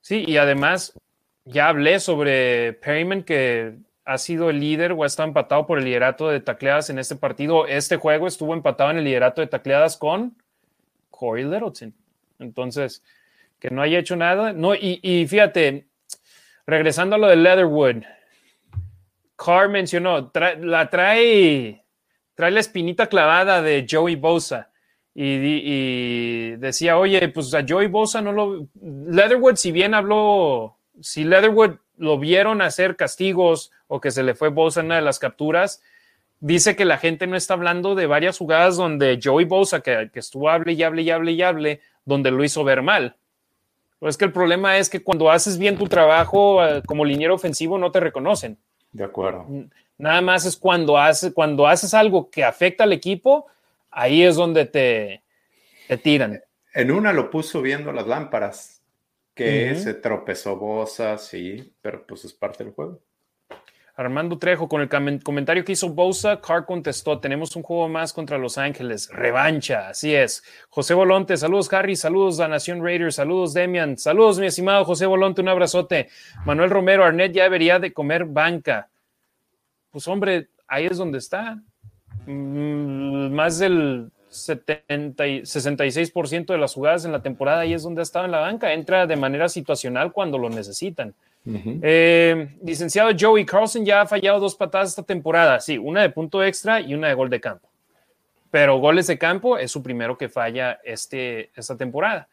[0.00, 0.98] Sí, y además
[1.44, 5.84] ya hablé sobre Perryman, que ha sido el líder o ha estado empatado por el
[5.84, 7.66] liderato de tacleadas en este partido.
[7.66, 10.36] Este juego estuvo empatado en el liderato de tacleadas con
[11.10, 11.94] Corey Littleton.
[12.38, 13.02] Entonces,
[13.58, 14.52] que no haya hecho nada.
[14.52, 15.86] No, y, y fíjate,
[16.66, 18.02] regresando a lo de Leatherwood,
[19.36, 20.30] Carr mencionó,
[20.60, 21.79] la trae
[22.40, 24.70] trae la espinita clavada de Joey Bosa.
[25.14, 28.66] Y, decía, oye, pues a Joey Bosa no lo...
[28.80, 34.48] Leatherwood, si bien habló, si Leatherwood lo vieron hacer castigos o que se le fue
[34.48, 35.82] Bosa en una de las capturas,
[36.38, 40.20] dice que la gente no está hablando de varias jugadas donde Joey Bosa, que, que
[40.20, 43.16] estuvo hable y hable y hable y hable, donde lo hizo ver mal.
[43.98, 47.76] Pues que el problema es que cuando haces bien tu trabajo eh, como liniero ofensivo
[47.76, 48.56] no te reconocen.
[48.92, 49.46] De acuerdo.
[50.00, 53.46] Nada más es cuando, hace, cuando haces algo que afecta al equipo,
[53.90, 55.22] ahí es donde te,
[55.86, 56.40] te tiran.
[56.72, 58.80] En una lo puso viendo las lámparas,
[59.34, 63.00] que se tropezó Bosa, sí, pero pues es parte del juego.
[63.94, 68.38] Armando Trejo, con el comentario que hizo Bosa, Carr contestó, tenemos un juego más contra
[68.38, 70.42] Los Ángeles, revancha, así es.
[70.70, 75.42] José Volonte, saludos Harry, saludos a Nación Raiders, saludos Demian, saludos mi estimado José Volonte,
[75.42, 76.08] un abrazote.
[76.46, 78.88] Manuel Romero, Arnett ya debería de comer banca.
[79.90, 81.58] Pues hombre, ahí es donde está.
[82.26, 88.00] Mm, más del 70 y 66% de las jugadas en la temporada ahí es donde
[88.00, 91.14] ha estado en la banca, entra de manera situacional cuando lo necesitan.
[91.44, 96.44] Eh, licenciado Joey Carlson ya ha fallado dos patadas esta temporada, sí, una de punto
[96.44, 97.68] extra y una de gol de campo.
[98.50, 102.28] Pero goles de campo es su primero que falla este, esta temporada.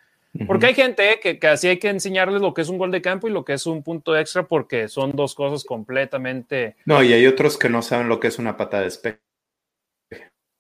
[0.46, 3.28] Porque hay gente que casi hay que enseñarles lo que es un gol de campo
[3.28, 6.76] y lo que es un punto extra porque son dos cosas completamente...
[6.86, 9.18] No, y hay otros que no saben lo que es una patada de espejo.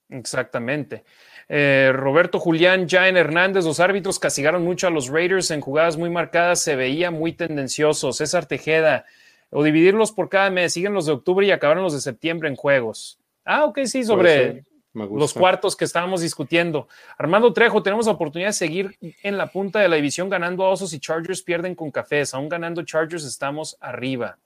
[0.10, 1.04] Exactamente.
[1.50, 6.10] Eh, Roberto Julián, Jaén Hernández, los árbitros castigaron mucho a los Raiders en jugadas muy
[6.10, 8.14] marcadas, se veía muy tendencioso.
[8.14, 9.06] César Tejeda,
[9.50, 12.56] o dividirlos por cada mes, siguen los de octubre y acabaron los de septiembre en
[12.56, 13.20] juegos.
[13.46, 14.64] Ah, ok, sí, sobre
[14.98, 16.88] los cuartos que estábamos discutiendo.
[17.18, 20.70] Armando Trejo, tenemos la oportunidad de seguir en la punta de la división ganando a
[20.70, 22.34] Osos y Chargers pierden con cafés.
[22.34, 24.38] Aún ganando Chargers estamos arriba.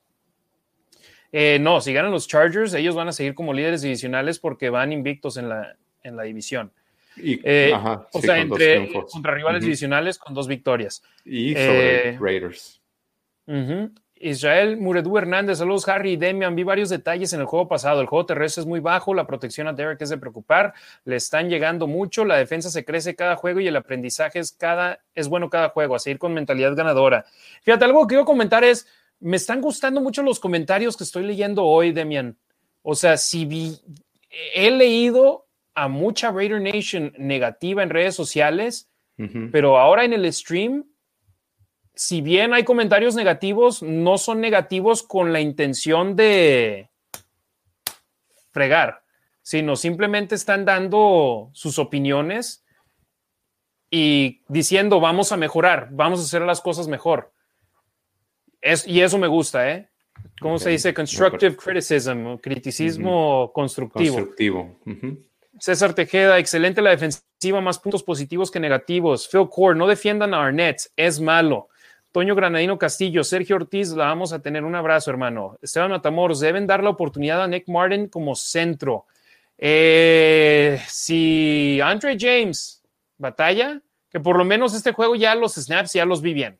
[1.32, 4.92] Eh, no, si ganan los Chargers, ellos van a seguir como líderes divisionales porque van
[4.92, 6.72] invictos en la, en la división.
[7.18, 7.74] Eh,
[8.12, 11.04] o sea, entre, contra rivales divisionales con dos victorias.
[11.26, 12.82] Y sobre eh, Raiders.
[14.22, 16.56] Israel Muredú Hernández, saludos Harry y Demian.
[16.56, 18.02] Vi varios detalles en el juego pasado.
[18.02, 20.74] El juego terrestre es muy bajo, la protección a Derek es de preocupar,
[21.06, 25.00] le están llegando mucho, la defensa se crece cada juego y el aprendizaje es, cada,
[25.16, 27.26] es bueno cada juego, a seguir con mentalidad ganadora.
[27.64, 28.88] Fíjate, algo que quiero comentar es,
[29.20, 32.38] me están gustando mucho los comentarios que estoy leyendo hoy, Demian.
[32.82, 33.80] O sea, si vi,
[34.54, 38.88] he leído a mucha Raider Nation negativa en redes sociales,
[39.52, 40.84] pero ahora en el stream,
[41.94, 46.90] si bien hay comentarios negativos, no son negativos con la intención de
[48.52, 49.04] fregar,
[49.42, 52.64] sino simplemente están dando sus opiniones
[53.90, 57.34] y diciendo vamos a mejorar, vamos a hacer las cosas mejor.
[58.62, 59.90] Es, y eso me gusta, ¿eh?
[60.40, 60.94] ¿Cómo se dice?
[60.94, 64.16] Constructive criticism, criticismo constructivo.
[64.16, 64.80] Constructivo.
[65.60, 69.28] César Tejeda, excelente la defensiva, más puntos positivos que negativos.
[69.28, 71.70] Phil Core, no defiendan a Arnett, es malo.
[72.12, 75.58] Toño Granadino Castillo, Sergio Ortiz, la vamos a tener un abrazo, hermano.
[75.62, 79.06] Esteban Matamoros, deben dar la oportunidad a Nick Martin como centro.
[79.58, 82.84] Eh, si Andre James
[83.18, 86.60] batalla, que por lo menos este juego ya los snaps ya los vi bien.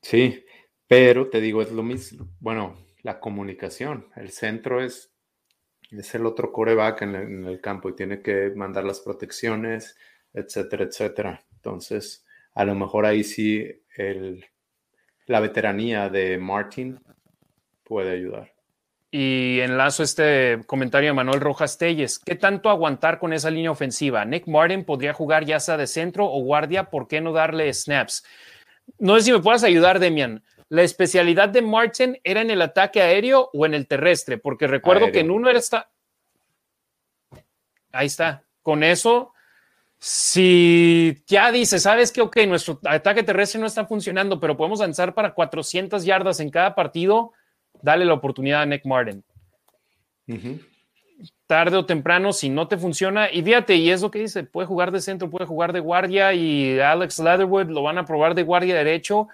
[0.00, 0.44] Sí,
[0.88, 2.28] pero te digo, es lo mismo.
[2.40, 4.08] Bueno, la comunicación.
[4.16, 5.12] El centro es
[5.98, 9.96] es el otro coreback en, en el, campo y tiene que mandar las protecciones,
[10.32, 11.44] etcétera, etcétera.
[11.52, 12.24] Entonces,
[12.54, 14.44] a lo mejor ahí sí el,
[15.26, 17.00] la veteranía de Martin
[17.84, 18.52] puede ayudar.
[19.10, 22.18] Y enlazo este comentario de Manuel Rojas Telles.
[22.18, 24.24] ¿Qué tanto aguantar con esa línea ofensiva?
[24.24, 28.24] Nick Martin podría jugar ya sea de centro o guardia, ¿por qué no darle snaps?
[28.98, 30.42] No sé si me puedas ayudar, Demian
[30.72, 35.12] la especialidad de Martin era en el ataque aéreo o en el terrestre, porque recuerdo
[35.12, 35.90] que en uno era esta.
[37.92, 38.44] Ahí está.
[38.62, 39.34] Con eso,
[40.04, 45.14] si ya dice, sabes que, ok, nuestro ataque terrestre no está funcionando, pero podemos lanzar
[45.14, 47.30] para 400 yardas en cada partido,
[47.82, 49.22] dale la oportunidad a Nick Martin.
[51.46, 54.66] Tarde o temprano, si no te funciona, y fíjate, y es lo que dice, puede
[54.66, 58.42] jugar de centro, puede jugar de guardia, y Alex Leatherwood lo van a probar de
[58.42, 59.28] guardia derecho.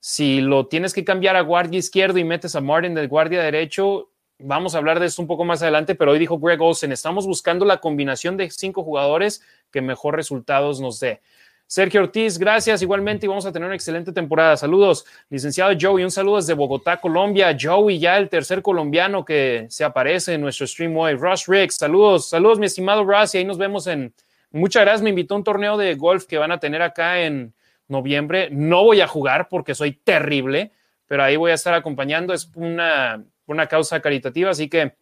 [0.00, 4.08] Si lo tienes que cambiar a guardia izquierdo y metes a Martin del guardia derecho,
[4.38, 7.26] vamos a hablar de esto un poco más adelante, pero hoy dijo Greg Olsen, estamos
[7.26, 11.20] buscando la combinación de cinco jugadores que mejor resultados nos dé.
[11.66, 14.56] Sergio Ortiz, gracias igualmente y vamos a tener una excelente temporada.
[14.56, 17.54] Saludos, licenciado Joey, un saludo desde Bogotá, Colombia.
[17.60, 21.14] Joey, ya el tercer colombiano que se aparece en nuestro stream hoy.
[21.14, 24.14] Ross Riggs, saludos, saludos mi estimado Ross y ahí nos vemos en...
[24.50, 27.52] Muchas gracias, me invitó a un torneo de golf que van a tener acá en,
[27.88, 28.50] noviembre.
[28.50, 30.70] No voy a jugar porque soy terrible,
[31.06, 32.32] pero ahí voy a estar acompañando.
[32.32, 34.94] Es una, una causa caritativa, así que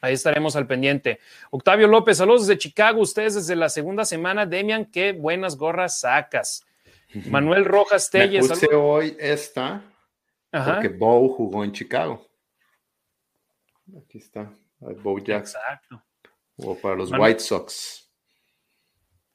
[0.00, 1.20] ahí estaremos al pendiente.
[1.50, 3.00] Octavio López, saludos desde Chicago.
[3.00, 4.46] Ustedes desde la segunda semana.
[4.46, 6.64] Demian, qué buenas gorras sacas.
[7.30, 8.48] Manuel Rojas Telles.
[8.48, 9.82] Me puse hoy esta
[10.50, 12.26] porque Bo jugó en Chicago.
[14.02, 14.50] Aquí está,
[14.80, 15.60] Bo Jackson.
[15.60, 16.02] Exacto.
[16.56, 18.04] O para los White Sox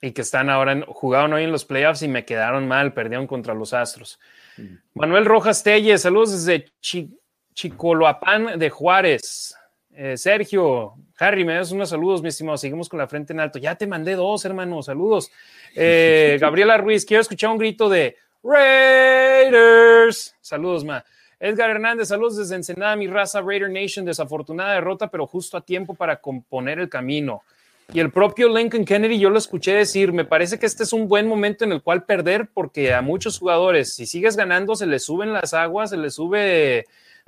[0.01, 3.53] y que están ahora, jugaron hoy en los playoffs y me quedaron mal, perdieron contra
[3.53, 4.19] los Astros.
[4.57, 4.76] Mm.
[4.93, 6.71] Manuel Rojas Telles, saludos desde
[7.60, 9.53] Chicoloapán de Juárez.
[9.91, 12.57] Eh, Sergio, Harry, me das unos saludos, mi estimado.
[12.57, 13.60] Seguimos con la frente en alto.
[13.60, 14.81] Ya te mandé dos, hermano.
[14.81, 15.30] Saludos.
[15.76, 20.38] Eh, Gabriela Ruiz, quiero escuchar un grito de Raiders.
[20.40, 21.03] Saludos, ma.
[21.38, 24.06] Edgar Hernández, saludos desde Ensenada, mi raza Raider Nation.
[24.06, 27.41] Desafortunada derrota, pero justo a tiempo para componer el camino.
[27.91, 31.10] Y el propio Lincoln Kennedy, yo lo escuché decir, me parece que este es un
[31.10, 35.03] buen momento en el cual perder, porque a muchos jugadores, si sigues ganando, se les
[35.03, 36.86] suben las aguas, se les sube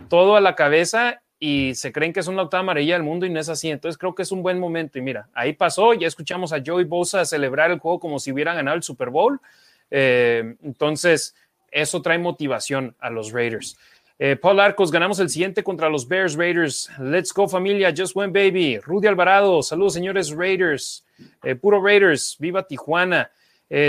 [0.10, 3.30] todo a la cabeza y se creen que es una octava amarilla del mundo y
[3.30, 3.69] no es así.
[3.69, 4.99] Entonces creo que es un buen momento.
[4.99, 8.53] Y mira, ahí pasó, ya escuchamos a Joey Bosa celebrar el juego como si hubiera
[8.53, 9.40] ganado el Super Bowl.
[9.90, 11.36] Eh, entonces,
[11.72, 13.78] eso trae motivación a los Raiders.
[14.19, 16.91] Eh, Paul Arcos, ganamos el siguiente contra los Bears Raiders.
[16.99, 18.78] Let's go familia, just win baby.
[18.78, 21.03] Rudy Alvarado, saludos señores Raiders.
[21.44, 23.32] Eh, puro Raiders, viva Tijuana.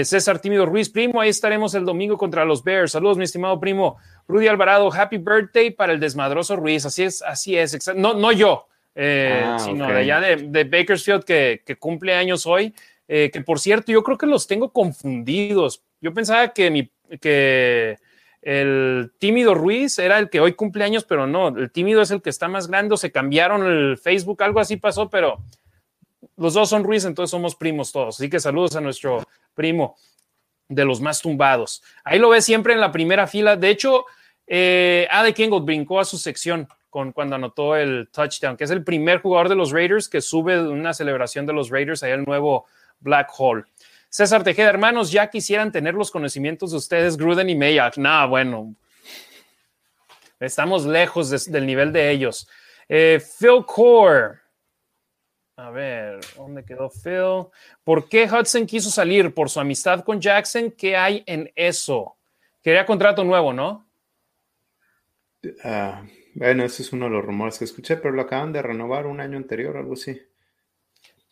[0.04, 2.92] César Tímido Ruiz, primo, ahí estaremos el domingo contra los Bears.
[2.92, 3.96] Saludos, mi estimado primo.
[4.28, 6.86] Rudy Alvarado, happy birthday para el desmadroso Ruiz.
[6.86, 7.92] Así es, así es.
[7.96, 12.74] No, no yo, eh, ah, sino de allá de, Bakersfield que, cumple años hoy.
[13.08, 15.82] Eh, que por cierto, yo creo que los tengo confundidos.
[16.00, 16.90] Yo pensaba que, mi,
[17.20, 17.98] que
[18.40, 22.22] el tímido Ruiz era el que hoy cumple años, pero no, el tímido es el
[22.22, 22.96] que está más grande.
[22.96, 25.42] Se cambiaron el Facebook, algo así pasó, pero
[26.36, 28.16] los dos son Ruiz, entonces somos primos todos.
[28.16, 29.22] Así que saludos a nuestro
[29.54, 29.96] primo
[30.68, 31.82] de los más tumbados.
[32.04, 33.56] Ahí lo ves siempre en la primera fila.
[33.56, 34.06] De hecho,
[34.46, 39.20] eh, Ade brincó a su sección con, cuando anotó el touchdown, que es el primer
[39.20, 42.66] jugador de los Raiders que sube una celebración de los Raiders ahí el nuevo
[43.00, 43.64] Black Hole.
[44.08, 47.96] César Tejeda, hermanos, ya quisieran tener los conocimientos de ustedes, Gruden y Mayak.
[47.96, 48.74] No, bueno,
[50.38, 52.46] estamos lejos del nivel de ellos.
[52.90, 54.41] Eh, Phil Core,
[55.62, 57.46] a ver, ¿dónde quedó Phil?
[57.84, 59.32] ¿Por qué Hudson quiso salir?
[59.32, 60.72] ¿Por su amistad con Jackson?
[60.72, 62.16] ¿Qué hay en eso?
[62.62, 63.86] Quería contrato nuevo, ¿no?
[65.62, 69.06] Ah, bueno, ese es uno de los rumores que escuché, pero lo acaban de renovar
[69.06, 70.20] un año anterior, algo así.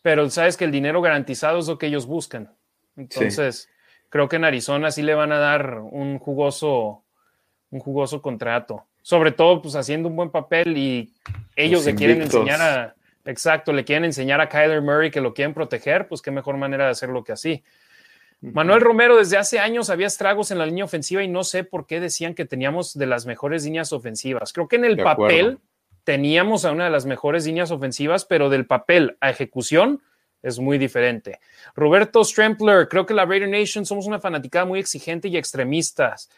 [0.01, 2.55] Pero sabes que el dinero garantizado es lo que ellos buscan.
[2.95, 3.69] Entonces,
[4.09, 7.03] creo que en Arizona sí le van a dar un jugoso,
[7.69, 8.85] un jugoso contrato.
[9.01, 11.13] Sobre todo, pues haciendo un buen papel y
[11.55, 12.95] ellos le quieren enseñar a
[13.25, 16.85] Exacto, le quieren enseñar a Kyler Murray que lo quieren proteger, pues qué mejor manera
[16.85, 17.63] de hacerlo que así.
[18.41, 21.85] Manuel Romero, desde hace años había estragos en la línea ofensiva y no sé por
[21.85, 24.51] qué decían que teníamos de las mejores líneas ofensivas.
[24.51, 25.59] Creo que en el papel
[26.03, 30.01] teníamos a una de las mejores líneas ofensivas, pero del papel a ejecución
[30.41, 31.39] es muy diferente.
[31.75, 36.31] Roberto Strempler, creo que la Raider Nation somos una fanaticada muy exigente y extremistas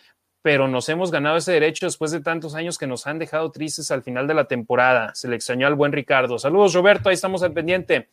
[0.44, 3.90] pero nos hemos ganado ese derecho después de tantos años que nos han dejado tristes
[3.92, 5.16] al final de la temporada.
[5.16, 6.38] Se le extrañó al buen Ricardo.
[6.38, 8.10] Saludos, Roberto, ahí estamos al pendiente.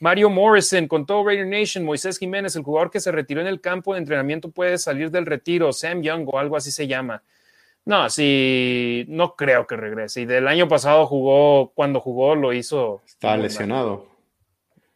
[0.00, 3.60] Mario Morrison, con todo Raider Nation, Moisés Jiménez, el jugador que se retiró en el
[3.60, 7.22] campo de entrenamiento puede salir del retiro, Sam Young o algo así se llama.
[7.84, 10.22] No, sí, no creo que regrese.
[10.22, 13.00] Y del año pasado jugó, cuando jugó lo hizo.
[13.06, 14.08] Está lesionado.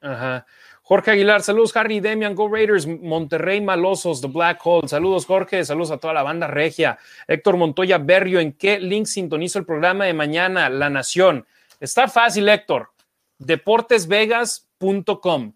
[0.00, 0.44] Ajá.
[0.86, 4.86] Jorge Aguilar, saludos Harry Demian, Go Raiders, Monterrey Malosos, The Black Hole.
[4.86, 6.98] Saludos Jorge, saludos a toda la banda regia.
[7.26, 10.68] Héctor Montoya Berrio, ¿en qué link sintonizo el programa de mañana?
[10.68, 11.46] La Nación.
[11.80, 12.90] Está fácil, Héctor.
[13.38, 15.54] Deportesvegas.com.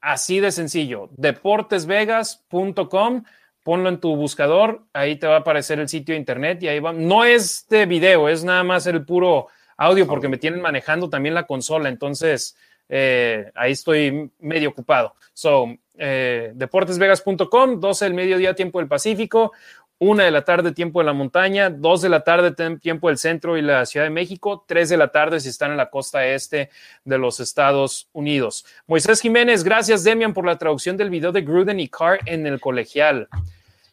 [0.00, 1.08] Así de sencillo.
[1.16, 3.24] Deportesvegas.com.
[3.64, 6.78] Ponlo en tu buscador, ahí te va a aparecer el sitio de internet y ahí
[6.78, 6.92] va.
[6.92, 11.34] No es de video, es nada más el puro audio porque me tienen manejando también
[11.34, 11.88] la consola.
[11.88, 12.56] Entonces,
[12.94, 15.14] eh, ahí estoy medio ocupado.
[15.32, 19.52] So, eh, deportesvegas.com, 12 del mediodía, tiempo del Pacífico,
[19.98, 23.56] 1 de la tarde, tiempo de la montaña, 2 de la tarde, tiempo del centro
[23.56, 26.68] y la Ciudad de México, 3 de la tarde si están en la costa este
[27.02, 28.66] de los Estados Unidos.
[28.86, 32.60] Moisés Jiménez, gracias Demian por la traducción del video de Gruden y Carr en el
[32.60, 33.26] colegial.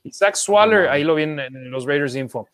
[0.03, 2.49] Isaac Swaller, ahí lo vienen en los Raiders Info.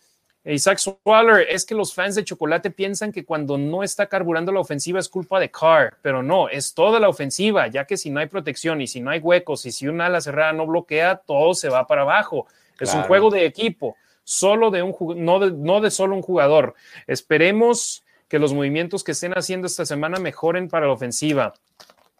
[0.46, 4.60] Isaac Waller, es que los fans de chocolate piensan que cuando no está carburando la
[4.60, 8.20] ofensiva es culpa de Carr, pero no, es toda la ofensiva, ya que si no
[8.20, 11.56] hay protección y si no hay huecos y si una ala cerrada no bloquea, todo
[11.56, 12.46] se va para abajo.
[12.80, 16.76] Es un juego de equipo, solo de un no de, no de solo un jugador.
[17.08, 21.54] Esperemos que los movimientos que estén haciendo esta semana mejoren para la ofensiva.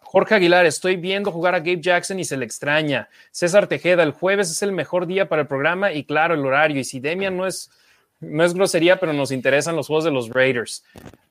[0.00, 3.08] Jorge Aguilar, estoy viendo jugar a Gabe Jackson y se le extraña.
[3.30, 6.80] César Tejeda, el jueves es el mejor día para el programa y claro, el horario.
[6.80, 7.70] Y si Demian no es
[8.26, 10.84] no es grosería, pero nos interesan los juegos de los Raiders.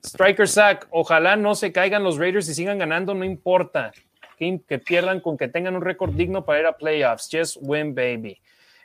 [0.04, 3.92] Striker Sack, ojalá no se caigan los Raiders y sigan ganando, no importa.
[4.38, 7.30] Que, pierdan con que tengan un récord digno para ir a playoffs.
[7.32, 8.38] Just win, baby.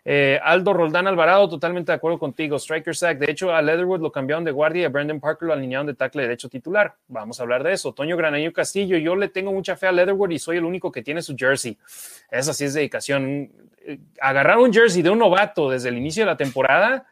[0.04, 2.56] Eh, Aldo Roldán Alvarado, totalmente de acuerdo contigo.
[2.56, 5.52] Striker Sack, de hecho, a Leatherwood lo cambiaron de guardia y a Brandon Parker lo
[5.52, 6.94] alinearon de tackle derecho titular.
[7.08, 7.92] Vamos a hablar de eso.
[7.92, 11.02] Toño Granaño Castillo, yo le tengo mucha fe a Leatherwood y soy el único que
[11.02, 11.76] tiene su jersey.
[12.30, 13.50] Esa sí es dedicación.
[14.20, 17.06] Agarrar un jersey de un novato desde el inicio de la temporada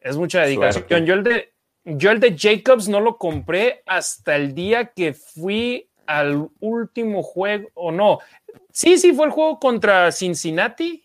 [0.00, 1.06] Es mucha dedicación.
[1.06, 1.52] Yo el, de,
[1.84, 7.68] yo el de Jacobs no lo compré hasta el día que fui al último juego,
[7.74, 8.18] o no.
[8.72, 11.04] Sí, sí, fue el juego contra Cincinnati.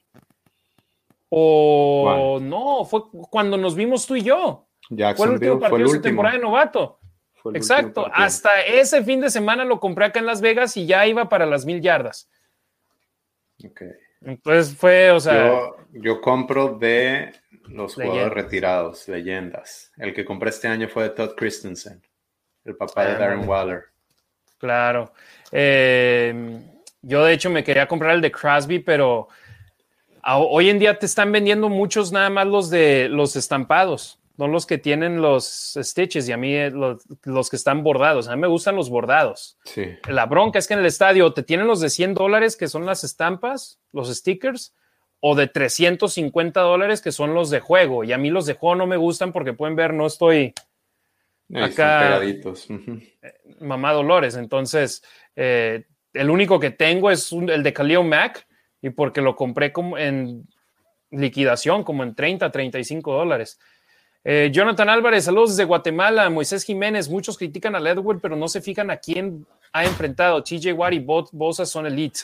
[1.29, 4.67] O no, fue cuando nos vimos tú y yo.
[4.87, 6.99] fue el último partido de su temporada de novato.
[7.53, 8.07] Exacto.
[8.13, 11.45] Hasta ese fin de semana lo compré acá en Las Vegas y ya iba para
[11.45, 12.29] las mil yardas.
[13.65, 13.81] Ok.
[14.21, 15.69] Entonces fue, o sea.
[15.91, 17.33] Yo, compro de
[17.67, 19.91] los jugadores retirados, leyendas.
[19.97, 22.01] El que compré este año fue Todd Christensen,
[22.65, 23.85] el papá de Darren Waller.
[24.57, 25.13] Claro.
[25.51, 26.61] Eh,
[27.01, 29.27] yo, de hecho, me quería comprar el de Crosby, pero
[30.23, 34.65] hoy en día te están vendiendo muchos nada más los de los estampados, no los
[34.65, 38.29] que tienen los stitches y a mí eh, los, que están bordados.
[38.29, 39.57] A mí me gustan los bordados.
[39.65, 39.97] Sí.
[40.07, 42.85] La bronca es que en el estadio te tienen los de 100 dólares, que son
[42.85, 44.73] las estampas, los stickers,
[45.25, 48.03] o de 350 dólares, que son los de juego.
[48.03, 50.53] Y a mí los de juego no me gustan porque pueden ver, no estoy
[51.55, 51.99] acá.
[52.01, 52.67] Pegaditos.
[52.69, 54.35] Eh, mamá Dolores.
[54.35, 55.01] Entonces,
[55.37, 58.45] eh, el único que tengo es el de Khalil Mac
[58.81, 60.45] y porque lo compré como en
[61.09, 63.57] liquidación, como en 30, 35 dólares.
[64.25, 66.29] Eh, Jonathan Álvarez, saludos desde Guatemala.
[66.29, 70.43] Moisés Jiménez, muchos critican a Ledwood, pero no se fijan a quién ha enfrentado.
[70.43, 72.19] TJ Watt y Bosa son elite.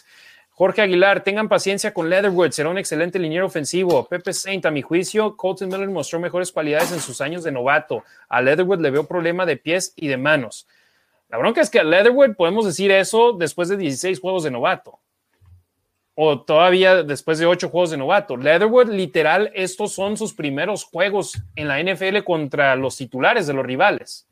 [0.59, 4.05] Jorge Aguilar, tengan paciencia con Leatherwood, será un excelente liniero ofensivo.
[4.09, 8.03] Pepe Saint, a mi juicio, Colton Miller mostró mejores cualidades en sus años de novato.
[8.27, 10.67] A Leatherwood le veo problema de pies y de manos.
[11.29, 14.99] La bronca es que a Leatherwood podemos decir eso después de 16 juegos de novato
[16.13, 18.35] o todavía después de ocho juegos de novato.
[18.35, 23.65] Leatherwood, literal, estos son sus primeros juegos en la NFL contra los titulares de los
[23.65, 24.28] rivales.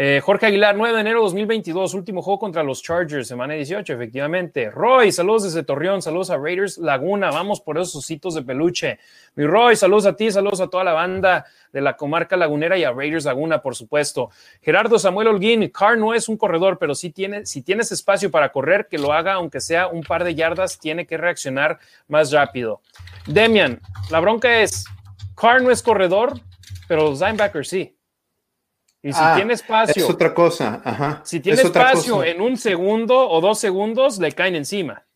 [0.00, 3.94] Eh, Jorge Aguilar, 9 de enero de 2022, último juego contra los Chargers, semana 18,
[3.94, 4.70] efectivamente.
[4.70, 9.00] Roy, saludos desde Torreón, saludos a Raiders Laguna, vamos por esos ositos de peluche.
[9.34, 12.84] Mi Roy, saludos a ti, saludos a toda la banda de la comarca lagunera y
[12.84, 14.30] a Raiders Laguna, por supuesto.
[14.62, 18.52] Gerardo Samuel Holguín, Carr no es un corredor, pero sí tiene, si tienes espacio para
[18.52, 22.82] correr, que lo haga, aunque sea un par de yardas, tiene que reaccionar más rápido.
[23.26, 23.80] Demian,
[24.12, 24.84] la bronca es,
[25.34, 26.34] Carr no es corredor,
[26.86, 27.97] pero los linebackers sí.
[29.02, 30.04] Y si ah, tiene espacio.
[30.04, 30.80] Es otra cosa.
[30.84, 31.22] Ajá.
[31.24, 35.06] Si tiene espacio en un segundo o dos segundos, le caen encima.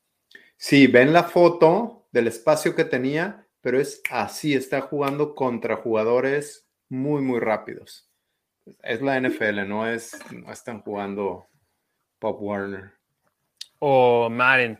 [0.57, 6.69] Sí, ven la foto del espacio que tenía, pero es así, está jugando contra jugadores
[6.89, 8.09] muy, muy rápidos.
[8.83, 11.49] Es la NFL, no es, no están jugando
[12.21, 12.93] Pop Warner.
[13.81, 14.79] O Madden.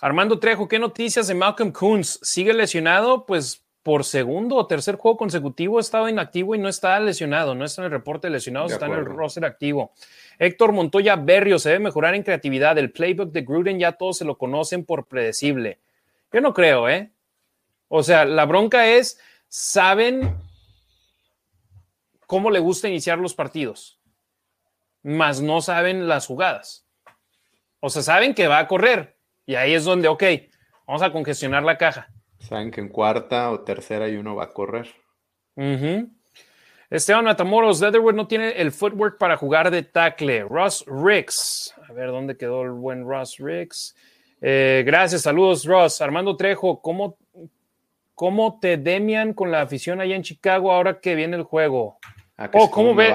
[0.00, 2.20] Armando Trejo, ¿qué noticias de Malcolm Coons?
[2.22, 3.26] ¿Sigue lesionado?
[3.26, 7.66] Pues por segundo o tercer juego consecutivo ha estado inactivo y no está lesionado, no
[7.66, 9.92] está en el reporte de lesionados, está en el roster activo.
[10.38, 12.78] Héctor Montoya Berrio se debe mejorar en creatividad.
[12.78, 15.80] El playbook de Gruden ya todos se lo conocen por predecible.
[16.32, 17.12] Yo no creo, ¿eh?
[17.88, 20.34] O sea, la bronca es, saben
[22.26, 24.00] cómo le gusta iniciar los partidos,
[25.02, 26.86] mas no saben las jugadas.
[27.80, 30.24] O sea, saben que va a correr y ahí es donde, ok,
[30.86, 32.08] vamos a congestionar la caja
[32.48, 34.88] Saben que en cuarta o tercera y uno va a correr.
[36.90, 40.44] Esteban Matamoros, Leatherwood no tiene el footwork para jugar de tackle.
[40.44, 41.74] Ross Ricks.
[41.88, 43.96] A ver dónde quedó el buen Ross Ricks.
[44.40, 46.00] Eh, gracias, saludos, Ross.
[46.02, 47.16] Armando Trejo, ¿cómo,
[48.14, 51.98] ¿cómo te demian con la afición allá en Chicago ahora que viene el juego?
[52.52, 53.14] Oh, ¿cómo ves?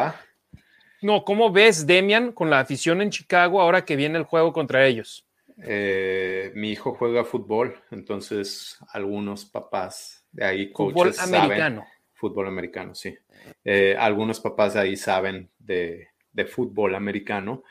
[1.02, 4.86] No, ¿cómo ves Demian con la afición en Chicago ahora que viene el juego contra
[4.86, 5.26] ellos?
[5.64, 11.86] Eh, mi hijo juega fútbol, entonces algunos papás de ahí, coaches, fútbol americano.
[12.14, 13.18] fútbol americano, sí.
[13.64, 16.08] Eh, algunos papás de ahí saben de,
[16.48, 17.64] fútbol americano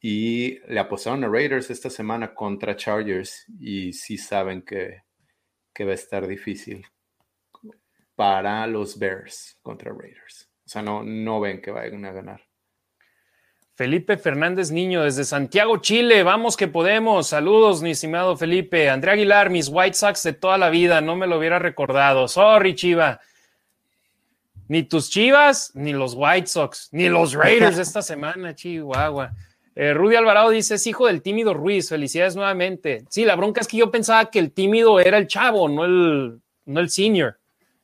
[0.00, 5.02] y le apostaron a Raiders esta semana contra Chargers y sí saben que,
[5.72, 6.84] que va a estar difícil
[8.16, 10.50] para los Bears contra Raiders.
[10.64, 12.45] O sea, no, no ven que vayan a ganar.
[13.76, 16.22] Felipe Fernández Niño desde Santiago, Chile.
[16.22, 17.26] Vamos que podemos.
[17.26, 18.88] Saludos, mi estimado Felipe.
[18.88, 21.02] Andrea Aguilar, mis White Sox de toda la vida.
[21.02, 22.26] No me lo hubiera recordado.
[22.26, 23.20] Sorry, Chiva.
[24.68, 29.32] Ni tus Chivas, ni los White Sox, ni los Raiders esta semana, Chihuahua.
[29.74, 31.90] Eh, Rudy Alvarado dice, es hijo del tímido Ruiz.
[31.90, 33.04] Felicidades nuevamente.
[33.10, 36.40] Sí, la bronca es que yo pensaba que el tímido era el chavo, no el,
[36.64, 37.38] no el senior.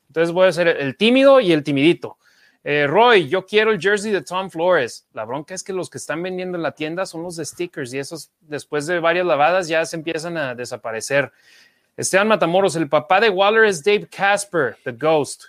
[0.07, 2.17] Entonces voy a ser el tímido y el timidito.
[2.63, 5.05] Eh, Roy, yo quiero el jersey de Tom Flores.
[5.13, 7.93] La bronca es que los que están vendiendo en la tienda son los de stickers
[7.93, 11.31] y esos después de varias lavadas ya se empiezan a desaparecer.
[11.97, 15.45] Esteban Matamoros, el papá de Waller es Dave Casper, The Ghost.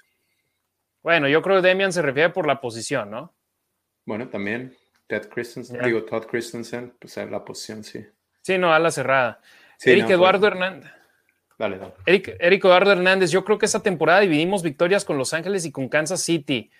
[1.03, 3.32] Bueno, yo creo que Demian se refiere por la posición, ¿no?
[4.05, 4.77] Bueno, también
[5.07, 8.05] Ted Christensen, digo Todd Christensen, pues la posición, sí.
[8.43, 9.41] Sí, no, a la cerrada.
[9.82, 10.91] Eric Eduardo Hernández.
[11.59, 11.95] Dale, dale.
[12.05, 15.89] Eric, Eduardo Hernández, yo creo que esta temporada dividimos victorias con Los Ángeles y con
[15.89, 16.70] Kansas City.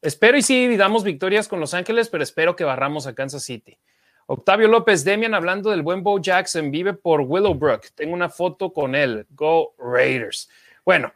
[0.00, 3.78] Espero y sí dividamos victorias con Los Ángeles, pero espero que barramos a Kansas City.
[4.26, 7.86] Octavio López, Demian, hablando del buen Bo Jackson, vive por Willowbrook.
[7.94, 9.26] Tengo una foto con él.
[9.30, 10.50] Go Raiders.
[10.84, 11.12] Bueno,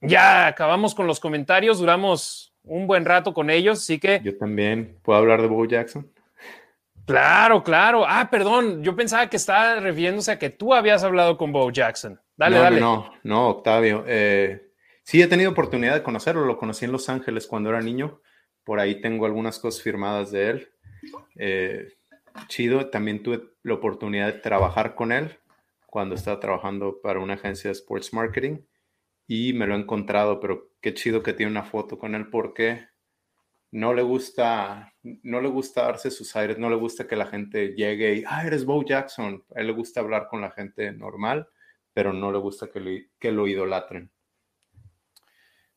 [0.00, 1.78] ya acabamos con los comentarios.
[1.78, 4.20] Duramos un buen rato con ellos, así que.
[4.24, 4.98] Yo también.
[5.02, 6.10] ¿Puedo hablar de Bo Jackson?
[7.06, 8.04] Claro, claro.
[8.06, 8.82] Ah, perdón.
[8.82, 12.20] Yo pensaba que estaba refiriéndose a que tú habías hablado con Bo Jackson.
[12.36, 12.80] Dale, no, dale.
[12.80, 14.04] No, no, Octavio.
[14.06, 14.71] Eh,
[15.02, 16.44] sí, he tenido oportunidad de conocerlo.
[16.44, 18.20] Lo conocí en Los Ángeles cuando era niño.
[18.64, 20.68] Por ahí tengo algunas cosas firmadas de él.
[21.36, 21.88] Eh,
[22.48, 22.90] chido.
[22.90, 25.38] También tuve la oportunidad de trabajar con él
[25.86, 28.58] cuando estaba trabajando para una agencia de sports marketing
[29.26, 32.86] y me lo he encontrado, pero qué chido que tiene una foto con él porque
[33.70, 37.74] no le gusta, no le gusta darse sus aires, no le gusta que la gente
[37.74, 39.44] llegue y, ah, eres Bo Jackson.
[39.54, 41.48] A él le gusta hablar con la gente normal,
[41.94, 44.10] pero no le gusta que, que lo idolatren.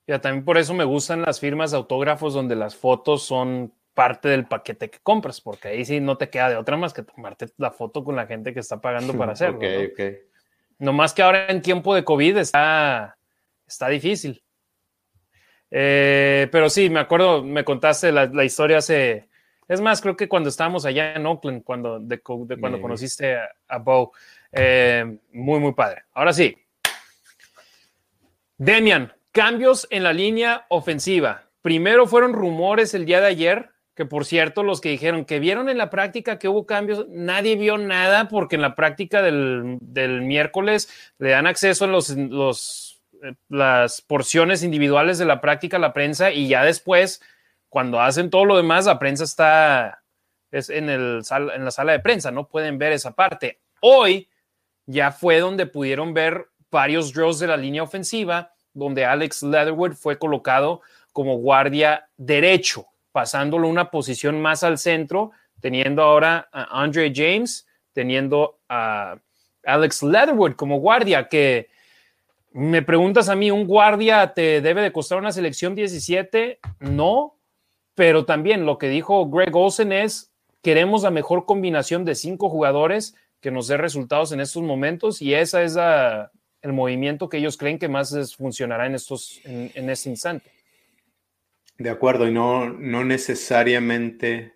[0.07, 4.27] Ya, también por eso me gustan las firmas de autógrafos donde las fotos son parte
[4.27, 7.47] del paquete que compras, porque ahí sí no te queda de otra más que tomarte
[7.57, 9.57] la foto con la gente que está pagando para hacerlo.
[9.57, 10.91] ok, ¿no?
[10.91, 10.93] ok.
[10.93, 13.17] Más que ahora en tiempo de COVID está,
[13.65, 14.43] está difícil.
[15.71, 19.27] Eh, pero sí, me acuerdo, me contaste la, la, historia hace.
[19.67, 23.49] Es más, creo que cuando estábamos allá en Oakland, cuando, de, de cuando conociste a,
[23.67, 24.13] a Bo.
[24.51, 26.03] Eh, muy, muy padre.
[26.13, 26.55] Ahora sí.
[28.57, 31.43] Demian, cambios en la línea ofensiva.
[31.61, 35.67] Primero fueron rumores el día de ayer, que por cierto, los que dijeron que vieron
[35.67, 40.21] en la práctica que hubo cambios, nadie vio nada porque en la práctica del, del
[40.21, 46.31] miércoles le dan acceso a eh, las porciones individuales de la práctica a la prensa
[46.31, 47.21] y ya después,
[47.67, 50.01] cuando hacen todo lo demás, la prensa está
[50.49, 53.59] es en, el, en la sala de prensa, no pueden ver esa parte.
[53.81, 54.29] Hoy
[54.85, 60.19] ya fue donde pudieron ver varios draws de la línea ofensiva, donde Alex Leatherwood fue
[60.19, 60.81] colocado
[61.11, 62.85] como guardia derecho
[63.15, 65.31] pasándolo una posición más al centro,
[65.61, 69.15] teniendo ahora a Andre James, teniendo a
[69.63, 71.69] Alex Leatherwood como guardia, que
[72.51, 76.59] me preguntas a mí, ¿un guardia te debe de costar una selección 17?
[76.81, 77.37] No,
[77.93, 83.15] pero también lo que dijo Greg Olsen es, queremos la mejor combinación de cinco jugadores
[83.39, 86.33] que nos dé resultados en estos momentos y esa es la,
[86.65, 90.51] el movimiento que ellos creen que más les funcionará en, estos, en, en este instante.
[91.77, 94.53] De acuerdo, y no, no necesariamente.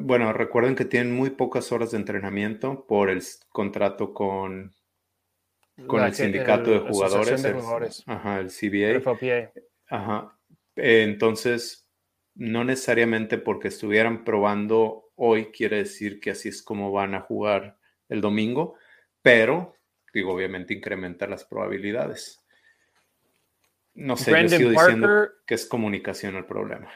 [0.00, 4.72] Bueno, recuerden que tienen muy pocas horas de entrenamiento por el contrato con,
[5.86, 7.44] con el sindicato el- de jugadores.
[7.44, 7.54] El-.
[8.06, 9.00] Ajá, el CBA.
[9.88, 10.38] Ajá.
[10.76, 11.88] Eh, Entonces,
[12.34, 17.78] no necesariamente porque estuvieran probando hoy quiere decir que así es como van a jugar
[18.08, 18.74] el domingo,
[19.22, 19.74] pero,
[20.12, 22.40] digo, obviamente incrementa las probabilidades.
[23.94, 26.88] No sé, yo Brandon sigo diciendo Parker, que es comunicación el problema.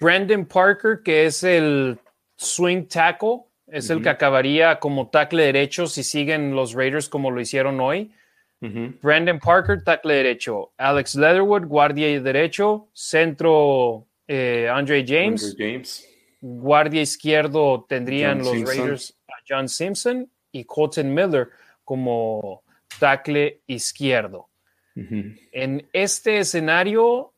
[0.00, 1.98] Brandon Parker, que es el
[2.36, 7.40] swing tackle, es el que acabaría como tackle derecho si siguen los Raiders como lo
[7.40, 8.12] hicieron hoy.
[8.60, 10.72] Brandon Parker, tackle derecho.
[10.76, 12.88] Alex Leatherwood, guardia derecho.
[12.92, 15.44] Centro, eh, Andre James.
[15.44, 16.08] Andrew James.
[16.40, 18.78] Guardia izquierdo tendrían John los Simpson.
[18.78, 21.50] Raiders a John Simpson y Colton Miller
[21.86, 22.62] como
[23.00, 24.48] tackle izquierdo.
[24.94, 27.32] En este escenario,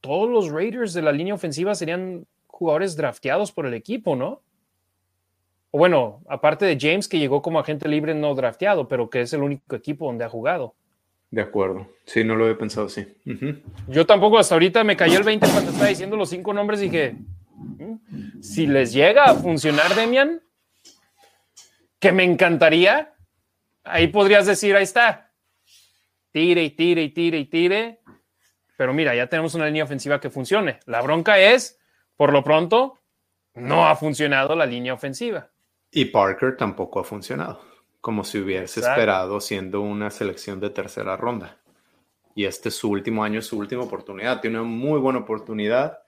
[0.00, 4.40] todos los Raiders de la línea ofensiva serían jugadores drafteados por el equipo, ¿no?
[5.70, 9.32] O bueno, aparte de James, que llegó como agente libre no drafteado, pero que es
[9.32, 10.74] el único equipo donde ha jugado.
[11.30, 11.88] De acuerdo.
[12.06, 13.06] Sí, no lo había pensado así.
[13.88, 16.80] Yo tampoco hasta ahorita me cayó el 20 cuando estaba diciendo los cinco nombres.
[16.80, 17.16] Dije,
[17.56, 20.40] "Mm, si les llega a funcionar, Demian,
[21.98, 23.12] que me encantaría,
[23.90, 25.32] ahí podrías decir, ahí está.
[26.30, 28.00] Tire y tire y tire y tire.
[28.76, 30.78] Pero mira, ya tenemos una línea ofensiva que funcione.
[30.86, 31.80] La bronca es,
[32.16, 32.98] por lo pronto,
[33.54, 35.50] no ha funcionado la línea ofensiva.
[35.90, 37.60] Y Parker tampoco ha funcionado,
[38.00, 39.00] como si hubiese Exacto.
[39.00, 41.58] esperado siendo una selección de tercera ronda.
[42.34, 44.40] Y este es su último año, es su última oportunidad.
[44.40, 45.98] Tiene una muy buena oportunidad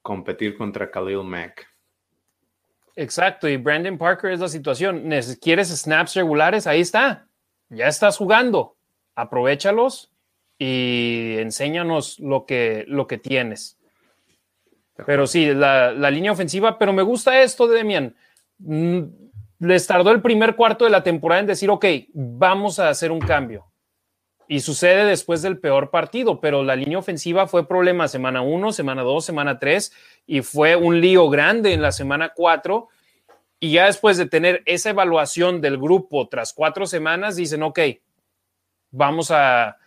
[0.00, 1.68] competir contra Khalil Mack.
[2.96, 5.10] Exacto, y Brandon Parker es la situación.
[5.40, 6.66] ¿Quieres snaps regulares?
[6.66, 7.28] Ahí está.
[7.68, 8.76] Ya estás jugando.
[9.14, 10.10] Aprovechalos
[10.58, 13.78] y enséñanos lo que, lo que tienes.
[15.04, 18.16] Pero sí, la, la línea ofensiva, pero me gusta esto, Demian.
[18.58, 19.02] Mm,
[19.58, 23.20] Les tardó el primer cuarto de la temporada en decir, ok, vamos a hacer un
[23.20, 23.66] cambio.
[24.48, 29.02] Y sucede después del peor partido, pero la línea ofensiva fue problema semana 1, semana
[29.02, 29.92] 2, semana 3
[30.26, 32.88] y fue un lío grande en la semana 4
[33.58, 37.80] Y ya después de tener esa evaluación del grupo tras cuatro semanas, dicen, ok,
[38.90, 39.78] vamos a,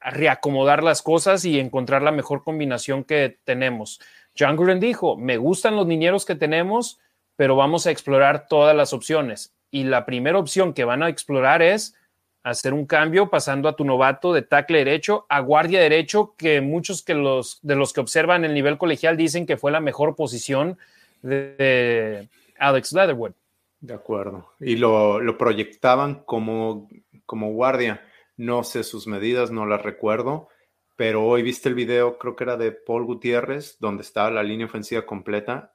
[0.00, 4.00] reacomodar las cosas y encontrar la mejor combinación que tenemos.
[4.38, 7.00] John Gruden dijo, me gustan los niñeros que tenemos,
[7.36, 9.54] pero vamos a explorar todas las opciones.
[9.70, 11.94] Y la primera opción que van a explorar es
[12.42, 17.02] hacer un cambio pasando a tu novato de tackle derecho a guardia derecho, que muchos
[17.02, 20.78] que los, de los que observan el nivel colegial dicen que fue la mejor posición
[21.22, 22.28] de,
[22.58, 23.32] Alex Leatherwood.
[23.80, 24.50] De acuerdo.
[24.60, 26.88] Y lo, proyectaban como,
[27.26, 28.02] como guardia.
[28.36, 30.48] No sé sus medidas, no las recuerdo,
[30.96, 34.66] pero hoy viste el video, creo que era de Paul Gutiérrez, donde estaba la línea
[34.66, 35.74] ofensiva completa.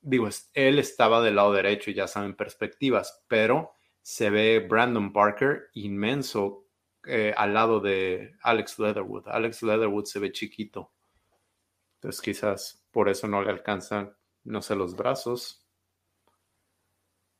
[0.00, 3.74] Digo, él estaba del lado derecho y ya saben perspectivas, pero
[4.04, 6.66] se ve Brandon Parker inmenso
[7.06, 9.26] eh, al lado de Alex Leatherwood.
[9.28, 10.92] Alex Leatherwood se ve chiquito.
[11.94, 14.14] Entonces quizás por eso no le alcanzan,
[14.44, 15.66] no sé, los brazos.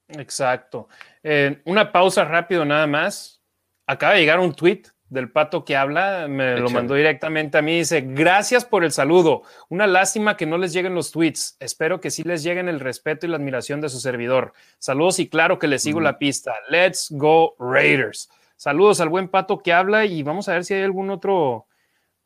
[0.08, 0.88] Exacto.
[1.22, 3.42] Eh, una pausa rápido nada más
[3.86, 4.84] acaba de llegar un tweet
[5.14, 9.42] del pato que habla, me lo mandó directamente a mí, dice, gracias por el saludo,
[9.70, 13.24] una lástima que no les lleguen los tweets, espero que sí les lleguen el respeto
[13.24, 14.52] y la admiración de su servidor.
[14.78, 16.52] Saludos y claro que les sigo la pista.
[16.68, 18.28] Let's go Raiders.
[18.56, 21.66] Saludos al buen pato que habla y vamos a ver si hay algún otro,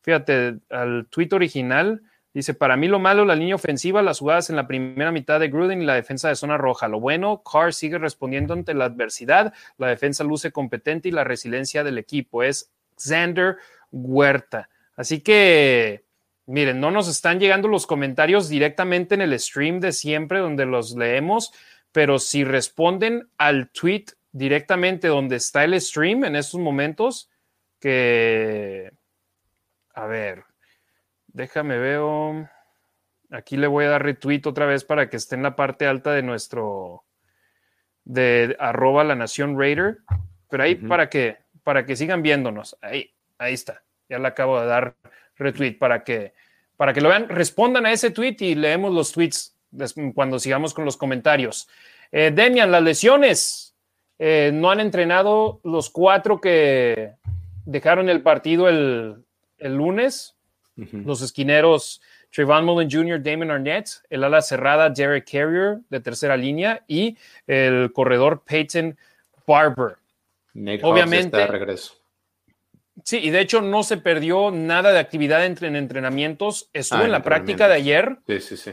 [0.01, 2.01] fíjate, al tweet original.
[2.31, 5.47] Dice, para mí lo malo, la línea ofensiva, las jugadas en la primera mitad de
[5.49, 6.87] Gruden y la defensa de zona roja.
[6.87, 11.83] Lo bueno, Carr sigue respondiendo ante la adversidad, la defensa luce competente y la resiliencia
[11.83, 13.57] del equipo es Xander
[13.91, 14.69] Huerta.
[14.95, 16.03] Así que,
[16.45, 20.95] miren, no nos están llegando los comentarios directamente en el stream de siempre donde los
[20.95, 21.51] leemos,
[21.91, 27.29] pero si responden al tweet directamente donde está el stream en estos momentos,
[27.79, 28.91] que,
[29.93, 30.43] a ver,
[31.33, 32.49] Déjame veo.
[33.31, 36.11] Aquí le voy a dar retweet otra vez para que esté en la parte alta
[36.13, 37.03] de nuestro
[38.03, 39.99] de arroba la nación Raider.
[40.49, 42.77] Pero ahí para que para que sigan viéndonos.
[42.81, 43.83] Ahí, ahí está.
[44.07, 44.95] Ya le acabo de dar
[45.35, 46.33] retweet para que
[46.77, 47.27] para que lo vean.
[47.29, 49.55] Respondan a ese tweet y leemos los tweets
[50.15, 51.67] cuando sigamos con los comentarios.
[52.11, 53.75] Eh, Demian, las lesiones.
[54.17, 57.13] Eh, no han entrenado los cuatro que
[57.65, 59.23] dejaron el partido el,
[59.57, 60.35] el lunes.
[60.75, 66.83] Los esquineros Trayvon Mullen Jr., Damon Arnett, el ala cerrada Derek Carrier de tercera línea
[66.87, 67.17] y
[67.47, 68.97] el corredor Peyton
[69.45, 69.97] Barber.
[70.53, 71.37] Obviamente.
[71.37, 71.95] de regreso.
[73.03, 76.69] Sí, y de hecho no se perdió nada de actividad en entrenamientos.
[76.73, 78.17] Estuvo ah, en la práctica de ayer.
[78.27, 78.71] Sí, sí, sí.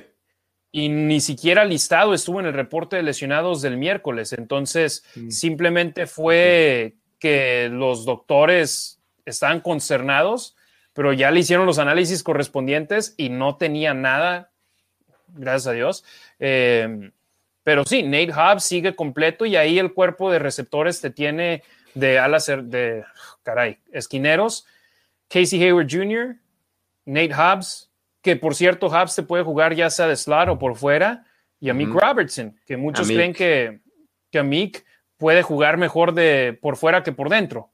[0.73, 4.33] Y ni siquiera listado estuvo en el reporte de lesionados del miércoles.
[4.33, 5.31] Entonces, mm.
[5.31, 10.57] simplemente fue que los doctores estaban concernados
[10.97, 14.51] pero ya le hicieron los análisis correspondientes y no tenía nada,
[15.29, 16.05] gracias a Dios.
[16.39, 17.13] Em,
[17.67, 21.65] pero sí, Nate Hobbs sigue completo y ahí el cuerpo de receptores te tiene
[21.95, 23.03] de alas de,
[23.43, 24.69] caray, esquineros,
[25.27, 26.37] Casey Hayward Jr.,
[27.07, 27.91] Nate Hobbs,
[28.23, 31.27] que por cierto, Hobbs se puede jugar ya sea de slot o por fuera,
[31.59, 33.81] y a Mick Robertson, que muchos creen que,
[34.31, 34.87] que Mick
[35.17, 37.73] puede jugar mejor de por fuera que por dentro.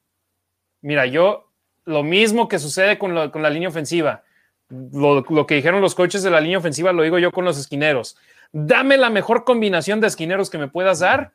[0.81, 1.53] Mira, yo
[1.85, 4.23] lo mismo que sucede con, la línea ofensiva.
[4.71, 8.17] Lo, que dijeron los coaches de la línea ofensiva lo digo yo con los esquineros.
[8.53, 11.33] Dame la mejor combinación de esquineros que me puedas dar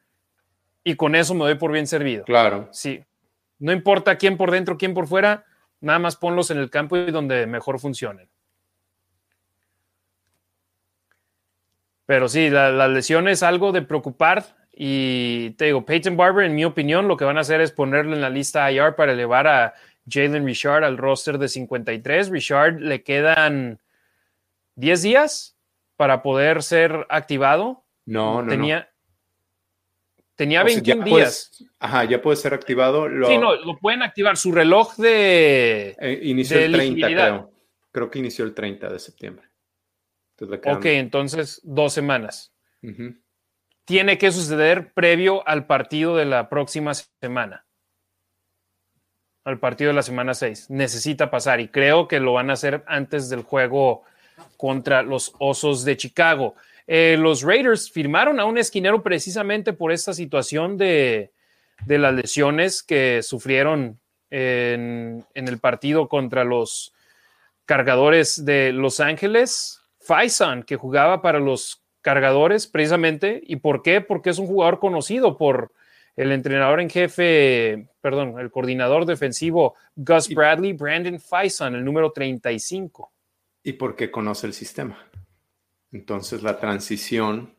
[0.83, 2.23] y con eso me doy por bien servido.
[2.25, 2.69] Claro.
[2.71, 3.03] Sí.
[3.59, 5.45] No importa quién por dentro, quién por fuera,
[5.81, 8.29] nada más ponlos en el campo y donde mejor funcionen.
[12.05, 16.55] Pero sí, la, la lesión es algo de preocupar y te digo, Peyton Barber, en
[16.55, 19.47] mi opinión, lo que van a hacer es ponerlo en la lista IR para elevar
[19.47, 19.73] a
[20.07, 22.29] Jalen Richard al roster de 53.
[22.29, 23.79] Richard le quedan
[24.75, 25.56] 10 días
[25.97, 27.83] para poder ser activado.
[28.05, 28.47] No, no.
[28.47, 28.89] Tenía,
[30.35, 31.65] tenía 21 días.
[31.79, 33.07] ajá, ya puede ser activado.
[33.27, 34.37] sí, no, lo pueden activar.
[34.37, 35.97] Su reloj de.
[35.99, 37.51] Eh, inició el 30, creo.
[37.91, 39.47] Creo que inició el 30 de septiembre.
[40.39, 42.53] ok, entonces dos semanas.
[43.83, 47.67] Tiene que suceder previo al partido de la próxima semana
[49.47, 50.69] al partido de la semana 6.
[50.69, 54.03] Necesita pasar y creo que lo van a hacer antes del juego
[54.57, 56.55] contra los Osos de Chicago.
[56.87, 61.31] Eh, los Raiders firmaron a un esquinero precisamente por esta situación de,
[61.85, 63.99] las lesiones que sufrieron
[64.29, 66.93] en, el partido contra los
[67.65, 69.81] cargadores de Los Ángeles.
[69.99, 73.41] Faison, que jugaba para los cargadores precisamente.
[73.43, 73.99] ¿Y por qué?
[73.99, 75.73] Porque es un jugador conocido por
[76.15, 83.11] el entrenador en jefe, perdón, el coordinador defensivo Gus Bradley, Brandon Faison, el número 35.
[83.67, 84.97] Y porque conoce el sistema.
[85.91, 87.53] Entonces la transición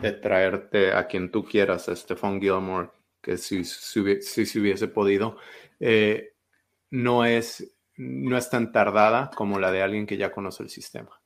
[0.00, 2.88] de traerte a quien tú quieras, a Stephon Gilmore,
[3.20, 5.36] que si, si, se hubiese podido,
[5.78, 6.32] eh,
[6.88, 11.20] no, es, no es tan tardada como la de alguien que ya conoce el sistema.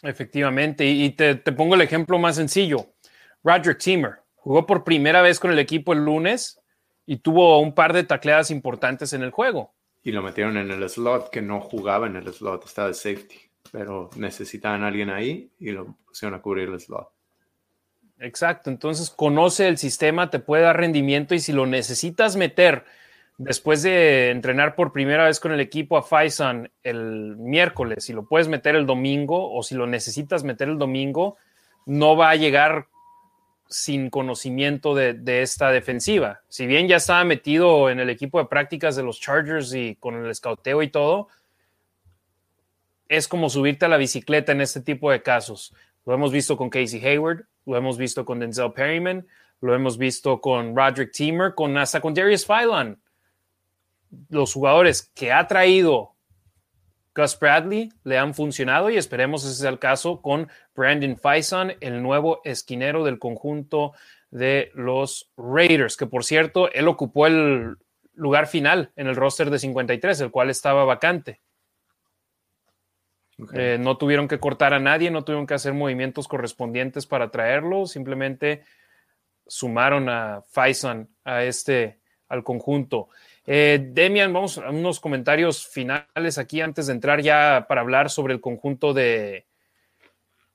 [0.00, 2.94] Efectivamente, y te, te pongo el ejemplo más sencillo.
[3.44, 6.62] Roderick Teamer jugó por primera vez con el equipo el lunes
[7.04, 9.74] y tuvo un par de tacleadas importantes en el juego.
[10.08, 13.48] Y lo metieron en el slot, que no jugaba en el slot, estaba de safety
[13.70, 17.08] pero necesitaban a alguien ahí y lo pusieron a cubrir el slot.
[18.20, 22.84] Exacto, entonces conoce el sistema, te puede dar rendimiento y si lo necesitas meter
[23.36, 28.26] después de entrenar por primera vez con el equipo a Faison el miércoles, si lo
[28.26, 31.36] puedes meter el domingo o si lo necesitas meter el domingo,
[31.86, 32.88] no va a llegar
[33.68, 36.40] sin conocimiento de, esta defensiva.
[36.48, 40.14] Si bien ya estaba metido en el equipo de prácticas de los Chargers y con
[40.14, 41.28] el escauteo y todo,
[43.08, 45.74] es como subirte a la bicicleta en este tipo de casos.
[46.06, 49.26] Lo hemos visto con Casey Hayward, lo hemos visto con Denzel Perryman,
[49.60, 53.00] lo hemos visto con Roderick Teamer, con hasta con Darius Phylon.
[54.30, 56.14] Los jugadores que ha traído
[57.18, 62.00] Gus Bradley le han funcionado y esperemos ese sea el caso con Brandon Faison, el
[62.00, 63.92] nuevo esquinero del conjunto
[64.30, 67.76] de los Raiders, que por cierto, él ocupó el
[68.14, 71.40] lugar final en el roster de 53, el cual estaba vacante.
[73.52, 77.86] Eh, no tuvieron que cortar a nadie, no tuvieron que hacer movimientos correspondientes para traerlo,
[77.86, 78.62] simplemente
[79.44, 83.08] sumaron a Faison a este, al conjunto.
[83.50, 88.34] Eh, Demian, vamos a unos comentarios finales aquí antes de entrar ya para hablar sobre
[88.34, 89.46] el conjunto de,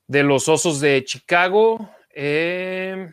[0.06, 1.90] de los Osos de Chicago.
[2.14, 3.10] Eh,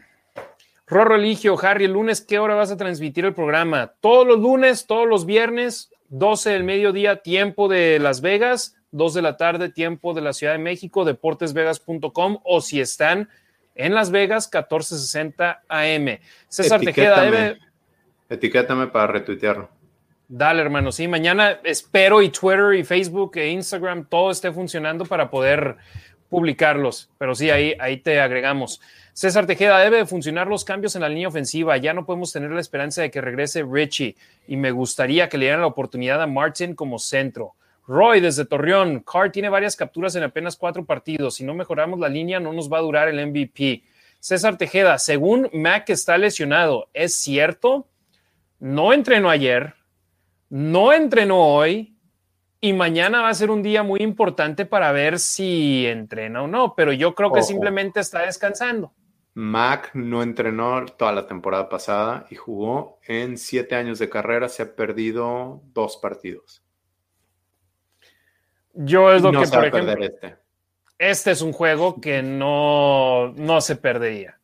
[0.86, 3.94] Rorro Eligio, Harry, el lunes, ¿qué hora vas a transmitir el programa?
[4.02, 9.22] Todos los lunes, todos los viernes, 12 del mediodía, tiempo de Las Vegas, 2 de
[9.24, 13.30] la tarde, tiempo de la Ciudad de México, deportesvegas.com o si están
[13.74, 16.20] en Las Vegas, 1460 AM.
[16.50, 17.71] César Tejeda debe.
[18.32, 19.70] Etiquétame para retuitearlo.
[20.30, 20.94] Dale, hermano.
[20.94, 25.76] Sí, mañana espero y Twitter y Facebook e Instagram todo esté funcionando para poder
[26.30, 27.10] publicarlos.
[27.18, 28.80] Pero sí, ahí, ahí te agregamos.
[29.12, 31.76] César Tejeda, debe de funcionar los cambios en la línea ofensiva.
[31.76, 34.16] Ya no podemos tener la esperanza de que regrese Richie
[34.48, 37.56] y me gustaría que le dieran la oportunidad a Martin como centro.
[37.86, 41.36] Roy desde Torreón, Carr tiene varias capturas en apenas cuatro partidos.
[41.36, 43.84] Si no mejoramos la línea, no nos va a durar el MVP.
[44.22, 47.88] César Tejeda, según Mac está lesionado, ¿es cierto?
[48.62, 49.74] No entrenó ayer,
[50.48, 51.98] no entrenó hoy
[52.60, 56.76] y mañana va a ser un día muy importante para ver si entrena o no,
[56.76, 58.94] pero yo creo que simplemente está descansando.
[59.34, 64.62] Mac no entrenó toda la temporada pasada y jugó en siete años de carrera, se
[64.62, 66.64] ha perdido dos partidos.
[68.76, 70.36] Yo es lo que, por ejemplo, este.
[71.00, 71.32] este.
[71.32, 74.40] es un juego que no, no se perdería.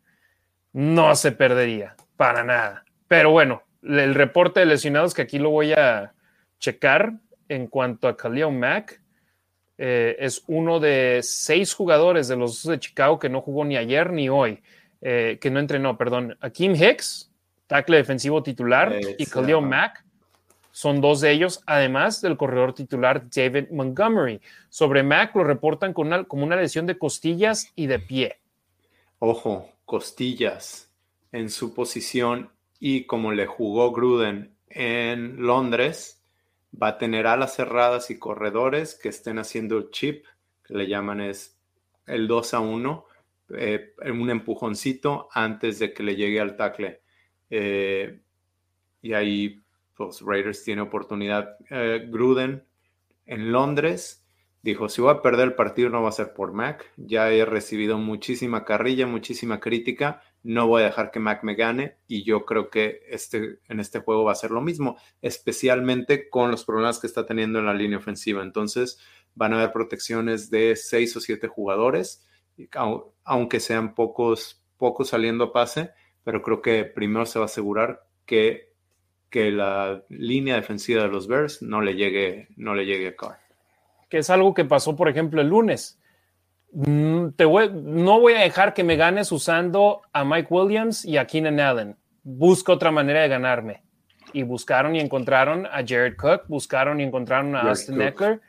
[0.74, 2.84] No se perdería, para nada.
[3.08, 6.14] Pero bueno, el reporte de lesionados que aquí lo voy a
[6.60, 7.14] checar
[7.50, 9.02] en cuanto a Khalil Mack.
[9.78, 14.12] Eh, es uno de seis jugadores de los de Chicago que no jugó ni ayer
[14.12, 14.62] ni hoy,
[15.02, 16.36] eh, que no entrenó, perdón.
[16.42, 17.32] A Kim Hicks,
[17.68, 20.04] tackle defensivo titular, y Khalil Mack,
[20.78, 24.40] son dos de ellos, además del corredor titular David Montgomery.
[24.70, 28.38] Sobre Mac lo reportan con una, como una lesión de costillas y de pie.
[29.18, 30.92] Ojo, costillas
[31.32, 36.24] en su posición y como le jugó Gruden en Londres,
[36.82, 40.26] va a tener alas cerradas y corredores que estén haciendo el chip,
[40.64, 41.58] que le llaman es
[42.06, 43.06] el 2 a 1,
[43.58, 47.02] eh, un empujoncito antes de que le llegue al tackle.
[47.50, 48.22] Eh,
[49.02, 49.62] y ahí
[49.98, 51.58] los Raiders tienen oportunidad.
[51.70, 52.64] Eh, Gruden
[53.26, 54.26] en Londres
[54.62, 56.92] dijo, si voy a perder el partido no va a ser por Mac.
[56.98, 60.22] Ya he recibido muchísima carrilla, muchísima crítica.
[60.44, 64.00] No voy a dejar que Mac me gane y yo creo que este, en este
[64.00, 67.74] juego va a ser lo mismo, especialmente con los problemas que está teniendo en la
[67.74, 68.44] línea ofensiva.
[68.44, 69.00] Entonces
[69.36, 72.26] van a haber protecciones de seis o siete jugadores,
[73.24, 75.92] aunque sean pocos, pocos saliendo a pase,
[76.24, 78.68] pero creo que primero se va a asegurar que
[79.30, 83.40] que la línea defensiva de los Bears no le llegue, no le llegue a Carr.
[84.10, 86.00] Que es algo que pasó, por ejemplo, el lunes.
[86.80, 91.60] Mm, no voy a dejar que me ganes usando a Mike Williams y a Keenan
[91.60, 91.98] Allen.
[92.22, 93.82] Busca otra manera de ganarme.
[94.32, 98.42] Y buscaron y encontraron a Jared Cook, buscaron y encontraron a Austin Eckler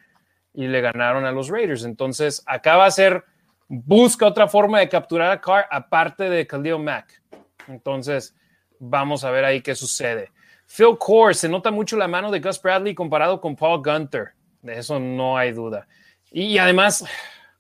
[0.53, 1.85] y le ganaron a los Raiders.
[1.85, 3.25] Entonces, acá va a ser,
[3.67, 7.23] busca otra forma de capturar a Carr aparte de Khalil Mack.
[7.67, 8.37] Entonces,
[8.79, 10.33] vamos a ver ahí qué sucede.
[10.67, 14.33] Phil Core, se nota mucho la mano de Gus Bradley comparado con Paul Gunter.
[14.61, 15.89] De eso no hay duda.
[16.31, 17.07] Y además,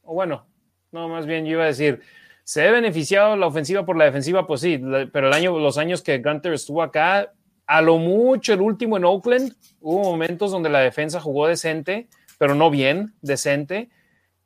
[0.02, 0.47] bueno,
[0.92, 2.02] no, más bien yo iba a decir,
[2.48, 4.46] ¿Se ha beneficiado la ofensiva por la defensiva?
[4.46, 4.80] Pues sí,
[5.12, 7.30] pero el año, los años que Gunter estuvo acá,
[7.66, 12.08] a lo mucho el último en Oakland, hubo momentos donde la defensa jugó decente,
[12.38, 13.90] pero no bien, decente,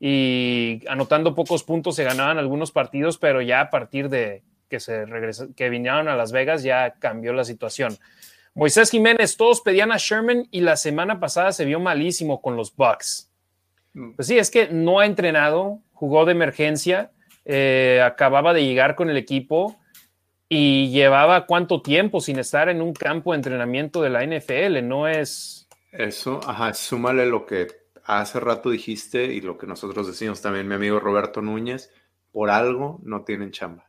[0.00, 5.06] y anotando pocos puntos se ganaban algunos partidos, pero ya a partir de que se
[5.06, 7.96] regresó, que vinieron a Las Vegas ya cambió la situación.
[8.52, 12.74] Moisés Jiménez, todos pedían a Sherman y la semana pasada se vio malísimo con los
[12.74, 13.30] Bucks.
[13.94, 14.14] Mm.
[14.16, 17.12] Pues sí, es que no ha entrenado, jugó de emergencia,
[17.44, 19.78] eh, acababa de llegar con el equipo
[20.48, 25.06] y llevaba cuánto tiempo sin estar en un campo de entrenamiento de la NFL, no
[25.06, 25.68] es...
[25.92, 27.68] Eso, ajá, súmale lo que
[28.02, 31.92] hace rato dijiste y lo que nosotros decimos también, mi amigo Roberto Núñez,
[32.32, 33.86] por algo no tienen chamba.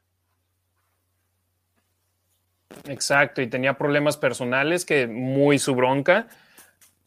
[2.85, 6.27] Exacto, y tenía problemas personales que muy su bronca,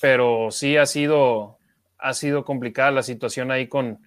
[0.01, 1.61] pero sí ha sido,
[1.97, 4.01] ha sido complicada la situación ahí con,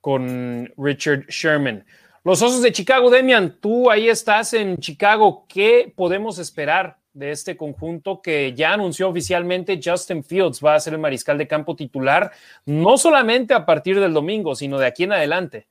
[0.00, 1.84] con Richard Sherman.
[2.22, 5.46] Los Osos de Chicago, Demian, tú ahí estás en Chicago.
[5.48, 10.94] ¿Qué podemos esperar de este conjunto que ya anunció oficialmente Justin Fields va a ser
[10.94, 12.30] el mariscal de campo titular,
[12.66, 15.66] no solamente a partir del domingo, sino de aquí en adelante?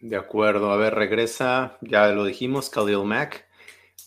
[0.00, 3.46] De acuerdo, a ver, regresa, ya lo dijimos, Khalil Mack,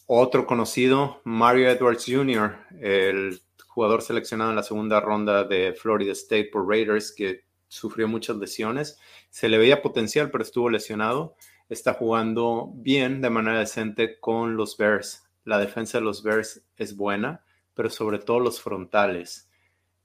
[0.06, 6.50] otro conocido, Mario Edwards Jr., el jugador seleccionado en la segunda ronda de Florida State
[6.52, 9.00] por Raiders, que sufrió muchas lesiones
[9.30, 11.36] se le veía potencial, pero estuvo lesionado.
[11.70, 15.30] Está jugando bien, de manera decente, con los Bears.
[15.44, 19.50] La defensa de los Bears es buena, pero sobre todo los frontales.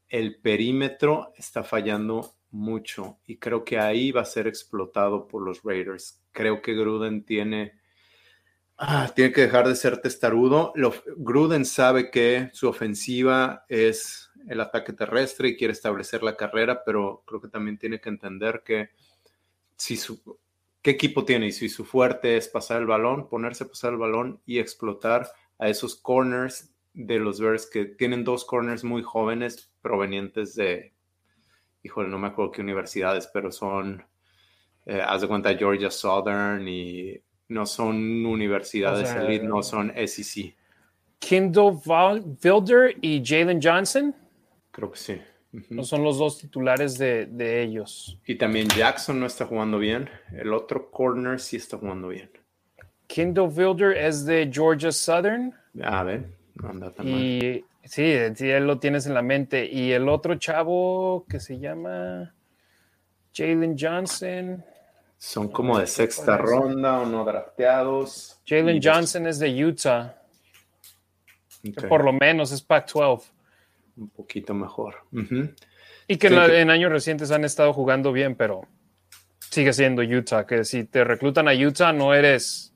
[0.09, 5.63] El perímetro está fallando mucho y creo que ahí va a ser explotado por los
[5.63, 6.21] Raiders.
[6.33, 7.81] Creo que Gruden tiene,
[8.77, 10.75] ah, tiene que dejar de ser testarudo.
[11.17, 17.23] Gruden sabe que su ofensiva es el ataque terrestre y quiere establecer la carrera, pero
[17.27, 18.91] creo que también tiene que entender que
[19.77, 20.39] si su,
[20.83, 23.99] qué equipo tiene y si su fuerte es pasar el balón, ponerse a pasar el
[23.99, 25.29] balón y explotar
[25.59, 30.93] a esos corners de los Bears que tienen dos corners muy jóvenes provenientes de,
[31.83, 34.05] híjole, no me acuerdo qué universidades, pero son,
[34.87, 40.57] eh, haz de cuenta, Georgia Southern y no son universidades elite, no son SEC.
[41.19, 44.15] Kindle Wilder y Jalen Johnson.
[44.73, 45.23] Creo que sí.
[45.83, 48.19] Son los dos titulares de, ellos.
[48.27, 50.09] Y también Jackson no está jugando bien.
[50.33, 52.31] El otro corner sí está jugando bien.
[53.07, 55.55] Kindle Wilder es de Georgia Southern.
[55.83, 56.25] A ver,
[56.55, 59.67] no anda tan y, Sí, sí, él lo tienes en la mente.
[59.71, 62.35] Y el otro chavo que se llama
[63.35, 64.65] Jalen Johnson.
[65.19, 68.41] Son como de sexta ronda o no drafteados.
[68.47, 70.17] Jalen Johnson es de Utah.
[71.89, 73.32] Por lo menos es Pac-12
[73.97, 74.97] un poquito mejor.
[76.09, 78.63] Y que, en, años recientes han estado jugando bien, pero
[79.39, 82.75] sigue siendo Utah, que si te reclutan a Utah no eres,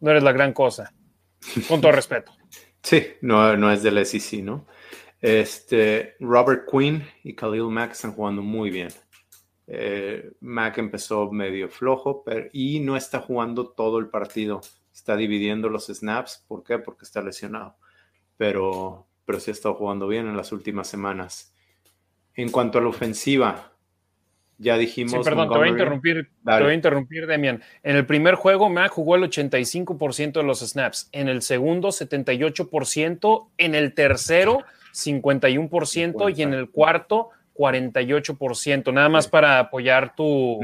[0.00, 0.92] no eres la gran cosa.
[1.68, 2.32] Con todo respeto.
[2.82, 4.66] Sí, no, no es del SEC, ¿no?
[5.20, 8.88] Este, Robert Quinn y Khalil Mack están jugando muy bien.
[9.66, 14.62] Eh, Mack empezó medio flojo pero, y no está jugando todo el partido.
[14.92, 16.44] Está dividiendo los snaps.
[16.48, 16.78] ¿Por qué?
[16.78, 17.76] Porque está lesionado.
[18.38, 21.54] Pero, pero sí ha estado jugando bien en las últimas semanas.
[22.34, 23.70] En cuanto a la ofensiva,
[24.58, 25.12] ya dijimos.
[25.12, 27.62] Sí, perdón, te voy a interrumpir, te voy a interrumpir, Demian.
[27.84, 31.10] En el primer juego, Mac jugó el 85% de los snaps.
[31.12, 33.50] En el segundo, 78%.
[33.56, 36.36] En el tercero, 51%.
[36.36, 38.92] Y en el cuarto, 48%.
[38.92, 40.58] Nada más para apoyar tu,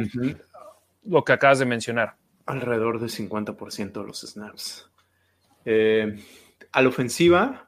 [1.05, 2.17] lo que acabas de mencionar.
[2.47, 4.91] Alrededor del 50% de los snaps.
[5.65, 6.19] Eh,
[6.73, 7.66] a la ofensiva,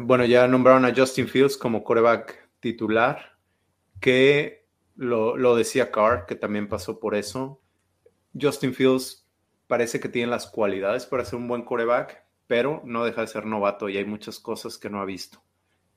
[0.00, 3.38] bueno, ya nombraron a Justin Fields como coreback titular,
[4.00, 7.60] que lo, decía Carr, que también pasó por eso.
[8.38, 9.26] Justin Fields
[9.66, 13.46] parece que tiene las cualidades para ser un buen coreback, pero no deja de ser
[13.46, 15.42] novato y hay muchas cosas que no ha visto.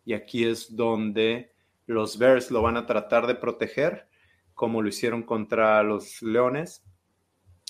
[0.05, 1.53] Y aquí es donde
[1.85, 4.07] los Bears lo van a tratar de proteger,
[4.53, 6.83] como lo hicieron contra los Leones,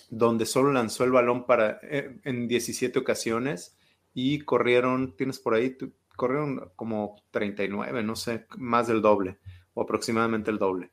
[0.09, 3.77] donde solo lanzó el balón para, eh, en 17 ocasiones
[4.13, 5.75] y corrieron, tienes por ahí,
[6.15, 9.39] corrieron como 39, no sé, más del doble,
[9.73, 10.91] o aproximadamente el doble.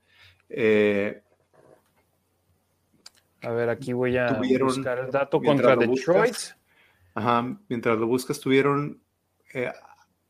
[0.49, 1.23] Eh,
[3.43, 6.35] a ver, aquí voy a buscar el dato contra Detroit.
[7.15, 9.01] ajá, mientras lo buscas, tuvieron
[9.55, 9.73] eh,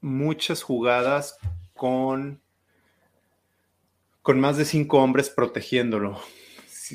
[0.00, 1.38] muchas jugadas
[1.74, 2.40] con,
[4.22, 6.20] con más de cinco hombres protegiéndolo.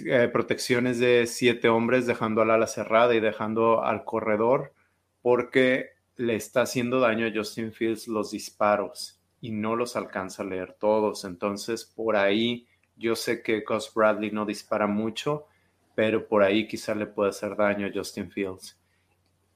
[0.06, 4.74] Eh, protecciones de siete hombres, dejando al ala cerrada y dejando al corredor,
[5.22, 10.46] porque le está haciendo daño a Justin Fields los disparos y no los alcanza a
[10.46, 11.26] leer todos.
[11.26, 15.48] Entonces, por ahí yo sé que Gus Bradley no dispara mucho
[15.96, 18.78] pero por ahí quizá le puede hacer daño a Justin Fields.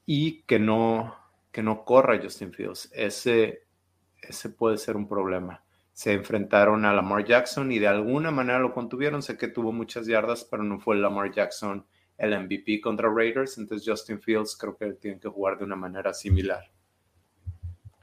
[0.06, 1.16] Y que no,
[1.52, 2.90] que no corra Justin Fields.
[2.94, 3.66] Ese,
[4.22, 5.64] ese puede ser un problema.
[5.94, 9.22] Se enfrentaron a Lamar Jackson y de alguna manera lo contuvieron.
[9.22, 11.86] Sé que tuvo muchas yardas, pero no fue Lamar Jackson
[12.20, 13.58] el MVP contra Raiders.
[13.58, 16.70] Entonces Justin Fields creo que tiene que jugar de una manera similar.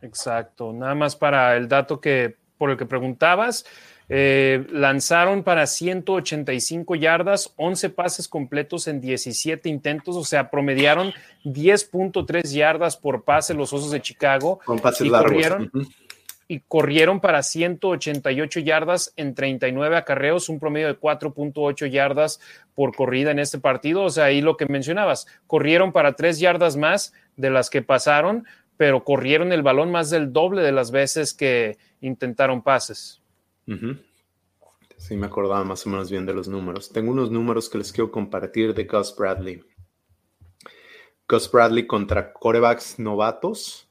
[0.03, 0.73] Exacto.
[0.73, 3.65] Nada más para el dato que por el que preguntabas.
[4.09, 11.13] Eh, lanzaron para 185 yardas, 11 pases completos en 17 intentos, o sea, promediaron
[11.45, 14.61] 10.3 yardas por pase los Osos de Chicago.
[14.65, 15.73] Con pases y corrieron,
[16.49, 22.41] y corrieron para 188 yardas en 39 acarreos, un promedio de 4.8 yardas
[22.75, 24.05] por corrida en este partido.
[24.05, 28.47] O sea, ahí lo que mencionabas, corrieron para 3 yardas más de las que pasaron,
[28.77, 33.21] pero corrieron el balón más del doble de las veces que intentaron pases.
[34.97, 36.93] Sí, me acordaba más o menos bien de los números.
[36.93, 39.65] Tengo unos números que les quiero compartir de Gus Bradley.
[41.29, 43.86] Gus Bradley contra corebacks novatos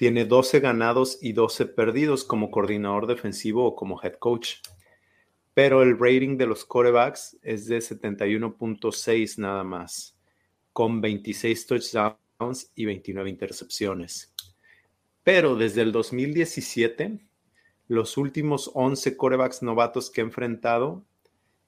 [0.00, 4.54] tiene 12 ganados y 12 perdidos como coordinador defensivo o como head coach.
[5.52, 10.16] Pero el rating de los corebacks es de 71.6 nada más,
[10.72, 14.32] con 26 touchdowns y 29 intercepciones.
[15.22, 17.20] Pero desde el 2017
[17.86, 21.04] los últimos 11 corebacks novatos que ha enfrentado,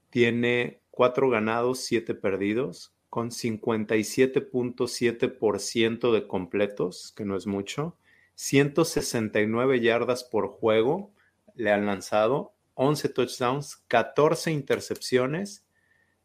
[0.09, 7.99] tiene 4 ganados, 7 perdidos, con 57.7% de completos, que no es mucho,
[8.35, 11.13] 169 yardas por juego
[11.55, 15.67] le han lanzado, 11 touchdowns, 14 intercepciones,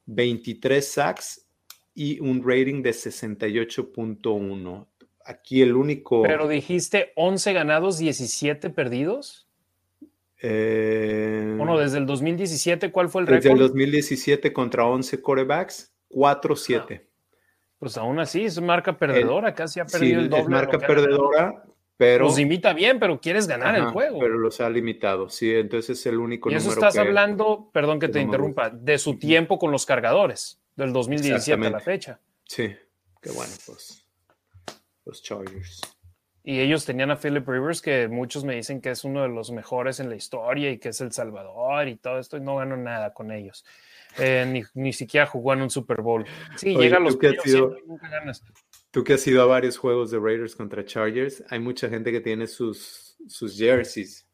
[0.05, 1.47] 23 sacks
[1.93, 4.88] y un rating de 68.1.
[5.25, 6.23] Aquí el único...
[6.23, 9.47] Pero dijiste 11 ganados, 17 perdidos.
[10.41, 13.43] Eh, bueno, desde el 2017, ¿cuál fue el récord?
[13.43, 17.01] Desde el 2017 contra 11 corebacks, 4-7.
[17.79, 20.43] pues aún así es marca perdedora, casi ha perdido el doble.
[20.43, 21.65] Es marca perdedora,
[21.97, 22.25] pero.
[22.25, 24.19] Los imita bien, pero quieres ganar el juego.
[24.19, 28.07] Pero los ha limitado, sí, entonces es el único y eso estás hablando, perdón que
[28.07, 32.19] te interrumpa, de su tiempo con los cargadores, del 2017 a la fecha.
[32.45, 32.73] Sí,
[33.21, 34.05] qué bueno, pues.
[35.05, 35.81] Los Chargers.
[36.43, 39.51] Y ellos tenían a Philip Rivers, que muchos me dicen que es uno de los
[39.51, 42.77] mejores en la historia y que es el Salvador y todo esto, y no ganó
[42.77, 43.65] nada con ellos.
[44.17, 46.25] Eh, ni, siquiera jugó en un Super Bowl.
[46.55, 47.35] Sí, llega a los que
[47.85, 48.43] nunca ganas.
[48.91, 52.22] Tú que has ido a varios juegos de Raiders contra Chargers, hay mucha gente que
[52.22, 54.27] tiene sus, sus jerseys.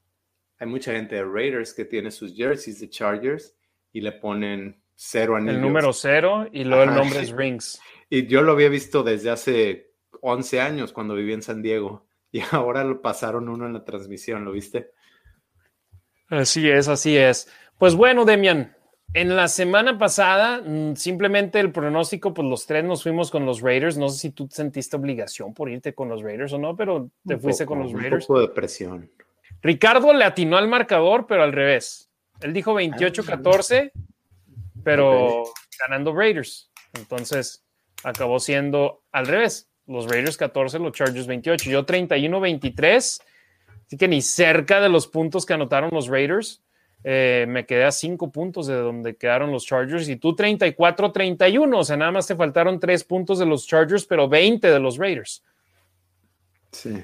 [0.60, 3.56] Hay mucha gente de Raiders que tiene sus jerseys de Chargers
[3.92, 5.56] y le ponen cero anillos.
[5.56, 7.80] El número cero y luego el nombre es Rings.
[8.10, 12.42] Y yo lo había visto desde hace 11 años cuando viví en San Diego y
[12.52, 14.92] ahora lo pasaron uno en la transmisión, ¿lo viste?
[16.30, 17.48] Así es, así es.
[17.78, 18.76] Pues bueno, Demian,
[19.14, 23.62] en la semana pasada, mm, simplemente el pronóstico, pues los tres nos fuimos con los
[23.62, 23.98] Raiders.
[23.98, 27.38] No sé si tú sentiste obligación por irte con los Raiders o no, pero te
[27.38, 28.28] fuiste con los Raiders.
[28.28, 29.10] Un poco de presión.
[29.62, 32.10] Ricardo le atinó al marcador, pero al revés.
[32.42, 33.92] Él dijo 28-14,
[34.84, 35.44] pero
[35.80, 36.72] ganando Raiders.
[36.94, 37.64] Entonces
[38.04, 41.70] acabó siendo al revés los Raiders 14, los Chargers 28.
[41.70, 46.64] Yo 31-23, así que ni cerca de los puntos que anotaron los Raiders.
[47.04, 51.84] Eh, me quedé a 5 puntos de donde quedaron los Chargers y tú 34-31, o
[51.84, 55.44] sea, nada más te faltaron 3 puntos de los Chargers, pero 20 de los Raiders.
[56.72, 57.04] Sí.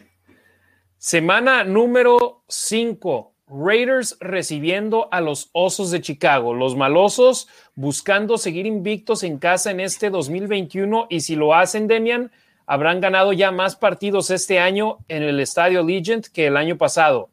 [0.98, 3.34] Semana número 5.
[3.50, 9.80] Raiders recibiendo a los Osos de Chicago, los malosos buscando seguir invictos en casa en
[9.80, 12.32] este 2021 y si lo hacen, Demian,
[12.68, 17.30] habrán ganado ya más partidos este año en el Estadio Legend que el año pasado.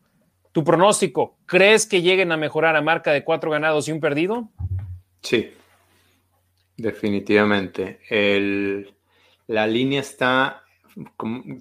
[0.56, 1.36] ¿Tu pronóstico?
[1.44, 4.48] ¿Crees que lleguen a mejorar a marca de cuatro ganados y un perdido?
[5.20, 5.50] Sí,
[6.78, 8.00] definitivamente.
[9.48, 10.64] la línea está,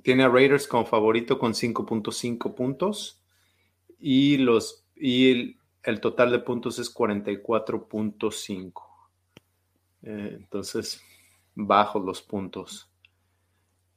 [0.01, 3.22] tiene a Raiders como favorito con 5.5 puntos
[3.99, 8.72] y, los, y el, total de puntos es 44.5.
[10.03, 11.01] Eh, entonces,
[11.53, 12.89] bajos los puntos.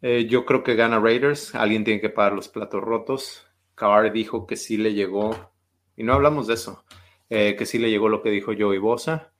[0.02, 1.54] Eh, yo creo que gana Raiders.
[1.54, 3.47] Alguien tiene que pagar los platos rotos.
[3.78, 5.52] Carr dijo que sí le llegó,
[5.96, 6.84] y no hablamos de eso,
[7.30, 9.30] eh, que sí le llegó lo que dijo Joey Bosa.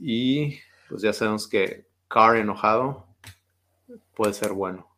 [0.00, 3.06] Y pues ya sabemos que Carr enojado
[4.14, 4.88] puede ser bueno.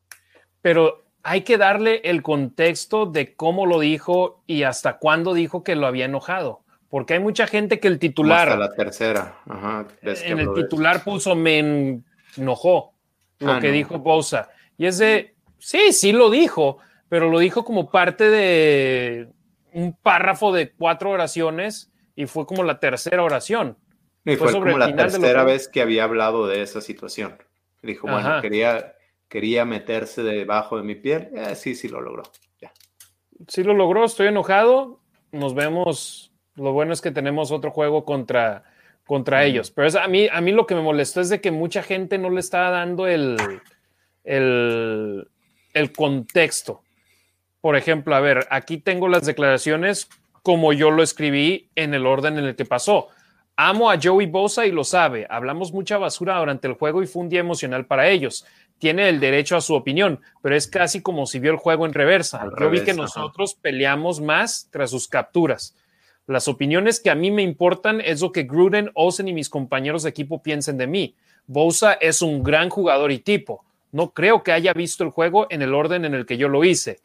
[0.63, 5.77] Pero hay que darle el contexto de cómo lo dijo y hasta cuándo dijo que
[5.77, 6.63] lo había enojado.
[6.89, 8.49] Porque hay mucha gente que el titular.
[8.49, 9.41] Hasta la tercera.
[9.47, 12.03] Ajá, en el titular puso me
[12.37, 12.95] enojó
[13.39, 14.51] lo ah, que dijo Bosa.
[14.77, 16.79] Y es de, sí, sí lo dijo,
[17.11, 19.29] pero lo dijo como parte de
[19.73, 23.77] un párrafo de cuatro oraciones y fue como la tercera oración.
[24.25, 27.37] Y fue, como la tercera vez que había hablado de esa situación.
[27.83, 28.95] Dijo, bueno, quería,
[29.29, 31.31] quería meterse debajo de mi piel.
[31.35, 32.23] Eh, sí, sí lo logró.
[32.61, 32.73] Ya.
[33.49, 35.01] Sí lo logró, estoy enojado.
[35.33, 36.33] Nos vemos.
[36.55, 38.63] Lo bueno es que tenemos otro juego contra,
[39.05, 39.73] contra ellos.
[39.73, 42.31] Pero a, mí, a mí lo que me molestó es de que mucha gente no
[42.31, 43.37] le estaba dando el,
[44.23, 45.29] el,
[45.75, 46.85] el contexto.
[47.61, 50.09] Por ejemplo, a ver, aquí tengo las declaraciones
[50.43, 53.09] como yo lo escribí en el orden en el que pasó.
[53.57, 55.27] Amo a Joey Bosa y lo sabe.
[55.29, 58.47] Hablamos mucha basura durante el juego y fue un día emocional para ellos.
[58.79, 61.93] Tiene el derecho a su opinión, pero es casi como si vio el juego en
[61.93, 62.43] reversa.
[62.59, 65.77] yo vi que nosotros peleamos más tras sus capturas.
[66.27, 70.05] Las opiniones que a mí me importan es lo que Gruden, Olsen y mis compañeros
[70.05, 71.15] de equipo piensen de mí.
[71.47, 73.65] Bosa es un gran jugador y tipo.
[73.93, 76.65] No creo que haya visto el juego en el orden en el que yo lo
[76.65, 77.01] hice.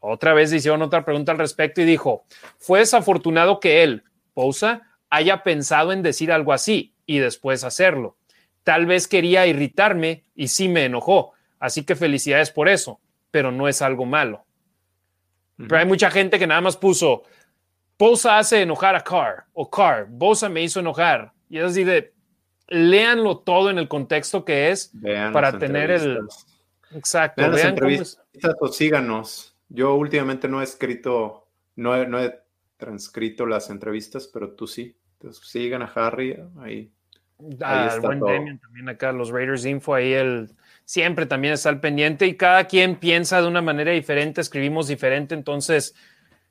[0.00, 2.24] Otra vez hicieron otra pregunta al respecto y dijo,
[2.58, 4.04] fue desafortunado que él,
[4.34, 8.16] Bosa, haya pensado en decir algo así y después hacerlo.
[8.62, 13.00] Tal vez quería irritarme y sí me enojó, así que felicidades por eso,
[13.30, 14.44] pero no es algo malo.
[15.56, 17.24] Pero hay mucha gente que nada más puso,
[17.98, 21.32] Bosa hace enojar a Carr o Carr, Bosa me hizo enojar.
[21.48, 22.14] Y es así de,
[22.68, 24.92] léanlo todo en el contexto que es
[25.32, 26.20] para tener el...
[26.92, 27.42] Exacto.
[27.42, 28.22] Vean, las entrevistas
[28.60, 29.57] o síganos.
[29.68, 32.38] Yo últimamente no he escrito, no he, no he
[32.76, 34.96] transcrito las entrevistas, pero tú sí.
[35.14, 36.90] Entonces sigan a Harry ahí.
[37.60, 40.50] Ah, el buen también acá, los Raiders Info, ahí él
[40.84, 45.34] siempre también está al pendiente y cada quien piensa de una manera diferente, escribimos diferente,
[45.36, 45.94] entonces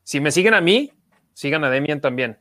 [0.03, 0.94] si me siguen a mí,
[1.34, 2.38] sigan a Demian también.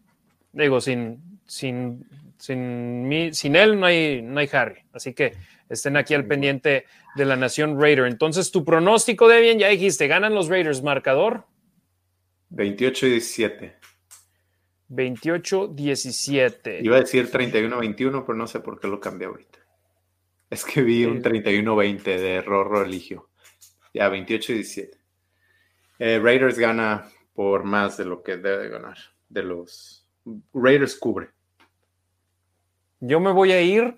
[0.52, 2.06] Digo, sin, sin,
[2.38, 5.34] sin, mí, sin él no hay, no hay Harry, así que
[5.68, 6.84] estén aquí al pendiente
[7.14, 8.06] de la Nación Raider.
[8.06, 11.46] Entonces, tu pronóstico, Demian, ya dijiste, ganan los Raiders, marcador.
[12.50, 13.76] 28 y 17.
[14.88, 16.82] 28-17.
[16.82, 19.58] Iba a decir 31-21, pero no sé por qué lo cambié ahorita.
[20.48, 23.30] Es que vi un 31-20 de error religio.
[23.92, 24.90] Ya, 28-17.
[25.98, 28.96] Eh, Raiders gana por más de lo que debe ganar.
[29.28, 30.08] De los
[30.54, 31.30] Raiders cubre.
[33.00, 33.96] Yo me voy a ir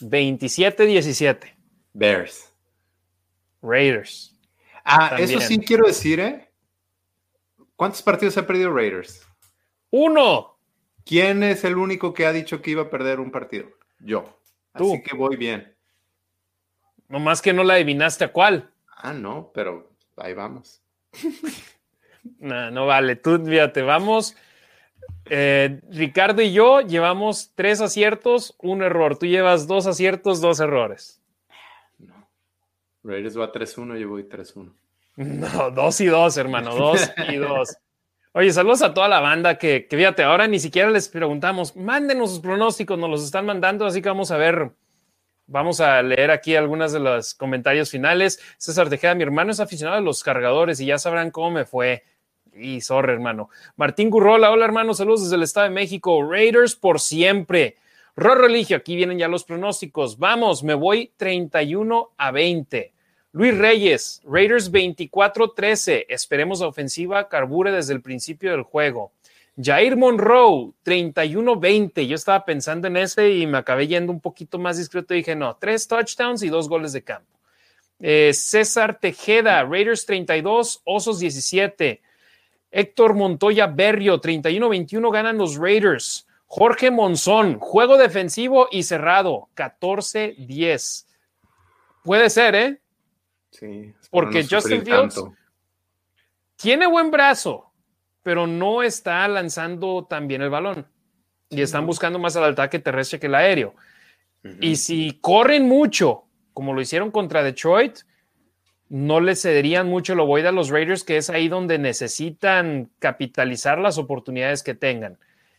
[0.00, 1.54] 27-17.
[1.92, 2.52] Bears.
[3.62, 4.36] Raiders.
[4.84, 6.48] Ah, eso sí quiero decir, ¿eh?
[7.76, 9.26] ¿Cuántos partidos ha perdido Raiders?
[9.90, 10.58] Uno.
[11.04, 13.68] ¿Quién es el único que ha dicho que iba a perder un partido?
[14.00, 14.38] Yo.
[14.72, 15.74] Así que voy bien.
[17.08, 18.70] Nomás que no la adivinaste a cuál.
[18.96, 20.80] Ah, no, pero ahí vamos.
[22.38, 23.16] no, no vale.
[23.16, 24.36] Tú, fíjate, vamos.
[25.26, 29.18] Eh, Ricardo y yo llevamos tres aciertos, un error.
[29.18, 31.22] Tú llevas dos aciertos, dos errores.
[31.98, 32.28] No.
[33.04, 34.72] Raiders va 3-1, yo voy 3-1.
[35.16, 37.76] No, dos y dos, hermano, dos y dos.
[38.32, 42.30] Oye, saludos a toda la banda que, que, fíjate, ahora ni siquiera les preguntamos, mándenos
[42.30, 44.70] sus pronósticos, nos los están mandando, así que vamos a ver,
[45.46, 48.40] vamos a leer aquí algunos de los comentarios finales.
[48.56, 52.04] César Tejeda, mi hermano es aficionado a los cargadores y ya sabrán cómo me fue.
[52.54, 53.48] Y sorry, hermano.
[53.76, 56.22] Martín Gurrola, hola, hermano, saludos desde el Estado de México.
[56.30, 57.76] Raiders por siempre.
[58.14, 60.18] Ro Religio, aquí vienen ya los pronósticos.
[60.18, 62.92] Vamos, me voy 31 a 20.
[63.32, 66.04] Luis Reyes, Raiders 24-13.
[66.08, 69.12] Esperemos la ofensiva carbure desde el principio del juego.
[69.56, 72.06] Jair Monroe, 31-20.
[72.06, 75.56] Yo estaba pensando en ese y me acabé yendo un poquito más discreto dije, no,
[75.56, 77.38] tres touchdowns y dos goles de campo.
[77.98, 82.02] Eh, César Tejeda, Raiders 32, Osos 17.
[82.72, 86.26] Héctor Montoya Berrio, 31-21 ganan los Raiders.
[86.46, 91.06] Jorge Monzón, juego defensivo y cerrado, 14-10.
[92.02, 92.80] Puede ser, ¿eh?
[94.10, 95.22] Porque Justin Fields
[96.56, 97.72] tiene buen brazo,
[98.22, 100.86] pero no está lanzando tan bien el balón.
[101.50, 103.74] y están buscando más al ataque terrestre que el aéreo.
[104.60, 106.24] Y si corren mucho,
[106.54, 107.98] como lo hicieron contra Detroit,
[108.92, 113.78] no le cederían mucho el ovoide a los Raiders, que es ahí donde necesitan capitalizar
[113.78, 115.16] las oportunidades que tengan.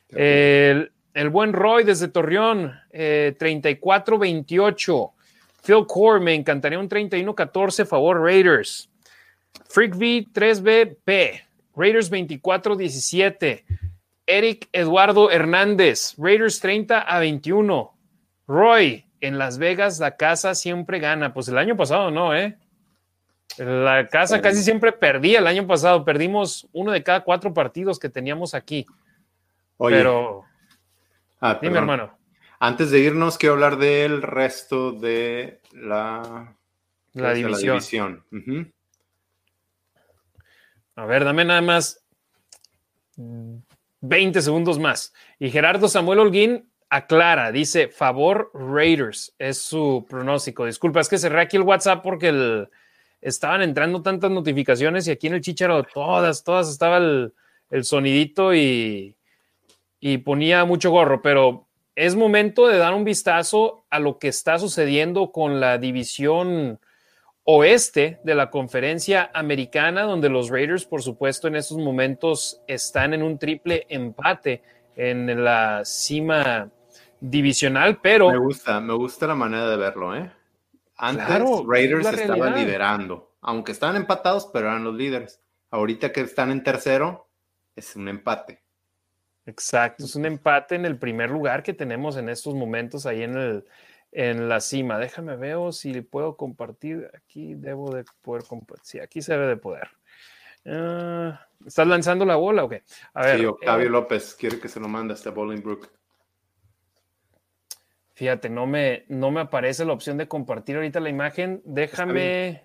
[0.09, 0.91] El,
[1.31, 5.09] buen Roy desde Torreón, 34-28.
[5.09, 5.13] Eh,
[5.65, 8.87] Phil Core, me encantaría un 31-14, favor Raiders.
[9.67, 11.41] Freak V 3BP,
[11.75, 13.63] Raiders 24-17.
[14.27, 17.97] Eric Eduardo Hernández, Raiders 30 a 21.
[18.47, 21.33] Roy, en Las Vegas la casa siempre gana.
[21.33, 22.57] Pues el año pasado no, ¿eh?
[23.57, 26.03] La casa casi siempre perdía el año pasado.
[26.03, 28.85] Perdimos uno de cada cuatro partidos que teníamos aquí.
[29.77, 29.97] Oye.
[29.97, 30.45] Pero.
[31.39, 32.17] Ah, dime, hermano.
[32.59, 36.55] Antes de irnos, quiero hablar del resto de la,
[37.13, 38.23] la división.
[40.95, 42.03] A ver, dame nada más
[43.15, 45.13] 20 segundos más.
[45.39, 50.65] Y Gerardo Samuel Holguín aclara, dice favor Raiders, es su pronóstico.
[50.65, 52.67] Disculpa, es que cerré aquí el WhatsApp porque
[53.23, 57.33] estaban entrando tantas notificaciones y aquí en el chicharo todas, todas estaba el,
[57.81, 59.15] sonidito y,
[59.99, 64.59] y ponía mucho gorro, pero es momento de dar un vistazo a lo que está
[64.59, 66.79] sucediendo con la división
[67.45, 73.23] oeste de la conferencia americana, donde los Raiders, por supuesto, en estos momentos están en
[73.23, 74.61] un triple empate
[74.95, 76.69] en la cima
[77.19, 78.29] divisional, pero...
[78.31, 80.31] Me gusta, me gusta la manera de verlo, ¿eh?
[81.03, 85.41] Antes Raiders estaban liderando, aunque estaban empatados, pero eran los líderes.
[85.69, 87.27] Ahorita que están en tercero,
[87.75, 88.63] es un empate.
[89.45, 93.35] Exacto, es un empate en el primer lugar que tenemos en estos momentos ahí en,
[93.35, 93.65] el,
[94.13, 94.97] en la cima.
[94.97, 97.11] Déjame ver si puedo compartir.
[97.13, 98.85] Aquí debo de poder compartir.
[98.85, 99.89] Sí, aquí se debe de poder.
[100.65, 102.83] Ah, ¿Estás lanzando la bola o qué?
[103.13, 105.91] A ver, sí, Octavio eh, López quiere que se lo mande hasta Bolingbrook.
[108.13, 111.61] Fíjate, no me, no me aparece la opción de compartir ahorita la imagen.
[111.65, 112.63] Déjame.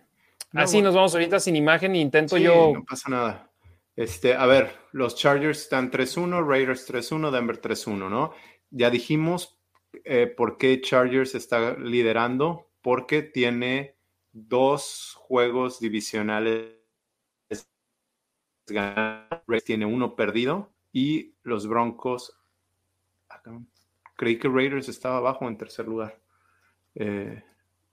[0.53, 2.73] Así nos vamos ahorita sin imagen e intento yo.
[2.75, 3.51] No pasa nada.
[3.97, 8.33] Este, a ver, los Chargers están 3-1, Raiders 3-1, Denver 3-1, ¿no?
[8.71, 9.59] Ya dijimos
[10.05, 13.97] eh, por qué Chargers está liderando, porque tiene
[14.33, 16.79] dos juegos divisionales
[19.65, 22.39] tiene uno perdido y los Broncos
[24.19, 26.19] Creí que Raiders estaba abajo en tercer lugar.
[26.97, 27.41] Eh,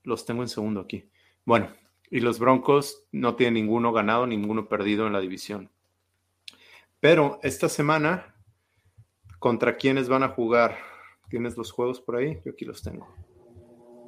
[0.03, 1.07] los tengo en segundo aquí.
[1.45, 1.69] Bueno,
[2.09, 5.69] y los Broncos no tienen ninguno ganado, ninguno perdido en la división.
[6.99, 8.35] Pero esta semana,
[9.37, 10.75] ¿contra quiénes van a jugar?
[11.29, 12.41] ¿Tienes los juegos por ahí?
[12.43, 13.07] Yo aquí los tengo.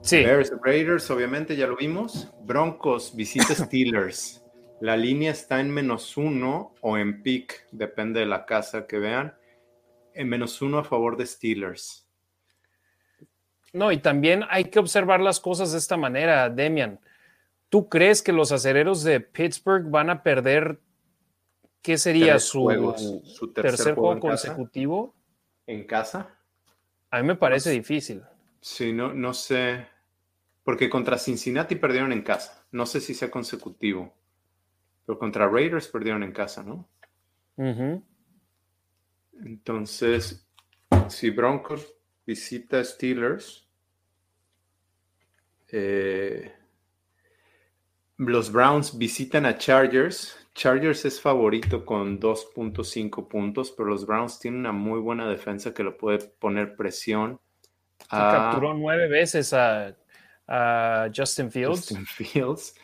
[0.01, 0.17] Sí.
[0.17, 2.33] Bears, Raiders, obviamente, ya lo vimos.
[2.41, 4.43] Broncos, visita Steelers.
[4.81, 9.35] La línea está en menos uno o en pick, depende de la casa que vean.
[10.15, 12.06] En menos uno a favor de Steelers.
[13.73, 16.99] No, y también hay que observar las cosas de esta manera, Demian.
[17.69, 20.79] ¿Tú crees que los acereros de Pittsburgh van a perder,
[21.81, 22.65] qué sería su,
[23.53, 25.15] tercer, juego consecutivo?
[25.65, 26.33] ¿En casa?
[27.11, 28.23] A mí me parece difícil.
[28.61, 29.85] Sí, no, no sé.
[30.63, 32.65] Porque contra Cincinnati perdieron en casa.
[32.71, 34.13] No sé si sea consecutivo.
[35.05, 36.87] Pero contra Raiders perdieron en casa, ¿no?
[39.43, 40.47] Entonces,
[41.09, 41.96] si Broncos
[42.27, 43.65] visita Steelers.
[45.69, 46.51] Eh,
[48.17, 50.37] los Browns visitan a Chargers.
[50.53, 55.83] Chargers es favorito con 2.5 puntos, pero los Browns tienen una muy buena defensa que
[55.83, 57.39] lo puede poner presión.
[58.09, 59.95] capturó nueve veces a,
[61.15, 61.89] Justin Fields.
[61.89, 62.75] Justin Fields.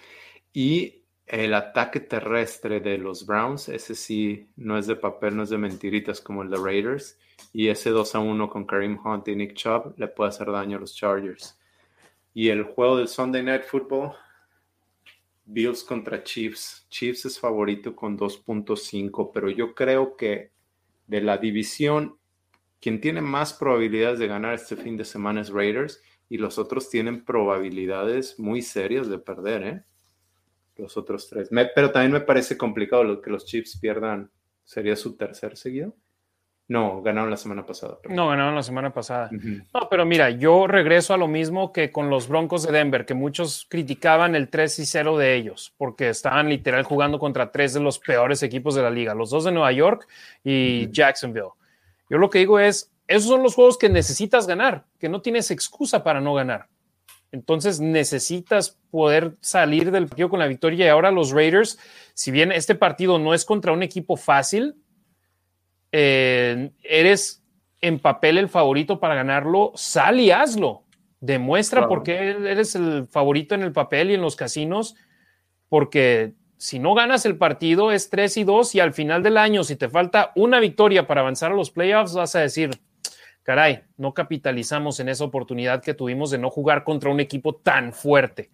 [0.54, 5.50] Y el ataque terrestre de los Browns, ese sí no es de papel, no es
[5.50, 7.18] de mentiritas como el de Raiders.
[7.52, 10.78] Y ese 2 a 1 con Kareem Hunt y Nick Chubb le puede hacer daño
[10.78, 11.60] a los Chargers.
[12.34, 14.14] Y el juego del Sunday Night Football,
[15.46, 16.88] Bills contra Chiefs.
[16.90, 20.52] Chiefs es favorito con 2.5, pero yo creo que
[21.08, 22.18] de la división,
[22.82, 26.90] quien tiene más probabilidades de ganar este fin de semana es Raiders y los otros
[26.90, 29.84] tienen probabilidades muy serias de perder, ¿eh?
[30.76, 31.50] Los otros tres.
[31.76, 34.32] pero también me parece complicado lo que los Chiefs pierdan.
[34.64, 35.94] ¿Sería su tercer seguido?
[36.70, 37.98] No, ganaron la semana pasada.
[38.08, 39.30] No, ganaron la semana pasada.
[39.32, 43.14] No, pero mira, yo regreso a lo mismo que con los Broncos de Denver, que
[43.14, 47.82] muchos criticaban el 3 y 0 de ellos, porque estaban literal jugando contra tres de
[47.82, 50.08] los peores equipos de la liga, los dos de Nueva York
[50.44, 51.50] y Jacksonville.
[52.10, 55.52] Yo lo que digo es, esos son los juegos que necesitas ganar, que no tienes
[55.52, 56.70] excusa para no ganar.
[57.34, 61.80] Entonces necesitas poder salir del partido con la victoria y ahora los Raiders,
[62.14, 64.76] si bien este partido no es contra un equipo fácil,
[65.92, 67.44] eh, eres
[67.82, 70.84] en papel el favorito para ganarlo, sal y hazlo.
[71.22, 74.96] Demuestra por qué eres el favorito en el papel y en los casinos,
[75.70, 79.64] porque si no ganas el partido es 3 y 2 y al final del año,
[79.64, 82.80] si te falta una victoria para avanzar a los playoffs, vas a decir,
[83.44, 87.94] caray, no capitalizamos en esa oportunidad que tuvimos de no jugar contra un equipo tan
[87.94, 88.50] fuerte.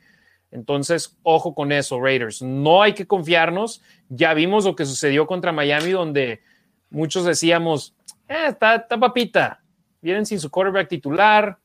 [0.52, 2.42] Entonces, ojo con eso, Raiders.
[2.42, 3.82] No hay que confiarnos.
[4.10, 6.42] Ya vimos lo que sucedió contra Miami, donde
[6.90, 7.96] muchos decíamos,
[8.28, 9.62] eh, está, papita,
[10.02, 11.60] vienen sin su quarterback titular,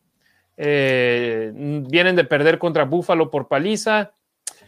[0.56, 4.12] eh, vienen de perder contra Buffalo por paliza,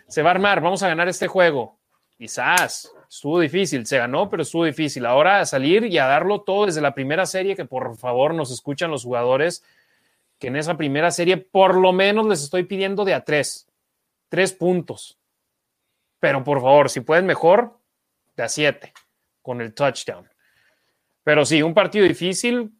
[0.08, 1.78] se va a armar, vamos a ganar este juego.
[2.16, 5.06] Quizás, estuvo difícil, se ganó, pero estuvo difícil.
[5.06, 8.50] Ahora a salir y a darlo todo desde la primera serie, que por favor nos
[8.50, 9.62] escuchan los jugadores,
[10.38, 13.68] que en esa primera serie por lo menos les estoy pidiendo de a tres,
[14.28, 15.18] tres puntos.
[16.20, 17.78] Pero por favor, si pueden mejor,
[18.36, 18.92] de a siete,
[19.42, 20.28] con el touchdown.
[21.24, 22.72] Pero sí, un partido difícil,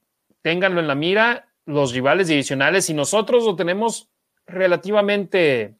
[0.43, 4.09] ténganlo en la mira los rivales divisionales y nosotros lo tenemos
[4.47, 5.74] relativamente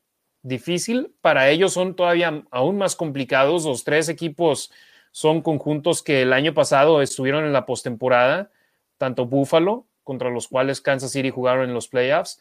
[0.47, 1.15] difícil.
[1.21, 3.65] Para ellos son todavía aún más complicados.
[3.65, 4.73] Los tres equipos
[5.11, 8.51] son conjuntos que el año pasado estuvieron en la postemporada,
[8.99, 12.41] tanto Buffalo, contra los cuales Kansas City jugaron en los playoffs,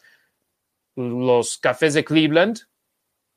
[0.94, 2.60] los Cafés de Cleveland,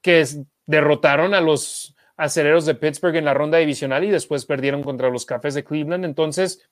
[0.01, 0.25] que
[0.65, 5.25] derrotaron a los aceleros de Pittsburgh en la ronda divisional y después perdieron contra los
[5.25, 6.05] Cafés de Cleveland.
[6.05, 6.69] Entonces,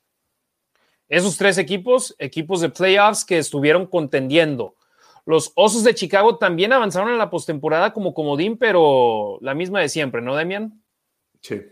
[1.10, 4.76] esos tres equipos, equipos de playoffs que estuvieron contendiendo.
[5.28, 9.90] Los Osos de Chicago también avanzaron en la postemporada como comodín, pero la misma de
[9.90, 10.82] siempre, ¿no, Demian?
[11.42, 11.64] Sí.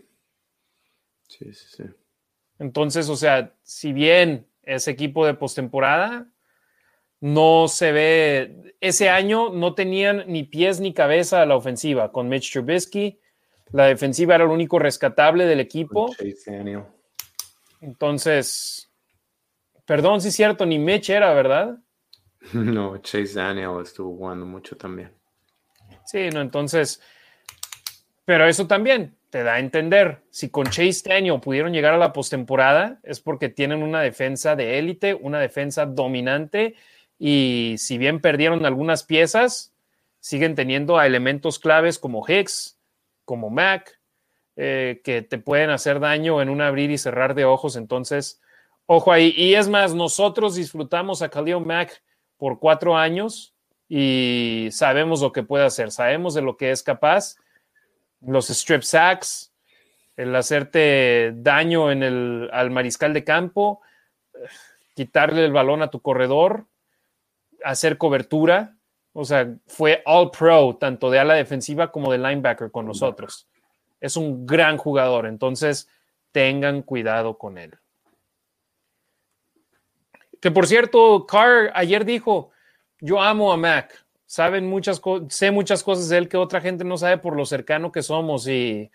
[1.26, 1.84] Sí, sí, sí.
[2.58, 6.30] Entonces, o sea, si bien ese equipo de postemporada
[7.20, 12.28] no se ve, ese año no tenían ni pies ni cabeza a la ofensiva con
[12.28, 13.18] Mitch Trubisky.
[13.72, 16.14] La defensiva era lo único rescatable del equipo.
[17.80, 18.92] Entonces,
[19.86, 21.78] perdón, sí es cierto, ni Mitch era, ¿verdad?
[22.52, 25.10] No, Chase Daniel estuvo jugando mucho también.
[26.04, 27.00] Sí, no, entonces,
[28.24, 32.12] pero eso también te da a entender, si con Chase Daniel pudieron llegar a la
[32.12, 36.76] postemporada, es porque tienen una defensa de élite, una defensa dominante,
[37.18, 39.74] y si bien perdieron algunas piezas,
[40.20, 42.78] siguen teniendo a elementos claves como Hicks,
[43.24, 44.00] como Mac,
[44.56, 47.76] eh, que te pueden hacer daño en un abrir y cerrar de ojos.
[47.76, 48.40] Entonces,
[48.86, 49.34] ojo ahí.
[49.36, 52.02] Y es más, nosotros disfrutamos a Khalil Mac
[52.38, 53.54] por cuatro años
[53.88, 57.36] y sabemos lo que puede hacer, sabemos de lo que es capaz.
[58.20, 59.52] Los strip sacks,
[60.16, 63.80] el hacerte daño en el, al mariscal de campo,
[64.94, 66.66] quitarle el balón a tu corredor,
[67.64, 68.76] hacer cobertura.
[69.12, 73.48] O sea, fue all pro, tanto de ala defensiva como de linebacker con nosotros.
[74.00, 75.88] Es un gran jugador, entonces
[76.32, 77.78] tengan cuidado con él.
[80.46, 82.52] Que por cierto, Carr ayer dijo,
[83.00, 86.96] yo amo a Mac, saben muchas sé muchas cosas de él que otra gente no
[86.96, 88.88] sabe por lo cercano que somos y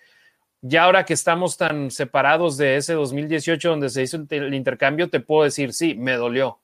[0.62, 5.20] ya ahora que estamos tan separados de ese 2018 donde se hizo el intercambio, te
[5.20, 6.62] puedo decir, sí, me dolió.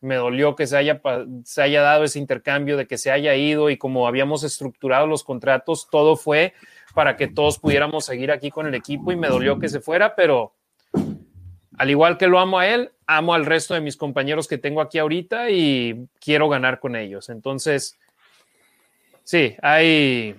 [0.00, 1.02] Me dolió que se haya,
[1.44, 5.24] se haya dado ese intercambio, de que se haya ido y como habíamos estructurado los
[5.24, 6.54] contratos, todo fue
[6.94, 10.16] para que todos pudiéramos seguir aquí con el equipo y me dolió que se fuera,
[10.16, 10.54] pero
[11.78, 14.80] al igual que lo amo a él, amo al resto de mis compañeros que tengo
[14.80, 17.28] aquí ahorita y quiero ganar con ellos.
[17.28, 17.98] Entonces,
[19.22, 20.36] sí, hay,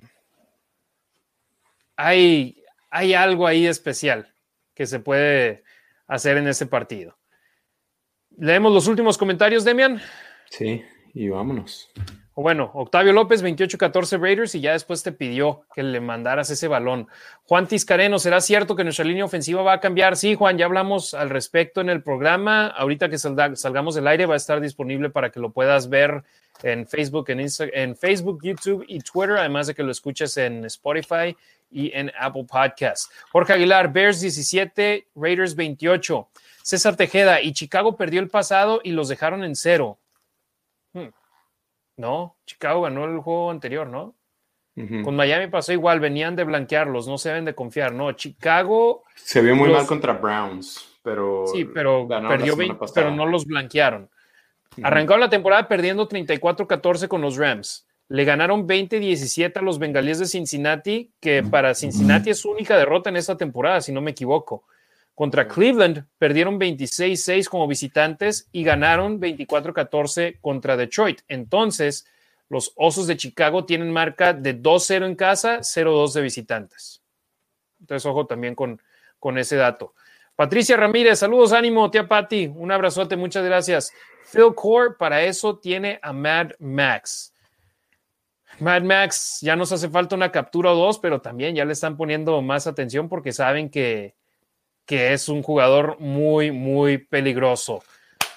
[1.96, 4.32] hay, hay algo ahí especial
[4.74, 5.64] que se puede
[6.06, 7.16] hacer en ese partido.
[8.36, 10.00] Leemos los últimos comentarios, Demian.
[10.50, 10.82] Sí,
[11.14, 11.90] y vámonos.
[12.40, 17.08] Bueno, Octavio López, 28-14 Raiders, y ya después te pidió que le mandaras ese balón.
[17.42, 20.16] Juan Tiscareno, ¿será cierto que nuestra línea ofensiva va a cambiar?
[20.16, 22.68] Sí, Juan, ya hablamos al respecto en el programa.
[22.68, 26.22] Ahorita que salgamos del aire va a estar disponible para que lo puedas ver
[26.62, 27.44] en Facebook, en,
[27.74, 31.36] en Facebook, YouTube y Twitter, además de que lo escuches en Spotify
[31.72, 33.10] y en Apple Podcasts.
[33.32, 36.28] Jorge Aguilar, Bears 17, Raiders 28.
[36.62, 39.98] César Tejeda, y Chicago perdió el pasado y los dejaron en cero.
[41.98, 44.14] No, Chicago ganó el juego anterior, ¿no?
[45.02, 48.12] Con Miami pasó igual, venían de blanquearlos, no se deben de confiar, ¿no?
[48.12, 49.02] Chicago.
[49.16, 51.48] Se vio muy mal contra Browns, pero.
[51.48, 54.08] Sí, pero perdió 20, pero no los blanquearon.
[54.80, 57.88] Arrancaron la temporada perdiendo 34-14 con los Rams.
[58.06, 63.10] Le ganaron 20-17 a los Bengalíes de Cincinnati, que para Cincinnati es su única derrota
[63.10, 64.64] en esta temporada, si no me equivoco.
[65.18, 71.22] Contra Cleveland perdieron 26-6 como visitantes y ganaron 24-14 contra Detroit.
[71.26, 72.06] Entonces,
[72.48, 77.02] los Osos de Chicago tienen marca de 2-0 en casa, 0-2 de visitantes.
[77.80, 78.80] Entonces, ojo también con,
[79.18, 79.92] con ese dato.
[80.36, 83.92] Patricia Ramírez, saludos, ánimo, tía Patti, un abrazote, muchas gracias.
[84.32, 87.34] Phil Core, para eso tiene a Mad Max.
[88.60, 91.96] Mad Max, ya nos hace falta una captura o dos, pero también ya le están
[91.96, 94.14] poniendo más atención porque saben que,
[94.88, 97.84] que es un jugador muy, muy peligroso.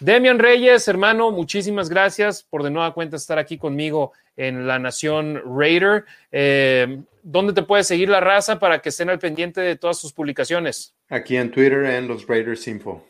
[0.02, 5.41] Demian Reyes, hermano, muchísimas gracias por de nueva cuenta estar aquí conmigo en la Nación
[5.45, 6.03] Raider.
[6.30, 10.11] Eh, ¿Dónde te puede seguir la raza para que estén al pendiente de todas sus
[10.11, 10.94] publicaciones?
[11.07, 13.07] Aquí en Twitter en los Raiders Info.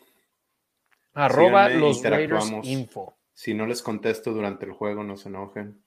[1.12, 3.16] Arroba los Raiders Info.
[3.34, 5.82] Si no les contesto durante el juego, no se enojen.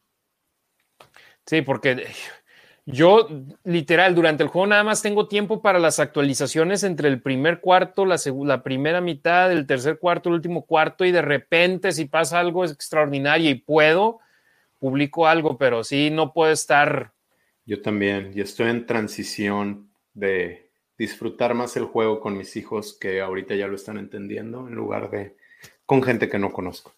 [1.46, 2.06] Sí, porque
[2.88, 3.28] yo,
[3.64, 8.06] literal, durante el juego nada más tengo tiempo para las actualizaciones entre el primer cuarto,
[8.06, 12.64] la, primera mitad, el tercer cuarto, el último cuarto, y de repente, si pasa algo
[12.64, 14.20] extraordinario y puedo,
[14.78, 17.12] publico algo, pero sí, no puedo estar.
[17.66, 23.20] Yo también, y estoy en transición de disfrutar más el juego con mis hijos que
[23.20, 25.36] ahorita ya lo están entendiendo, en lugar de
[25.88, 26.94] con gente que no conozco.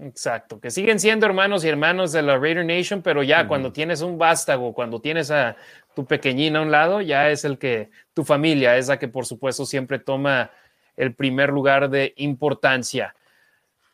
[0.00, 4.00] Exacto, que siguen siendo hermanos y hermanos de la Raider Nation, pero ya cuando tienes
[4.00, 5.56] un vástago, cuando tienes a
[5.96, 9.26] tu pequeñina a un lado, ya es el que tu familia es la que por
[9.26, 10.52] supuesto siempre toma
[10.96, 13.16] el primer lugar de importancia.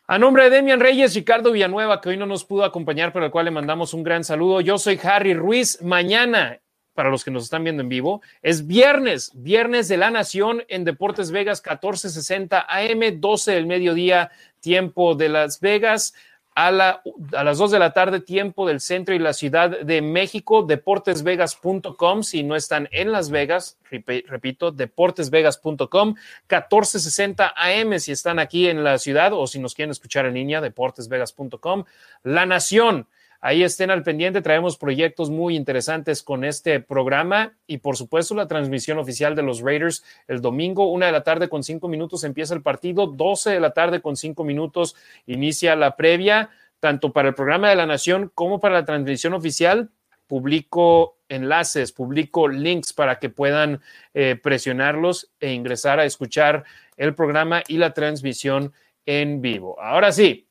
[0.05, 3.31] A nombre de Demian Reyes, Ricardo Villanueva, que hoy no nos pudo acompañar, pero al
[3.31, 4.61] cual le mandamos un gran saludo.
[4.61, 5.81] Yo soy Harry Ruiz.
[5.81, 6.59] Mañana,
[6.93, 10.83] para los que nos están viendo en vivo, es viernes, viernes de la Nación en
[10.83, 14.29] Deportes Vegas, 14:60 AM, 12 del mediodía,
[14.65, 16.15] tiempo de Las Vegas
[16.55, 22.23] a, las 2 de la tarde, tiempo del centro y la ciudad de México, deportesvegas.com.
[22.23, 26.15] Si no están en Las Vegas, repito, deportesvegas.com,
[26.49, 30.61] 1460 AM si están aquí en la ciudad o si nos quieren escuchar en línea,
[30.61, 31.83] deportesvegas.com.
[32.23, 33.07] La Nación
[33.45, 38.47] Ahí estén al pendiente, traemos proyectos muy interesantes con este programa y por supuesto la
[38.47, 42.55] transmisión oficial de los Raiders el domingo, una de la tarde con cinco minutos empieza
[42.55, 44.95] el partido, 12 de la tarde con cinco minutos
[45.27, 46.49] inicia la previa,
[46.79, 49.91] tanto para el programa de la Nación como para la transmisión oficial.
[50.25, 53.79] Publico enlaces, publico links para que puedan
[54.15, 56.63] eh, presionarlos e ingresar a escuchar
[56.97, 58.73] el programa y la transmisión
[59.05, 59.79] en vivo.
[59.79, 60.44] Ahora sí,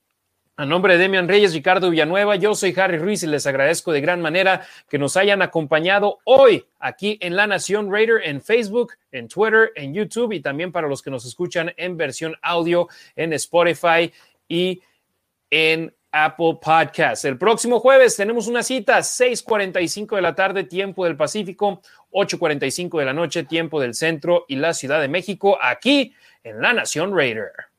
[0.57, 4.01] a nombre de Demian Reyes, Ricardo Villanueva, yo soy Harry Ruiz y les agradezco de
[4.01, 9.27] gran manera que nos hayan acompañado hoy aquí en La Nación Raider en Facebook, en
[9.27, 14.13] Twitter, en YouTube y también para los que nos escuchan en versión audio en Spotify
[14.47, 14.81] y
[15.51, 17.25] en Apple Podcasts.
[17.25, 21.83] El próximo jueves tenemos una cita, 6:45 de la tarde, tiempo del Pacífico,
[22.13, 26.15] 8:45 de la noche, tiempo del centro y la Ciudad de México, aquí
[26.45, 27.74] en La Nación Raider.